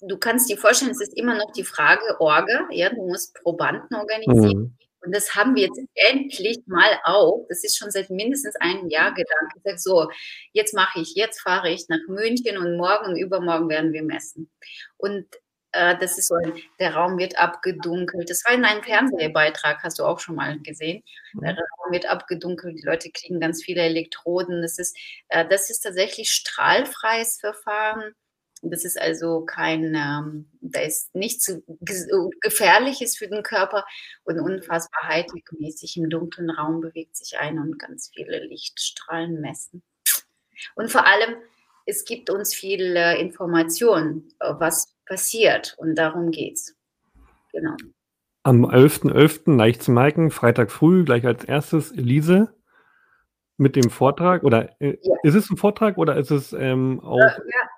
du 0.01 0.17
kannst 0.17 0.49
dir 0.49 0.57
vorstellen, 0.57 0.91
es 0.91 1.01
ist 1.01 1.17
immer 1.17 1.35
noch 1.35 1.51
die 1.51 1.63
Frage 1.63 2.19
Orga, 2.19 2.67
ja, 2.71 2.89
du 2.89 3.07
musst 3.07 3.33
Probanden 3.35 3.95
organisieren. 3.97 4.59
Mhm. 4.59 4.77
Und 5.01 5.15
das 5.15 5.33
haben 5.35 5.55
wir 5.55 5.63
jetzt 5.63 5.79
endlich 5.93 6.59
mal 6.65 6.99
auch. 7.03 7.45
Das 7.47 7.63
ist 7.63 7.77
schon 7.77 7.89
seit 7.89 8.09
mindestens 8.09 8.55
einem 8.57 8.89
Jahr 8.89 9.13
gedacht. 9.13 9.53
Ich 9.55 9.63
sage 9.63 9.77
so, 9.77 10.12
jetzt 10.51 10.73
mache 10.73 10.99
ich, 10.99 11.15
jetzt 11.15 11.41
fahre 11.41 11.69
ich 11.69 11.88
nach 11.88 12.05
München 12.07 12.57
und 12.57 12.75
morgen 12.75 13.05
und 13.05 13.17
übermorgen 13.17 13.69
werden 13.69 13.93
wir 13.93 14.03
messen. 14.03 14.51
Und 14.97 15.25
äh, 15.71 15.97
das 15.97 16.17
ist 16.17 16.27
so, 16.27 16.35
der 16.79 16.95
Raum 16.95 17.17
wird 17.17 17.39
abgedunkelt. 17.39 18.29
Das 18.29 18.43
war 18.45 18.53
in 18.53 18.65
einem 18.65 18.83
Fernsehbeitrag, 18.83 19.81
hast 19.83 19.99
du 19.99 20.03
auch 20.03 20.19
schon 20.19 20.35
mal 20.35 20.59
gesehen. 20.59 21.01
Mhm. 21.33 21.41
Der 21.41 21.53
Raum 21.53 21.91
wird 21.91 22.05
abgedunkelt, 22.05 22.77
die 22.77 22.85
Leute 22.85 23.09
kriegen 23.12 23.39
ganz 23.39 23.63
viele 23.63 23.83
Elektroden. 23.83 24.62
Das 24.62 24.79
ist, 24.79 24.97
äh, 25.29 25.47
das 25.47 25.69
ist 25.69 25.81
tatsächlich 25.81 26.31
strahlfreies 26.31 27.38
Verfahren. 27.39 28.13
Das 28.61 28.83
ist 28.83 28.99
also 28.99 29.45
kein, 29.45 29.95
ähm, 29.95 30.49
da 30.61 30.81
ist 30.81 31.15
nichts 31.15 31.53
Gefährliches 32.41 33.17
für 33.17 33.27
den 33.27 33.43
Körper 33.43 33.85
und 34.23 34.39
unfassbar 34.39 35.09
hightech-mäßig 35.09 35.97
im 35.97 36.09
dunklen 36.09 36.49
Raum 36.49 36.81
bewegt 36.81 37.15
sich 37.15 37.37
ein 37.37 37.59
und 37.59 37.79
ganz 37.79 38.11
viele 38.13 38.43
Lichtstrahlen 38.45 39.39
messen. 39.39 39.81
Und 40.75 40.91
vor 40.91 41.05
allem, 41.05 41.35
es 41.85 42.05
gibt 42.05 42.29
uns 42.29 42.53
viel 42.53 42.95
äh, 42.95 43.19
Information, 43.19 44.31
äh, 44.39 44.53
was 44.57 44.95
passiert 45.05 45.75
und 45.77 45.95
darum 45.95 46.31
geht's. 46.31 46.75
Genau. 47.51 47.75
Am 48.43 48.65
11.11. 48.65 49.11
.11. 49.11 49.57
leicht 49.57 49.83
zu 49.83 49.91
merken, 49.91 50.31
Freitag 50.31 50.71
früh, 50.71 51.03
gleich 51.03 51.25
als 51.25 51.43
erstes 51.43 51.91
Elise 51.91 52.53
mit 53.59 53.75
dem 53.75 53.89
Vortrag 53.89 54.43
oder 54.43 54.69
äh, 54.79 54.97
ja. 55.01 55.15
ist 55.23 55.35
es 55.35 55.49
ein 55.49 55.57
Vortrag 55.57 55.97
oder 55.97 56.15
ist 56.17 56.31
es 56.31 56.53
ähm, 56.53 57.01
auch 57.03 57.17
ja, 57.19 57.35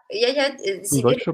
ja, 0.09 0.29
ja, 0.29 0.43
äh, 0.63 0.83
sie 0.83 1.03
wird 1.03 1.25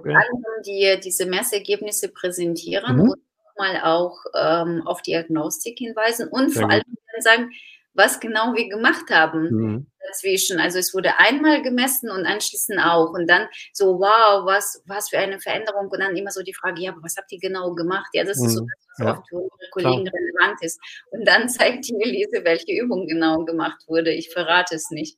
die, 0.65 0.99
diese 1.03 1.25
Messergebnisse 1.25 2.09
präsentieren 2.09 2.95
mhm. 2.95 3.01
und 3.01 3.21
mal 3.57 3.81
auch 3.83 4.17
ähm, 4.35 4.83
auf 4.85 5.01
Diagnostik 5.01 5.77
hinweisen 5.79 6.29
und 6.29 6.51
Sehr 6.51 6.61
vor 6.61 6.71
allem 6.71 6.83
sagen, 7.19 7.51
was 7.97 8.19
genau 8.19 8.53
wir 8.53 8.69
gemacht 8.69 9.09
haben 9.09 9.49
mhm. 9.49 9.87
dazwischen. 10.07 10.59
Also 10.59 10.77
es 10.77 10.93
wurde 10.93 11.17
einmal 11.17 11.63
gemessen 11.63 12.11
und 12.11 12.25
anschließend 12.25 12.79
auch. 12.79 13.11
Und 13.11 13.27
dann 13.27 13.47
so, 13.73 13.99
wow, 13.99 14.45
was, 14.45 14.83
was 14.85 15.09
für 15.09 15.17
eine 15.17 15.39
Veränderung. 15.39 15.87
Und 15.87 15.99
dann 15.99 16.15
immer 16.15 16.29
so 16.29 16.43
die 16.43 16.53
Frage, 16.53 16.81
ja, 16.81 16.91
aber 16.91 17.01
was 17.01 17.17
habt 17.17 17.31
ihr 17.31 17.39
genau 17.39 17.73
gemacht? 17.73 18.07
Ja, 18.13 18.23
das 18.23 18.37
ist 18.37 18.53
so 18.53 18.63
mhm. 18.63 18.69
was 18.97 19.05
ja. 19.05 19.17
auch 19.17 19.27
für 19.27 19.37
unsere 19.37 19.69
Kollegen 19.71 20.05
Klar. 20.05 20.13
relevant 20.13 20.63
ist. 20.63 20.79
Und 21.09 21.27
dann 21.27 21.49
zeigt 21.49 21.87
die 21.89 21.95
Elise, 21.99 22.43
welche 22.43 22.71
Übung 22.71 23.07
genau 23.07 23.43
gemacht 23.43 23.83
wurde. 23.87 24.13
Ich 24.13 24.31
verrate 24.31 24.75
es 24.75 24.91
nicht. 24.91 25.17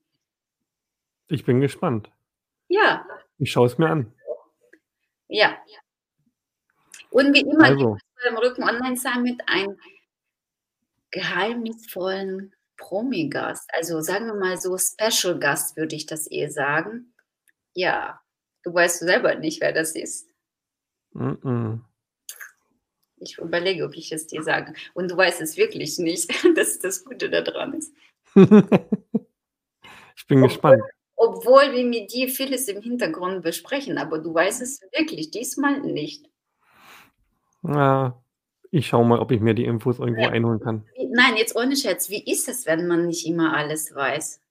Ich 1.28 1.44
bin 1.44 1.60
gespannt. 1.60 2.10
Ja. 2.70 3.06
Ich 3.40 3.52
schaue 3.52 3.68
es 3.68 3.78
mir 3.78 3.90
an. 3.90 4.14
Ja. 5.28 5.58
Und 7.12 7.34
wie 7.34 7.42
immer 7.42 7.66
also. 7.66 7.98
beim 8.24 8.38
Rücken 8.38 8.64
Online 8.64 8.96
Summit 8.96 9.42
ein 9.48 9.78
geheimnisvollen 11.12 12.54
Promi-Gast, 12.80 13.70
also 13.74 14.02
sagen 14.02 14.28
wir 14.28 14.36
mal 14.36 14.58
so 14.60 14.78
Special-Gast, 14.78 15.78
würde 15.78 15.96
ich 15.96 16.06
das 16.08 16.26
eher 16.26 16.50
sagen. 16.50 17.14
Ja, 17.76 18.20
du 18.64 18.74
weißt 18.74 19.00
selber 19.00 19.36
nicht, 19.36 19.62
wer 19.62 19.74
das 19.74 19.96
ist. 19.96 20.28
Mm 21.12 21.30
-mm. 21.30 21.80
Ich 23.22 23.38
überlege, 23.38 23.84
ob 23.84 23.96
ich 23.96 24.12
es 24.12 24.28
dir 24.28 24.44
sage. 24.44 24.74
Und 24.94 25.12
du 25.12 25.18
weißt 25.18 25.42
es 25.42 25.58
wirklich 25.58 26.00
nicht. 26.00 26.30
Das 26.56 26.70
ist 26.70 26.84
das 26.84 27.04
Gute 27.04 27.30
daran 27.30 27.74
ist. 27.74 27.94
ich 28.36 30.28
bin 30.28 30.38
obwohl, 30.38 30.48
gespannt. 30.48 30.84
Obwohl 31.16 31.74
wir 31.74 31.86
mit 31.86 32.14
dir 32.14 32.30
vieles 32.30 32.68
im 32.70 32.82
Hintergrund 32.82 33.44
besprechen, 33.44 33.98
aber 33.98 34.20
du 34.20 34.34
weißt 34.34 34.62
es 34.62 34.82
wirklich 34.98 35.32
diesmal 35.32 35.82
nicht. 35.82 36.30
Ja, 37.64 38.24
ich 38.72 38.88
schaue 38.88 39.06
mal, 39.06 39.20
ob 39.20 39.32
ich 39.32 39.42
mir 39.42 39.54
die 39.54 39.66
Infos 39.66 40.00
irgendwo 40.00 40.22
ja. 40.22 40.30
einholen 40.30 40.60
kann. 40.60 40.86
Nein, 41.12 41.38
jetzt 41.38 41.56
ohne 41.56 41.76
Scherz. 41.76 42.10
Wie 42.10 42.24
ist 42.24 42.48
es, 42.48 42.66
wenn 42.66 42.88
man 42.88 43.08
nicht 43.08 43.26
immer 43.26 43.56
alles 43.56 43.94
weiß? 43.94 44.42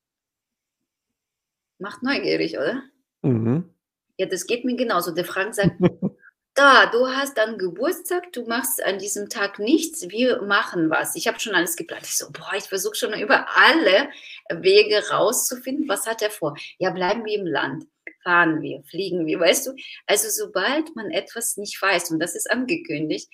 Macht 1.78 2.02
neugierig, 2.02 2.58
oder? 2.58 2.82
Mhm. 3.22 3.72
Ja, 4.16 4.26
das 4.26 4.46
geht 4.46 4.64
mir 4.64 4.76
genauso. 4.76 5.12
Der 5.12 5.24
Frank 5.24 5.54
sagt, 5.54 5.76
da, 6.54 6.86
du 6.86 7.06
hast 7.06 7.38
dann 7.38 7.56
Geburtstag, 7.56 8.32
du 8.32 8.44
machst 8.44 8.82
an 8.84 8.98
diesem 8.98 9.28
Tag 9.28 9.60
nichts, 9.60 10.08
wir 10.08 10.42
machen 10.42 10.90
was. 10.90 11.14
Ich 11.14 11.28
habe 11.28 11.38
schon 11.38 11.54
alles 11.54 11.76
geplant. 11.76 12.02
Ich 12.04 12.16
so, 12.16 12.26
boah, 12.32 12.52
ich 12.56 12.64
versuche 12.64 12.96
schon 12.96 13.12
über 13.12 13.46
alle 13.56 14.08
Wege 14.50 15.08
rauszufinden, 15.10 15.88
was 15.88 16.08
hat 16.08 16.20
er 16.20 16.30
vor. 16.30 16.56
Ja, 16.78 16.90
bleiben 16.90 17.24
wir 17.24 17.38
im 17.38 17.46
Land, 17.46 17.84
fahren 18.24 18.60
wir, 18.60 18.82
fliegen 18.90 19.26
wir, 19.26 19.38
weißt 19.38 19.68
du? 19.68 19.74
Also 20.06 20.28
sobald 20.30 20.96
man 20.96 21.12
etwas 21.12 21.56
nicht 21.56 21.80
weiß, 21.80 22.10
und 22.10 22.18
das 22.18 22.34
ist 22.34 22.50
angekündigt, 22.50 23.30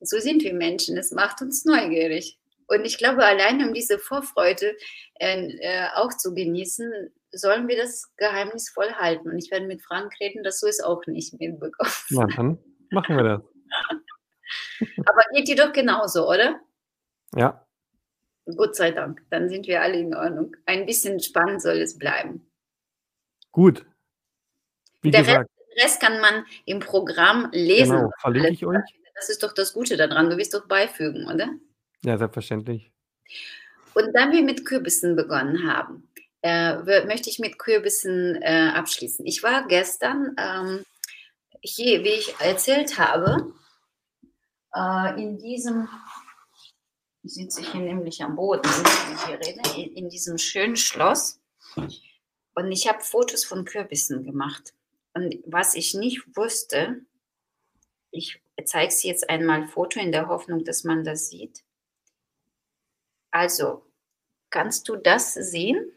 so 0.00 0.18
sind 0.18 0.42
wir 0.42 0.54
Menschen. 0.54 0.96
Es 0.96 1.12
macht 1.12 1.42
uns 1.42 1.64
neugierig. 1.64 2.38
Und 2.66 2.84
ich 2.84 2.98
glaube, 2.98 3.24
allein 3.24 3.64
um 3.66 3.74
diese 3.74 3.98
Vorfreude 3.98 4.76
äh, 5.18 5.56
äh, 5.58 5.88
auch 5.94 6.16
zu 6.16 6.34
genießen, 6.34 7.10
sollen 7.32 7.68
wir 7.68 7.76
das 7.76 8.14
geheimnisvoll 8.16 8.92
halten. 8.92 9.30
Und 9.30 9.38
ich 9.38 9.50
werde 9.50 9.66
mit 9.66 9.82
Frank 9.82 10.12
reden, 10.20 10.42
dass 10.42 10.60
du 10.60 10.66
es 10.68 10.80
auch 10.80 11.04
nicht 11.06 11.38
mitbekommst. 11.38 12.06
Na, 12.10 12.26
dann 12.26 12.58
machen 12.90 13.16
wir 13.16 13.24
das. 13.24 13.42
Aber 15.06 15.22
geht 15.34 15.48
dir 15.48 15.56
doch 15.56 15.72
genauso, 15.72 16.28
oder? 16.28 16.60
Ja. 17.34 17.66
Gott 18.56 18.74
sei 18.74 18.90
Dank. 18.90 19.22
Dann 19.30 19.48
sind 19.48 19.66
wir 19.66 19.82
alle 19.82 19.98
in 19.98 20.14
Ordnung. 20.14 20.56
Ein 20.66 20.86
bisschen 20.86 21.20
spannend 21.20 21.62
soll 21.62 21.78
es 21.78 21.98
bleiben. 21.98 22.50
Gut. 23.52 23.84
Wie 25.02 25.10
Der 25.10 25.22
gesagt. 25.22 25.50
Rest, 25.76 25.84
Rest 25.84 26.00
kann 26.00 26.20
man 26.20 26.44
im 26.66 26.80
Programm 26.80 27.48
lesen. 27.52 27.96
Genau, 27.96 28.10
verlinke 28.20 28.50
ich 28.50 28.66
euch. 28.66 28.99
Das 29.20 29.28
ist 29.28 29.42
doch 29.42 29.52
das 29.52 29.74
Gute 29.74 29.98
daran. 29.98 30.30
Du 30.30 30.38
wirst 30.38 30.54
doch 30.54 30.66
beifügen, 30.66 31.26
oder? 31.26 31.50
Ja, 32.02 32.16
selbstverständlich. 32.16 32.90
Und 33.92 34.14
da 34.14 34.32
wir 34.32 34.42
mit 34.42 34.64
Kürbissen 34.64 35.14
begonnen 35.14 35.70
haben, 35.70 36.08
äh, 36.40 37.04
möchte 37.04 37.28
ich 37.28 37.38
mit 37.38 37.58
Kürbissen 37.58 38.40
äh, 38.40 38.70
abschließen. 38.74 39.26
Ich 39.26 39.42
war 39.42 39.68
gestern 39.68 40.34
ähm, 40.38 40.86
hier, 41.60 42.02
wie 42.02 42.08
ich 42.08 42.34
erzählt 42.40 42.98
habe, 42.98 43.52
äh, 44.74 45.22
in 45.22 45.36
diesem, 45.36 45.86
sitze 47.22 47.60
ich 47.60 47.72
hier 47.72 47.82
nämlich 47.82 48.22
am 48.22 48.36
Boden, 48.36 48.70
rede, 49.28 49.52
in, 49.76 49.96
in 49.96 50.08
diesem 50.08 50.38
schönen 50.38 50.76
Schloss. 50.76 51.40
Und 51.76 52.72
ich 52.72 52.88
habe 52.88 53.02
Fotos 53.02 53.44
von 53.44 53.66
Kürbissen 53.66 54.24
gemacht. 54.24 54.72
Und 55.12 55.34
was 55.44 55.74
ich 55.74 55.92
nicht 55.92 56.22
wusste, 56.34 57.02
ich 58.12 58.40
zeige 58.64 58.92
sie 58.92 59.08
jetzt 59.08 59.28
einmal 59.28 59.66
Foto 59.66 60.00
in 60.00 60.12
der 60.12 60.28
Hoffnung, 60.28 60.64
dass 60.64 60.84
man 60.84 61.04
das 61.04 61.28
sieht. 61.28 61.62
Also, 63.30 63.86
kannst 64.50 64.88
du 64.88 64.96
das 64.96 65.34
sehen? 65.34 65.92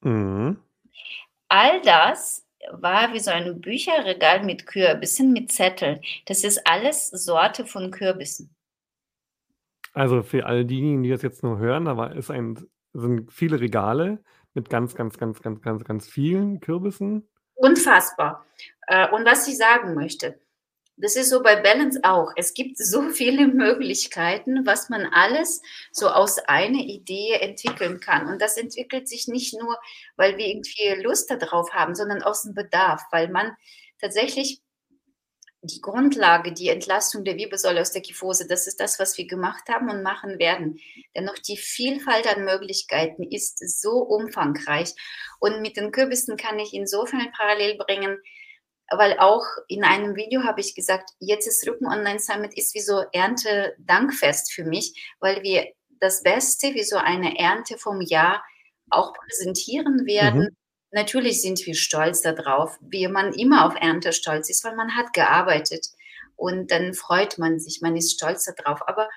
Mhm. 0.00 0.58
All 1.48 1.80
das 1.82 2.46
war 2.72 3.12
wie 3.12 3.20
so 3.20 3.30
ein 3.30 3.60
Bücherregal 3.60 4.44
mit 4.44 4.66
Kürbissen, 4.66 5.32
mit 5.32 5.52
Zetteln. 5.52 6.00
Das 6.26 6.44
ist 6.44 6.66
alles 6.66 7.08
Sorte 7.08 7.66
von 7.66 7.90
Kürbissen. 7.90 8.54
Also 9.94 10.22
für 10.22 10.46
all 10.46 10.64
diejenigen, 10.64 11.02
die 11.02 11.10
das 11.10 11.22
jetzt 11.22 11.42
nur 11.42 11.58
hören, 11.58 11.86
da 11.86 11.96
war, 11.96 12.14
ist 12.14 12.30
ein, 12.30 12.58
sind 12.92 13.32
viele 13.32 13.60
Regale 13.60 14.22
mit 14.54 14.68
ganz, 14.70 14.94
ganz, 14.94 15.18
ganz, 15.18 15.40
ganz, 15.40 15.62
ganz, 15.62 15.84
ganz 15.84 16.08
vielen 16.08 16.60
Kürbissen. 16.60 17.28
Unfassbar. 17.54 18.44
Äh, 18.86 19.08
und 19.10 19.24
was 19.24 19.48
ich 19.48 19.56
sagen 19.56 19.94
möchte, 19.94 20.38
das 21.00 21.16
ist 21.16 21.30
so 21.30 21.42
bei 21.42 21.56
Balance 21.56 22.00
auch. 22.02 22.32
Es 22.36 22.54
gibt 22.54 22.76
so 22.78 23.02
viele 23.10 23.46
Möglichkeiten, 23.46 24.66
was 24.66 24.88
man 24.88 25.06
alles 25.06 25.62
so 25.92 26.08
aus 26.08 26.38
einer 26.38 26.80
Idee 26.80 27.34
entwickeln 27.40 28.00
kann. 28.00 28.26
Und 28.28 28.42
das 28.42 28.56
entwickelt 28.56 29.08
sich 29.08 29.28
nicht 29.28 29.54
nur, 29.58 29.78
weil 30.16 30.36
wir 30.36 30.46
irgendwie 30.46 31.02
Lust 31.02 31.30
darauf 31.30 31.72
haben, 31.72 31.94
sondern 31.94 32.22
aus 32.22 32.42
dem 32.42 32.54
Bedarf, 32.54 33.02
weil 33.10 33.28
man 33.28 33.56
tatsächlich 34.00 34.60
die 35.62 35.80
Grundlage, 35.80 36.52
die 36.52 36.68
Entlastung 36.68 37.24
der 37.24 37.36
Wirbelsäule 37.36 37.80
aus 37.80 37.90
der 37.90 38.02
Kyphose, 38.02 38.46
das 38.46 38.68
ist 38.68 38.78
das, 38.78 39.00
was 39.00 39.18
wir 39.18 39.26
gemacht 39.26 39.64
haben 39.68 39.90
und 39.90 40.04
machen 40.04 40.38
werden. 40.38 40.78
Dennoch 41.16 41.36
die 41.38 41.56
Vielfalt 41.56 42.28
an 42.28 42.44
Möglichkeiten 42.44 43.24
ist 43.24 43.58
so 43.80 43.98
umfangreich. 43.98 44.94
Und 45.40 45.60
mit 45.60 45.76
den 45.76 45.90
Kürbissen 45.90 46.36
kann 46.36 46.60
ich 46.60 46.74
insofern 46.74 47.32
parallel 47.36 47.76
bringen, 47.76 48.18
weil 48.90 49.18
auch 49.18 49.44
in 49.68 49.84
einem 49.84 50.16
Video 50.16 50.44
habe 50.44 50.60
ich 50.60 50.74
gesagt, 50.74 51.10
jetzt 51.18 51.46
ist 51.46 51.66
Rücken 51.66 51.86
Online 51.86 52.18
Summit 52.18 52.56
ist 52.56 52.74
wie 52.74 52.80
so 52.80 53.04
Ernte-Dankfest 53.12 54.52
für 54.52 54.64
mich, 54.64 55.14
weil 55.20 55.42
wir 55.42 55.66
das 56.00 56.22
Beste 56.22 56.74
wie 56.74 56.84
so 56.84 56.96
eine 56.96 57.38
Ernte 57.38 57.76
vom 57.78 58.00
Jahr 58.00 58.42
auch 58.90 59.12
präsentieren 59.12 60.06
werden. 60.06 60.40
Mhm. 60.40 60.56
Natürlich 60.90 61.42
sind 61.42 61.64
wir 61.66 61.74
stolz 61.74 62.22
darauf, 62.22 62.78
wie 62.80 63.08
man 63.08 63.34
immer 63.34 63.66
auf 63.66 63.74
Ernte 63.78 64.12
stolz 64.12 64.48
ist, 64.48 64.64
weil 64.64 64.74
man 64.74 64.96
hat 64.96 65.12
gearbeitet 65.12 65.86
und 66.36 66.70
dann 66.70 66.94
freut 66.94 67.36
man 67.36 67.58
sich, 67.58 67.80
man 67.82 67.96
ist 67.96 68.12
stolz 68.12 68.50
darauf. 68.56 68.80
Aber 68.88 69.08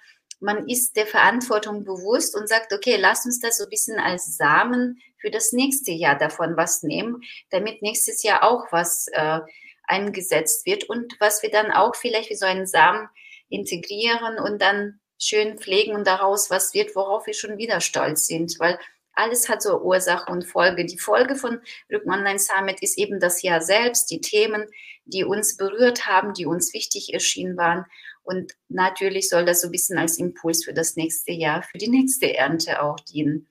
man 0.41 0.67
ist 0.67 0.97
der 0.97 1.05
Verantwortung 1.05 1.86
bewusst 1.86 2.36
und 2.36 2.49
sagt, 2.49 2.74
okay, 2.74 2.97
lass 2.99 3.26
uns 3.26 3.39
das 3.39 3.57
so 3.57 3.65
ein 3.65 3.69
bisschen 3.69 3.99
als 3.99 4.36
Samen 4.36 4.99
für 5.22 5.32
das 5.32 5.53
nächste 5.53 5.91
Jahr 5.91 6.17
davon 6.17 6.57
was 6.57 6.84
nehmen, 6.84 7.22
damit 7.49 7.82
nächstes 7.82 8.24
Jahr 8.24 8.43
auch 8.43 8.65
was 8.72 9.07
äh, 9.13 9.39
eingesetzt 9.84 10.65
wird 10.65 10.86
und 10.86 11.15
was 11.19 11.43
wir 11.43 11.51
dann 11.51 11.72
auch 11.72 11.95
vielleicht 11.95 12.30
wie 12.30 12.36
so 12.36 12.45
einen 12.45 12.65
Samen 12.65 13.07
integrieren 13.49 14.39
und 14.39 14.61
dann 14.61 14.99
schön 15.19 15.57
pflegen 15.57 15.95
und 15.95 16.07
daraus 16.07 16.49
was 16.49 16.74
wird, 16.74 16.95
worauf 16.95 17.28
wir 17.28 17.34
schon 17.34 17.57
wieder 17.57 17.80
stolz 17.82 18.26
sind, 18.26 18.59
weil 18.59 18.80
alles 19.13 19.49
hat 19.49 19.61
so 19.61 19.82
Ursache 19.82 20.32
und 20.32 20.45
Folge. 20.45 20.86
Die 20.86 20.97
Folge 20.97 21.36
von 21.36 21.59
Rücken 21.91 22.11
Online 22.11 22.39
Summit 22.39 22.82
ist 22.82 22.97
eben 22.97 23.19
das 23.19 23.41
Jahr 23.41 23.61
selbst, 23.61 24.09
die 24.09 24.22
Themen, 24.22 24.65
die 25.05 25.24
uns 25.26 25.57
berührt 25.57 26.07
haben, 26.07 26.34
die 26.34 26.45
uns 26.45 26.74
wichtig 26.74 27.13
erschienen 27.13 27.57
waren. 27.57 27.86
Und 28.24 28.53
natürlich 28.69 29.30
soll 29.30 29.45
das 29.45 29.61
so 29.61 29.67
ein 29.67 29.72
bisschen 29.72 29.97
als 29.97 30.17
Impuls 30.17 30.63
für 30.63 30.74
das 30.74 30.95
nächste 30.95 31.34
Jahr, 31.34 31.63
für 31.63 31.78
die 31.78 31.89
nächste 31.89 32.36
Ernte 32.36 32.82
auch 32.82 32.99
dienen. 32.99 33.47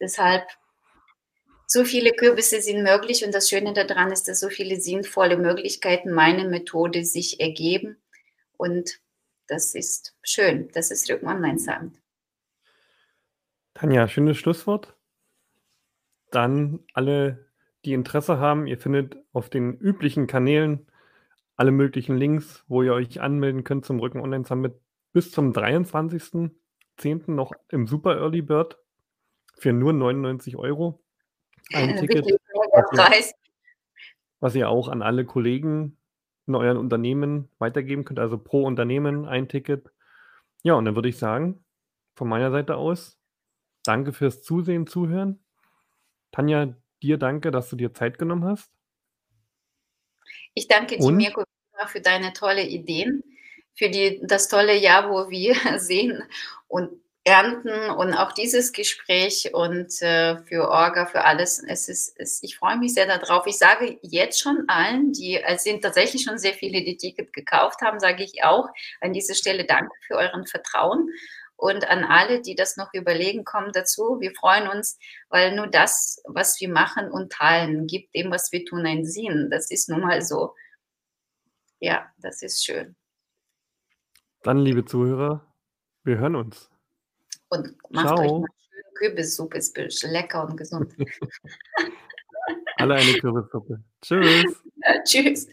Deshalb, 0.00 0.44
so 1.66 1.84
viele 1.84 2.12
Kürbisse 2.12 2.60
sind 2.60 2.82
möglich 2.82 3.24
und 3.24 3.34
das 3.34 3.48
Schöne 3.48 3.72
daran 3.72 4.12
ist, 4.12 4.28
dass 4.28 4.40
so 4.40 4.48
viele 4.48 4.80
sinnvolle 4.80 5.36
Möglichkeiten 5.36 6.12
meine 6.12 6.48
Methode 6.48 7.04
sich 7.04 7.40
ergeben. 7.40 7.96
Und 8.56 9.00
das 9.46 9.74
ist 9.74 10.16
schön. 10.22 10.68
Das 10.72 10.90
ist 10.90 11.10
Rücken 11.10 11.26
Online 11.26 11.58
Summit. 11.58 12.00
Tanja, 13.74 14.06
schönes 14.08 14.36
Schlusswort. 14.36 14.94
Dann 16.30 16.80
alle, 16.92 17.50
die 17.84 17.92
Interesse 17.92 18.38
haben, 18.38 18.66
ihr 18.66 18.78
findet 18.78 19.16
auf 19.32 19.50
den 19.50 19.76
üblichen 19.78 20.26
Kanälen 20.26 20.86
alle 21.56 21.70
möglichen 21.70 22.16
Links, 22.16 22.64
wo 22.66 22.82
ihr 22.82 22.94
euch 22.94 23.20
anmelden 23.20 23.64
könnt 23.64 23.84
zum 23.84 24.00
Rücken 24.00 24.20
Online 24.20 24.44
Summit 24.44 24.74
bis 25.12 25.30
zum 25.30 25.52
23.10. 25.52 27.30
noch 27.30 27.52
im 27.68 27.86
Super 27.86 28.16
Early 28.16 28.42
Bird 28.42 28.78
für 29.56 29.72
nur 29.72 29.92
99 29.92 30.56
Euro. 30.56 31.03
Ein 31.72 31.96
Ticket, 32.00 32.26
was 32.26 33.26
ihr, 33.26 33.34
was 34.40 34.54
ihr 34.54 34.68
auch 34.68 34.88
an 34.88 35.02
alle 35.02 35.24
Kollegen 35.24 35.96
in 36.46 36.54
euren 36.54 36.76
Unternehmen 36.76 37.48
weitergeben 37.58 38.04
könnt, 38.04 38.18
also 38.18 38.38
pro 38.38 38.64
Unternehmen 38.64 39.26
ein 39.26 39.48
Ticket. 39.48 39.90
Ja, 40.62 40.74
und 40.74 40.84
dann 40.84 40.94
würde 40.94 41.08
ich 41.08 41.18
sagen, 41.18 41.64
von 42.14 42.28
meiner 42.28 42.50
Seite 42.50 42.76
aus, 42.76 43.18
danke 43.84 44.12
fürs 44.12 44.42
Zusehen, 44.42 44.86
Zuhören. 44.86 45.42
Tanja, 46.32 46.74
dir 47.02 47.18
danke, 47.18 47.50
dass 47.50 47.70
du 47.70 47.76
dir 47.76 47.94
Zeit 47.94 48.18
genommen 48.18 48.44
hast. 48.44 48.70
Ich 50.54 50.68
danke 50.68 50.98
dir, 50.98 51.12
Mirko, 51.12 51.44
für 51.86 52.00
deine 52.00 52.32
tolle 52.32 52.66
Ideen, 52.66 53.22
für 53.74 53.88
die, 53.88 54.20
das 54.24 54.48
tolle 54.48 54.76
Jahr, 54.76 55.10
wo 55.10 55.30
wir 55.30 55.54
sehen 55.78 56.22
und 56.68 57.03
ernten 57.24 57.90
und 57.90 58.12
auch 58.12 58.32
dieses 58.32 58.72
Gespräch 58.72 59.54
und 59.54 60.02
äh, 60.02 60.36
für 60.44 60.68
Orga, 60.68 61.06
für 61.06 61.24
alles. 61.24 61.62
Es 61.66 61.88
ist, 61.88 62.14
es, 62.18 62.42
ich 62.42 62.58
freue 62.58 62.76
mich 62.76 62.92
sehr 62.92 63.06
darauf. 63.06 63.46
Ich 63.46 63.56
sage 63.56 63.98
jetzt 64.02 64.40
schon 64.40 64.64
allen, 64.68 65.12
die, 65.12 65.42
es 65.42 65.64
sind 65.64 65.82
tatsächlich 65.82 66.22
schon 66.22 66.36
sehr 66.36 66.52
viele, 66.52 66.84
die 66.84 66.98
Ticket 66.98 67.32
gekauft 67.32 67.80
haben, 67.80 67.98
sage 67.98 68.22
ich 68.22 68.44
auch 68.44 68.68
an 69.00 69.14
dieser 69.14 69.34
Stelle 69.34 69.64
danke 69.64 69.94
für 70.06 70.16
euren 70.16 70.46
Vertrauen 70.46 71.08
und 71.56 71.88
an 71.88 72.04
alle, 72.04 72.42
die 72.42 72.54
das 72.54 72.76
noch 72.76 72.92
überlegen, 72.92 73.44
kommen 73.44 73.72
dazu. 73.72 74.18
Wir 74.20 74.32
freuen 74.34 74.68
uns, 74.68 74.98
weil 75.30 75.56
nur 75.56 75.66
das, 75.66 76.22
was 76.26 76.60
wir 76.60 76.68
machen 76.68 77.10
und 77.10 77.32
teilen, 77.32 77.86
gibt 77.86 78.14
dem, 78.14 78.30
was 78.30 78.52
wir 78.52 78.66
tun, 78.66 78.84
einen 78.84 79.06
Sinn. 79.06 79.48
Das 79.50 79.70
ist 79.70 79.88
nun 79.88 80.00
mal 80.00 80.20
so. 80.20 80.54
Ja, 81.80 82.12
das 82.18 82.42
ist 82.42 82.64
schön. 82.64 82.96
Dann, 84.42 84.58
liebe 84.58 84.84
Zuhörer, 84.84 85.46
wir 86.02 86.18
hören 86.18 86.36
uns. 86.36 86.73
Und 87.54 87.74
macht 87.90 88.08
Ciao. 88.08 88.20
euch 88.20 88.30
mal 88.32 88.48
schön 88.70 88.94
Kürbissuppe, 88.94 89.58
ist 89.58 90.02
lecker 90.04 90.46
und 90.48 90.56
gesund. 90.56 90.94
Alle 92.76 92.94
eine 92.94 93.12
Kürbissuppe. 93.20 93.82
Tschüss. 94.02 94.62
Ja, 94.76 95.02
tschüss. 95.02 95.48